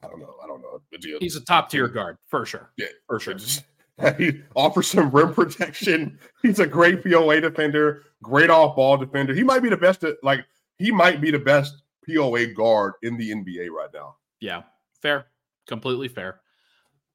I 0.03 0.07
don't 0.07 0.20
know. 0.20 0.36
I 0.43 0.47
don't 0.47 0.61
know. 0.61 0.82
He's 1.20 1.36
a 1.36 1.41
top 1.41 1.70
tier 1.70 1.88
guard 1.88 2.17
for 2.28 2.45
sure. 2.45 2.72
Yeah, 2.78 2.88
for 3.07 3.20
sure. 3.20 3.34
Just, 3.34 3.63
he 4.17 4.41
offers 4.55 4.88
some 4.88 5.09
rim 5.09 5.34
protection. 5.34 6.20
He's 6.41 6.59
a 6.59 6.67
great 6.67 7.03
POA 7.03 7.41
defender, 7.41 8.03
great 8.22 8.49
off 8.49 8.76
ball 8.76 8.97
defender. 8.97 9.34
He 9.34 9.43
might 9.43 9.63
be 9.63 9.70
the 9.70 9.78
best. 9.78 10.03
At, 10.03 10.15
like 10.22 10.45
he 10.78 10.91
might 10.91 11.22
be 11.22 11.32
the 11.32 11.39
best 11.39 11.82
POA 12.08 12.47
guard 12.47 12.93
in 13.03 13.18
the 13.18 13.32
NBA 13.32 13.70
right 13.70 13.89
now. 13.93 14.16
Yeah, 14.39 14.64
fair, 15.01 15.28
completely 15.68 16.08
fair. 16.08 16.41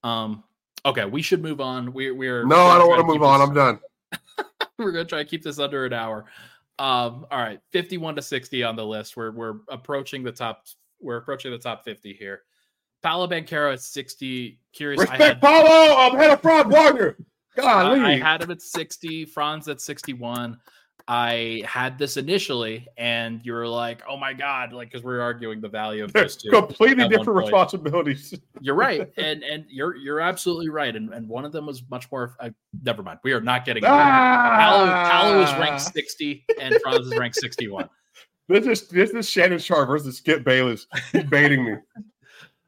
Um, 0.02 0.44
okay, 0.84 1.04
we 1.04 1.22
should 1.22 1.42
move 1.42 1.60
on. 1.60 1.92
We, 1.92 2.10
we're 2.10 2.44
no, 2.44 2.66
I 2.66 2.78
don't 2.78 2.88
want 2.88 3.00
to 3.00 3.06
move 3.06 3.22
on. 3.22 3.40
This, 3.40 3.48
I'm 3.48 3.54
done. 3.54 3.80
we're 4.78 4.92
gonna 4.92 5.04
try 5.04 5.22
to 5.22 5.28
keep 5.28 5.42
this 5.42 5.58
under 5.58 5.84
an 5.84 5.92
hour. 5.92 6.24
Um, 6.78 7.26
all 7.30 7.38
right, 7.38 7.60
51 7.72 8.16
to 8.16 8.22
60 8.22 8.62
on 8.64 8.76
the 8.76 8.84
list. 8.84 9.16
We're 9.16 9.32
we're 9.32 9.56
approaching 9.68 10.22
the 10.22 10.32
top 10.32 10.64
we're 11.00 11.16
approaching 11.16 11.50
the 11.50 11.58
top 11.58 11.84
50 11.84 12.12
here. 12.12 12.42
Paolo 13.02 13.26
Banchero 13.26 13.72
at 13.72 13.80
60. 13.80 14.58
Curious. 14.72 15.00
Respect 15.00 15.20
I 15.20 15.26
had, 15.28 15.40
Paolo. 15.40 15.96
I'm 15.96 16.16
head 16.16 16.30
of 16.30 16.42
Franz 16.42 16.72
Wagner. 16.72 17.16
God, 17.56 17.86
I, 17.98 18.12
I 18.12 18.18
had 18.18 18.42
him 18.42 18.50
at 18.50 18.62
60. 18.62 19.24
Franz 19.26 19.68
at 19.68 19.80
61. 19.80 20.58
I 21.12 21.64
had 21.66 21.98
this 21.98 22.16
initially, 22.16 22.86
and 22.96 23.40
you 23.42 23.52
were 23.52 23.66
like, 23.66 24.00
"Oh 24.08 24.16
my 24.16 24.32
god!" 24.32 24.72
Like 24.72 24.92
because 24.92 25.02
we 25.02 25.12
are 25.12 25.20
arguing 25.20 25.60
the 25.60 25.68
value 25.68 26.04
of 26.04 26.12
those 26.12 26.36
two. 26.36 26.50
completely 26.50 27.08
different 27.08 27.36
responsibilities. 27.36 28.32
You're 28.60 28.76
right, 28.76 29.10
and 29.16 29.42
and 29.42 29.64
you're 29.68 29.96
you're 29.96 30.20
absolutely 30.20 30.68
right, 30.68 30.94
and 30.94 31.12
and 31.12 31.28
one 31.28 31.44
of 31.44 31.50
them 31.50 31.66
was 31.66 31.82
much 31.90 32.08
more. 32.12 32.36
Uh, 32.38 32.50
never 32.84 33.02
mind. 33.02 33.18
We 33.24 33.32
are 33.32 33.40
not 33.40 33.64
getting. 33.64 33.82
into 33.82 33.92
that. 33.92 34.60
Paolo, 34.60 34.86
Paolo 34.86 35.42
is 35.42 35.50
Ah! 35.50 35.58
ranked 35.58 35.80
60, 35.80 36.44
and 36.60 36.76
Franz 36.80 37.08
is 37.08 37.18
ranked 37.18 37.38
61. 37.38 37.88
This 38.48 38.66
is 38.66 38.86
this 38.86 39.10
is 39.10 39.28
Shannon 39.28 39.58
Sharpe 39.58 39.88
versus 39.88 40.18
Skip 40.18 40.44
Bayless. 40.44 40.86
He's 41.10 41.24
baiting 41.24 41.64
me. 41.64 41.74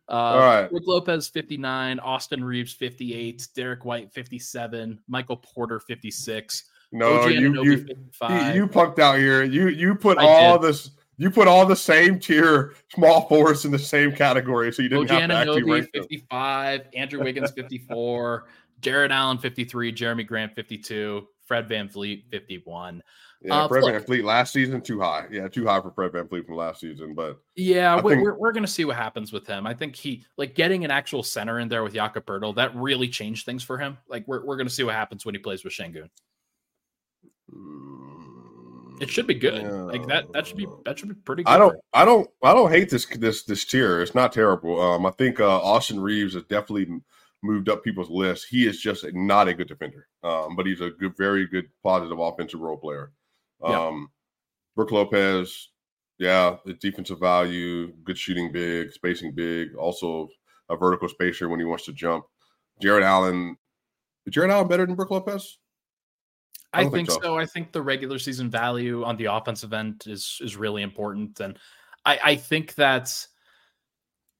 Uh, 0.09 0.14
All 0.14 0.38
right. 0.40 0.72
Rick 0.72 0.82
Lopez 0.86 1.28
59, 1.28 1.99
Austin 2.01 2.45
Reaves 2.45 2.74
58, 2.74 3.49
Derrick 3.55 3.84
White 3.86 4.12
57, 4.12 4.99
Michael 5.09 5.36
Porter 5.38 5.80
56, 5.80 6.64
No, 6.93 7.26
you 7.26 7.55
you 7.55 7.62
you, 7.64 7.76
you 8.55 8.66
punked 8.68 8.99
out 8.99 9.18
here. 9.18 9.43
You 9.43 9.68
you 9.68 9.95
put 9.95 10.18
I 10.18 10.24
all 10.26 10.59
did. 10.59 10.68
this. 10.68 10.90
You 11.18 11.30
put 11.30 11.47
all 11.47 11.66
the 11.66 11.76
same 11.76 12.18
tier 12.18 12.74
small 12.93 13.28
forwards 13.28 13.64
in 13.64 13.70
the 13.70 13.78
same 13.78 14.12
category, 14.12 14.72
so 14.72 14.82
you 14.82 14.88
didn't 14.88 15.11
OG 15.11 15.20
have 15.20 15.30
to 15.30 15.36
actually 15.36 15.62
rank 15.62 15.93
them. 15.93 16.03
55, 16.03 16.80
Andrew 16.95 17.22
Wiggins 17.22 17.51
54, 17.57 18.47
Jarrett 18.80 19.12
Allen 19.12 19.38
53, 19.38 19.93
Jerami 19.93 20.26
Grant 20.26 20.55
52, 20.55 21.26
Fred 21.47 21.68
VanVleet 21.68 22.24
51. 22.30 23.03
Yeah, 23.43 23.55
Uh, 23.64 23.68
Fred 23.68 23.84
VanVleet 23.84 24.24
last 24.24 24.53
season 24.53 24.80
too 24.80 25.01
high. 25.01 25.26
Yeah, 25.30 25.49
too 25.49 25.66
high 25.66 25.80
for 25.80 25.90
Fred 25.93 26.12
VanVleet 26.12 26.47
from 26.47 26.57
last 26.57 26.80
season. 26.80 27.14
But 27.14 27.38
Yeah, 27.57 27.95
I 27.95 28.01
we, 28.01 28.12
think- 28.14 28.24
we're, 28.24 28.34
we're 28.34 28.53
going 28.53 28.64
to 28.64 28.70
see 28.70 28.84
what 28.84 28.97
happens 28.97 29.32
with 29.32 29.47
him. 29.47 29.66
I 29.66 29.74
think 29.74 29.95
he, 29.95 30.24
like, 30.38 30.55
getting 30.55 30.84
an 30.84 30.90
actual 30.90 31.22
center 31.22 31.61
in 31.61 31.68
there 31.68 31.84
with 31.84 31.95
Jakob 31.95 32.24
Poeltl, 32.26 32.55
that 32.57 32.74
really 32.74 33.09
changed 33.09 33.45
things 33.45 33.62
for 33.62 33.78
him. 33.78 33.99
Like, 34.09 34.26
we're, 34.26 34.45
we're 34.45 34.57
going 34.57 34.68
to 34.68 34.74
see 34.74 34.82
what 34.82 34.95
happens 34.95 35.24
when 35.24 35.34
he 35.34 35.40
plays 35.40 35.62
with 35.62 35.74
Sengun. 35.74 36.09
It 39.00 39.11
should 39.11 39.26
be 39.26 39.34
good. 39.34 39.64
Like 39.64 40.07
that. 40.07 40.32
That 40.32 40.46
should 40.46 40.57
be 40.57 40.66
that 40.84 40.98
should 40.98 41.09
be 41.09 41.14
pretty. 41.14 41.42
good 41.42 41.50
I 41.50 41.59
don't. 41.59 41.76
I 41.92 42.05
don't, 42.05 42.28
I 42.42 42.55
don't 42.55 42.70
hate 42.70 42.88
this 42.88 43.07
this 43.07 43.42
this 43.42 43.64
tier. 43.64 44.00
It's 44.00 44.14
not 44.14 44.32
terrible. 44.32 44.80
Um, 44.80 45.07
I 45.07 45.11
think 45.11 45.40
uh, 45.40 45.61
Austin 45.61 45.98
Reaves 45.98 46.34
has 46.34 46.44
definitely 46.44 47.00
moved 47.42 47.68
up 47.68 47.82
people's 47.82 48.11
list. 48.11 48.46
He 48.48 48.66
is 48.66 48.80
just 48.80 49.05
not 49.12 49.48
a 49.48 49.55
good 49.55 49.68
defender, 49.68 50.07
um, 50.22 50.55
but 50.55 50.66
he's 50.66 50.80
a 50.80 50.90
good, 50.90 51.16
very 51.16 51.46
good, 51.48 51.68
positive 51.82 52.18
offensive 52.18 52.61
role 52.61 52.76
player. 52.76 53.11
Yeah. 53.61 53.88
Um, 53.88 54.09
Brook 54.76 54.92
Lopez, 54.92 55.70
yeah, 56.18 56.57
the 56.64 56.74
defensive 56.74 57.18
value, 57.18 57.92
good 58.05 58.16
shooting, 58.16 58.53
big 58.53 58.92
spacing, 58.92 59.32
big, 59.34 59.74
also 59.74 60.28
a 60.68 60.76
vertical 60.76 61.09
spacer 61.09 61.48
when 61.48 61.59
he 61.59 61.66
wants 61.66 61.84
to 61.86 61.92
jump. 61.92 62.24
Jarrett 62.80 63.05
Allen, 63.05 63.57
is 64.26 64.32
Jarrett 64.32 64.50
Allen 64.50 64.68
better 64.68 64.86
than 64.86 64.94
Brook 64.94 65.11
Lopez? 65.11 65.59
I 66.73 66.81
I 66.81 66.83
think 66.85 66.95
think 66.95 67.11
so. 67.11 67.20
so. 67.23 67.39
I 67.39 67.47
think 67.47 67.73
the 67.73 67.83
regular 67.83 68.18
season 68.18 68.51
value 68.51 69.05
on 69.05 69.16
the 69.16 69.27
offensive 69.27 69.73
end 69.73 70.05
is 70.07 70.39
is 70.41 70.57
really 70.57 70.83
important, 70.83 71.39
and 71.41 71.59
I, 72.05 72.18
I 72.25 72.37
think 72.37 72.75
that 72.77 73.27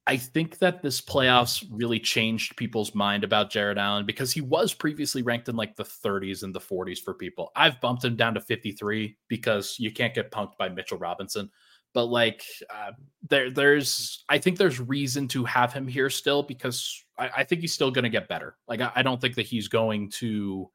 I 0.05 0.17
think 0.17 0.57
that 0.59 0.81
this 0.81 0.99
playoffs 0.99 1.65
really 1.71 1.99
changed 1.99 2.57
people's 2.57 2.93
mind 2.93 3.23
about 3.23 3.49
Jarrett 3.49 3.77
Allen 3.77 4.05
because 4.05 4.33
he 4.33 4.41
was 4.41 4.73
previously 4.73 5.21
ranked 5.21 5.47
in 5.47 5.55
like 5.55 5.77
the 5.77 5.85
30s 5.85 6.43
and 6.43 6.53
the 6.53 6.59
40s 6.59 6.99
for 6.99 7.13
people. 7.13 7.51
I've 7.55 7.79
bumped 7.79 8.03
him 8.03 8.17
down 8.17 8.33
to 8.33 8.41
53 8.41 9.15
because 9.29 9.77
you 9.79 9.91
can't 9.91 10.13
get 10.13 10.29
punked 10.29 10.57
by 10.57 10.67
Mitchell 10.67 10.97
Robinson. 10.97 11.49
But 11.93 12.05
like 12.05 12.43
uh, 12.69 12.91
there, 13.29 13.49
there's 13.49 14.25
I 14.27 14.39
think 14.39 14.57
there's 14.57 14.79
reason 14.79 15.27
to 15.29 15.45
have 15.45 15.71
him 15.71 15.87
here 15.87 16.09
still 16.09 16.43
because 16.43 17.05
I, 17.17 17.29
I 17.37 17.43
think 17.43 17.61
he's 17.61 17.73
still 17.73 17.91
going 17.91 18.03
to 18.03 18.09
get 18.09 18.27
better. 18.27 18.57
Like 18.67 18.81
I, 18.81 18.91
I 18.95 19.03
don't 19.03 19.21
think 19.21 19.35
that 19.35 19.45
he's 19.45 19.67
going 19.69 20.09
to 20.15 20.69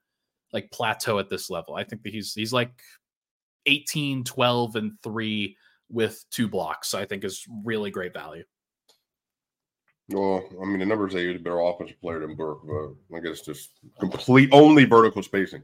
like 0.53 0.71
plateau 0.71 1.19
at 1.19 1.29
this 1.29 1.51
level. 1.51 1.75
I 1.75 1.85
think 1.85 2.03
that 2.03 2.13
he's 2.13 2.35
he's 2.35 2.53
like 2.53 2.71
18, 3.67 4.25
12, 4.25 4.77
and 4.77 4.93
three 5.03 5.57
with 5.91 6.25
two 6.31 6.49
blocks. 6.49 6.95
I 6.95 7.05
think 7.05 7.25
is 7.25 7.45
really 7.65 7.91
great 7.91 8.15
value. 8.15 8.45
Well, 10.11 10.43
I 10.63 10.65
mean, 10.65 10.79
the 10.79 10.87
numbers 10.87 11.13
say 11.13 11.27
he's 11.27 11.37
a 11.37 11.43
better 11.43 11.61
offensive 11.61 12.01
player 12.01 12.21
than 12.21 12.35
Burke, 12.35 12.61
but 12.67 13.17
I 13.17 13.21
guess 13.21 13.43
just 13.43 13.73
complete 14.01 14.49
only 14.53 14.85
vertical 14.85 15.23
spacing. 15.23 15.63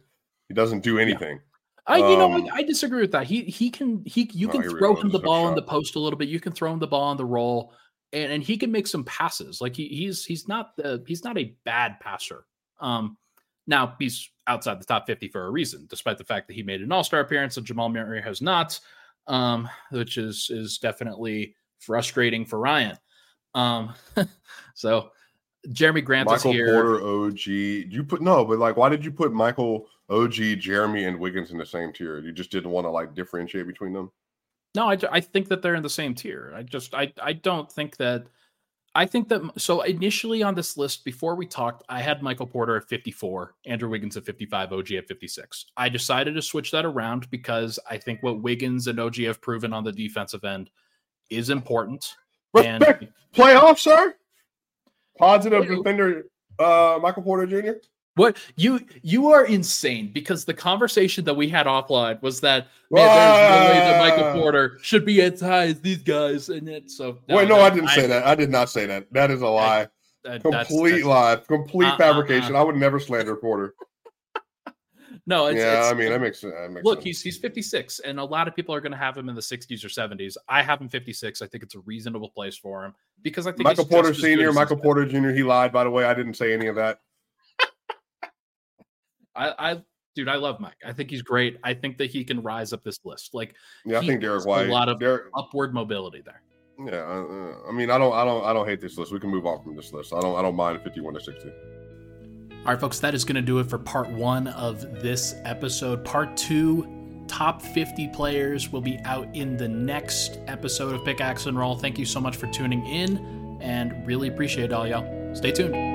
He 0.48 0.54
doesn't 0.54 0.82
do 0.82 0.98
anything. 0.98 1.40
I 1.86 1.98
you 1.98 2.16
know 2.16 2.32
Um, 2.32 2.48
I, 2.52 2.56
I 2.58 2.62
disagree 2.62 3.00
with 3.00 3.12
that. 3.12 3.26
He 3.26 3.42
he 3.42 3.70
can 3.70 4.02
he 4.06 4.30
you 4.32 4.48
can 4.48 4.62
throw 4.62 4.94
him 4.96 5.10
the 5.10 5.18
ball 5.18 5.48
in 5.48 5.54
the 5.54 5.62
post 5.62 5.96
a 5.96 5.98
little 5.98 6.18
bit. 6.18 6.28
You 6.28 6.40
can 6.40 6.52
throw 6.52 6.72
him 6.72 6.78
the 6.78 6.86
ball 6.86 7.04
on 7.04 7.16
the 7.16 7.24
roll, 7.24 7.72
and 8.12 8.32
and 8.32 8.42
he 8.42 8.56
can 8.56 8.72
make 8.72 8.86
some 8.86 9.04
passes. 9.04 9.60
Like 9.60 9.76
he 9.76 9.88
he's 9.88 10.24
he's 10.24 10.48
not 10.48 10.76
the 10.76 11.02
he's 11.06 11.24
not 11.24 11.36
a 11.36 11.54
bad 11.64 12.00
passer. 12.00 12.44
Um, 12.80 13.16
now 13.66 13.94
he's 13.98 14.30
outside 14.46 14.80
the 14.80 14.84
top 14.84 15.06
fifty 15.06 15.28
for 15.28 15.46
a 15.46 15.50
reason, 15.50 15.86
despite 15.88 16.18
the 16.18 16.24
fact 16.24 16.48
that 16.48 16.54
he 16.54 16.62
made 16.62 16.82
an 16.82 16.92
All 16.92 17.04
Star 17.04 17.20
appearance 17.20 17.56
and 17.56 17.66
Jamal 17.66 17.88
Murray 17.88 18.22
has 18.22 18.42
not, 18.42 18.78
um, 19.26 19.68
which 19.90 20.18
is 20.18 20.48
is 20.50 20.78
definitely 20.78 21.54
frustrating 21.80 22.44
for 22.44 22.58
Ryan. 22.58 22.96
Um, 23.54 23.94
so 24.74 25.10
Jerami 25.68 26.04
Grant 26.04 26.28
Michael 26.28 26.50
is 26.50 26.56
here. 26.56 26.72
Porter, 26.72 27.26
OG. 27.26 27.46
You 27.46 28.04
put 28.04 28.20
no, 28.20 28.44
but 28.44 28.58
like, 28.58 28.76
why 28.76 28.88
did 28.88 29.04
you 29.04 29.10
put 29.10 29.32
Michael, 29.32 29.86
OG, 30.10 30.34
Jeremy, 30.58 31.04
and 31.04 31.18
Wiggins 31.18 31.50
in 31.50 31.58
the 31.58 31.66
same 31.66 31.92
tier? 31.92 32.18
You 32.18 32.32
just 32.32 32.50
didn't 32.50 32.70
want 32.70 32.84
to 32.84 32.90
like 32.90 33.14
differentiate 33.14 33.66
between 33.66 33.92
them. 33.92 34.10
No, 34.74 34.90
I, 34.90 34.98
I 35.10 35.20
think 35.20 35.48
that 35.48 35.62
they're 35.62 35.76
in 35.76 35.82
the 35.82 35.90
same 35.90 36.14
tier. 36.14 36.52
I 36.54 36.62
just 36.62 36.94
I 36.94 37.12
I 37.22 37.32
don't 37.32 37.70
think 37.70 37.96
that 37.96 38.26
I 38.96 39.06
think 39.06 39.28
that 39.28 39.42
so 39.56 39.82
initially 39.82 40.42
on 40.42 40.54
this 40.54 40.76
list 40.76 41.04
before 41.04 41.34
we 41.34 41.46
talked, 41.46 41.82
I 41.88 42.00
had 42.00 42.22
Michael 42.22 42.46
Porter 42.46 42.76
at 42.76 42.88
54, 42.88 43.54
Andrew 43.66 43.88
Wiggins 43.88 44.16
at 44.16 44.24
55, 44.24 44.72
OG 44.72 44.92
at 44.92 45.08
56. 45.08 45.66
I 45.76 45.88
decided 45.88 46.34
to 46.34 46.42
switch 46.42 46.70
that 46.70 46.84
around 46.84 47.28
because 47.30 47.78
I 47.90 47.98
think 47.98 48.22
what 48.22 48.40
Wiggins 48.40 48.86
and 48.86 49.00
OG 49.00 49.16
have 49.16 49.40
proven 49.40 49.72
on 49.72 49.82
the 49.82 49.90
defensive 49.90 50.44
end 50.44 50.70
is 51.28 51.50
important. 51.50 52.14
Respect 52.52 52.84
And 52.84 53.08
playoff, 53.34 53.78
sir. 53.78 54.14
Positive 55.18 55.66
defender, 55.66 56.26
uh, 56.58 56.98
Michael 57.02 57.22
Porter 57.22 57.46
Jr. 57.46 57.78
what 58.16 58.36
you 58.56 58.80
you 59.02 59.30
are 59.30 59.44
insane 59.44 60.12
because 60.12 60.44
the 60.44 60.54
conversation 60.54 61.24
that 61.24 61.34
we 61.34 61.48
had 61.48 61.66
offline 61.66 62.20
was 62.22 62.40
that 62.40 62.68
man, 62.90 63.06
there's 63.06 63.50
no 63.50 63.72
way 63.72 63.78
that 63.80 63.98
Michael. 63.98 64.40
Porter 64.40 64.78
should 64.82 65.04
be 65.04 65.20
as 65.22 65.40
high 65.40 65.66
as 65.66 65.80
these 65.80 66.02
guys, 66.02 66.48
and 66.48 66.68
it 66.68 66.90
so 66.90 67.18
Wait, 67.28 67.48
no, 67.48 67.60
I 67.60 67.70
didn't 67.70 67.90
say 67.90 68.06
that. 68.06 68.24
I 68.26 68.34
did 68.34 68.50
not 68.50 68.68
say 68.70 68.86
that. 68.86 69.12
That 69.12 69.30
is 69.30 69.42
a 69.42 69.48
lie. 69.48 69.88
that- 70.24 70.42
Complete 70.42 71.02
that's- 71.02 71.04
lie. 71.04 71.36
Complete 71.46 71.86
Uh, 71.86 71.94
uh, 71.94 71.98
fabrication. 71.98 72.54
uh. 72.54 72.60
I 72.60 72.62
would 72.62 72.76
never 72.76 72.98
slander 73.00 73.36
Porter. 73.36 73.74
No, 75.26 75.46
it's, 75.46 75.58
yeah, 75.58 75.78
it's, 75.78 75.90
I 75.90 75.94
mean 75.94 76.10
that 76.10 76.20
makes. 76.20 76.42
That 76.42 76.70
makes 76.70 76.84
look, 76.84 76.98
sense. 76.98 77.04
he's 77.04 77.22
he's 77.22 77.38
56, 77.38 78.00
and 78.00 78.20
a 78.20 78.24
lot 78.24 78.46
of 78.46 78.54
people 78.54 78.74
are 78.74 78.80
going 78.80 78.92
to 78.92 78.98
have 78.98 79.16
him 79.16 79.30
in 79.30 79.34
the 79.34 79.40
60s 79.40 79.82
or 79.82 79.88
70s. 79.88 80.36
I 80.50 80.62
have 80.62 80.80
him 80.80 80.88
56. 80.88 81.40
I 81.40 81.46
think 81.46 81.62
it's 81.62 81.74
a 81.74 81.78
reasonable 81.80 82.28
place 82.28 82.58
for 82.58 82.84
him 82.84 82.94
because 83.22 83.46
I 83.46 83.52
think 83.52 83.64
Michael 83.64 83.86
Porter 83.86 84.12
Senior, 84.12 84.52
Michael 84.52 84.76
Porter 84.76 85.06
Jr. 85.06 85.30
He 85.30 85.42
lied, 85.42 85.72
by 85.72 85.84
the 85.84 85.90
way. 85.90 86.04
I 86.04 86.12
didn't 86.12 86.34
say 86.34 86.52
any 86.52 86.66
of 86.66 86.76
that. 86.76 87.00
Been. 89.34 89.42
I, 89.58 89.70
I, 89.72 89.82
dude, 90.14 90.28
I 90.28 90.36
love 90.36 90.60
Mike. 90.60 90.76
I 90.84 90.92
think 90.92 91.10
he's 91.10 91.22
great. 91.22 91.58
I 91.64 91.74
think 91.74 91.98
that 91.98 92.10
he 92.10 92.24
can 92.24 92.40
rise 92.42 92.72
up 92.72 92.82
this 92.84 92.98
list. 93.04 93.34
Like 93.34 93.54
Yeah, 93.84 93.98
I 93.98 94.00
think 94.00 94.22
has 94.22 94.44
Derek 94.44 94.68
a 94.68 94.72
lot 94.72 94.88
of- 94.88 95.00
Derek, 95.00 95.24
upward 95.34 95.74
mobility 95.74 96.22
there. 96.24 96.42
yeah, 96.78 97.02
uh, 97.02 97.24
uh, 97.24 97.68
I 97.68 97.72
mean, 97.72 97.90
I 97.90 97.98
don't, 97.98 98.12
I 98.12 98.24
don't, 98.24 98.44
I 98.44 98.52
don't 98.52 98.66
hate 98.66 98.80
this 98.80 98.96
list. 98.98 99.12
We 99.12 99.20
can 99.20 99.30
move 99.30 99.46
on 99.46 99.62
from 99.62 99.76
this 99.76 99.92
list. 99.92 100.12
I 100.12 100.20
don't, 100.20 100.36
I 100.36 100.42
don't 100.42 100.56
mind 100.56 100.80
fifty-one 100.82 101.14
to 101.14 101.20
sixty. 101.20 101.50
All 101.50 102.72
right, 102.72 102.80
folks, 102.80 102.98
that 103.00 103.14
is 103.14 103.24
going 103.24 103.36
to 103.36 103.42
do 103.42 103.58
it 103.58 103.68
for 103.68 103.78
part 103.78 104.08
one 104.10 104.46
of 104.48 104.80
this 105.02 105.34
episode. 105.44 106.02
Part 106.04 106.34
two, 106.36 107.24
top 107.28 107.60
50 107.60 108.08
players, 108.08 108.72
will 108.72 108.80
be 108.80 108.98
out 109.04 109.28
in 109.34 109.58
the 109.58 109.68
next 109.68 110.38
episode 110.46 110.94
of 110.94 111.04
Pickaxe 111.04 111.44
and 111.44 111.58
Roll. 111.58 111.76
Thank 111.76 111.98
you 111.98 112.06
so 112.06 112.20
much 112.20 112.36
for 112.36 112.46
tuning 112.46 112.84
in 112.86 113.58
and 113.60 114.06
really 114.06 114.28
appreciate 114.28 114.72
all 114.72 114.88
y'all. 114.88 115.34
Stay 115.34 115.52
tuned. 115.52 115.93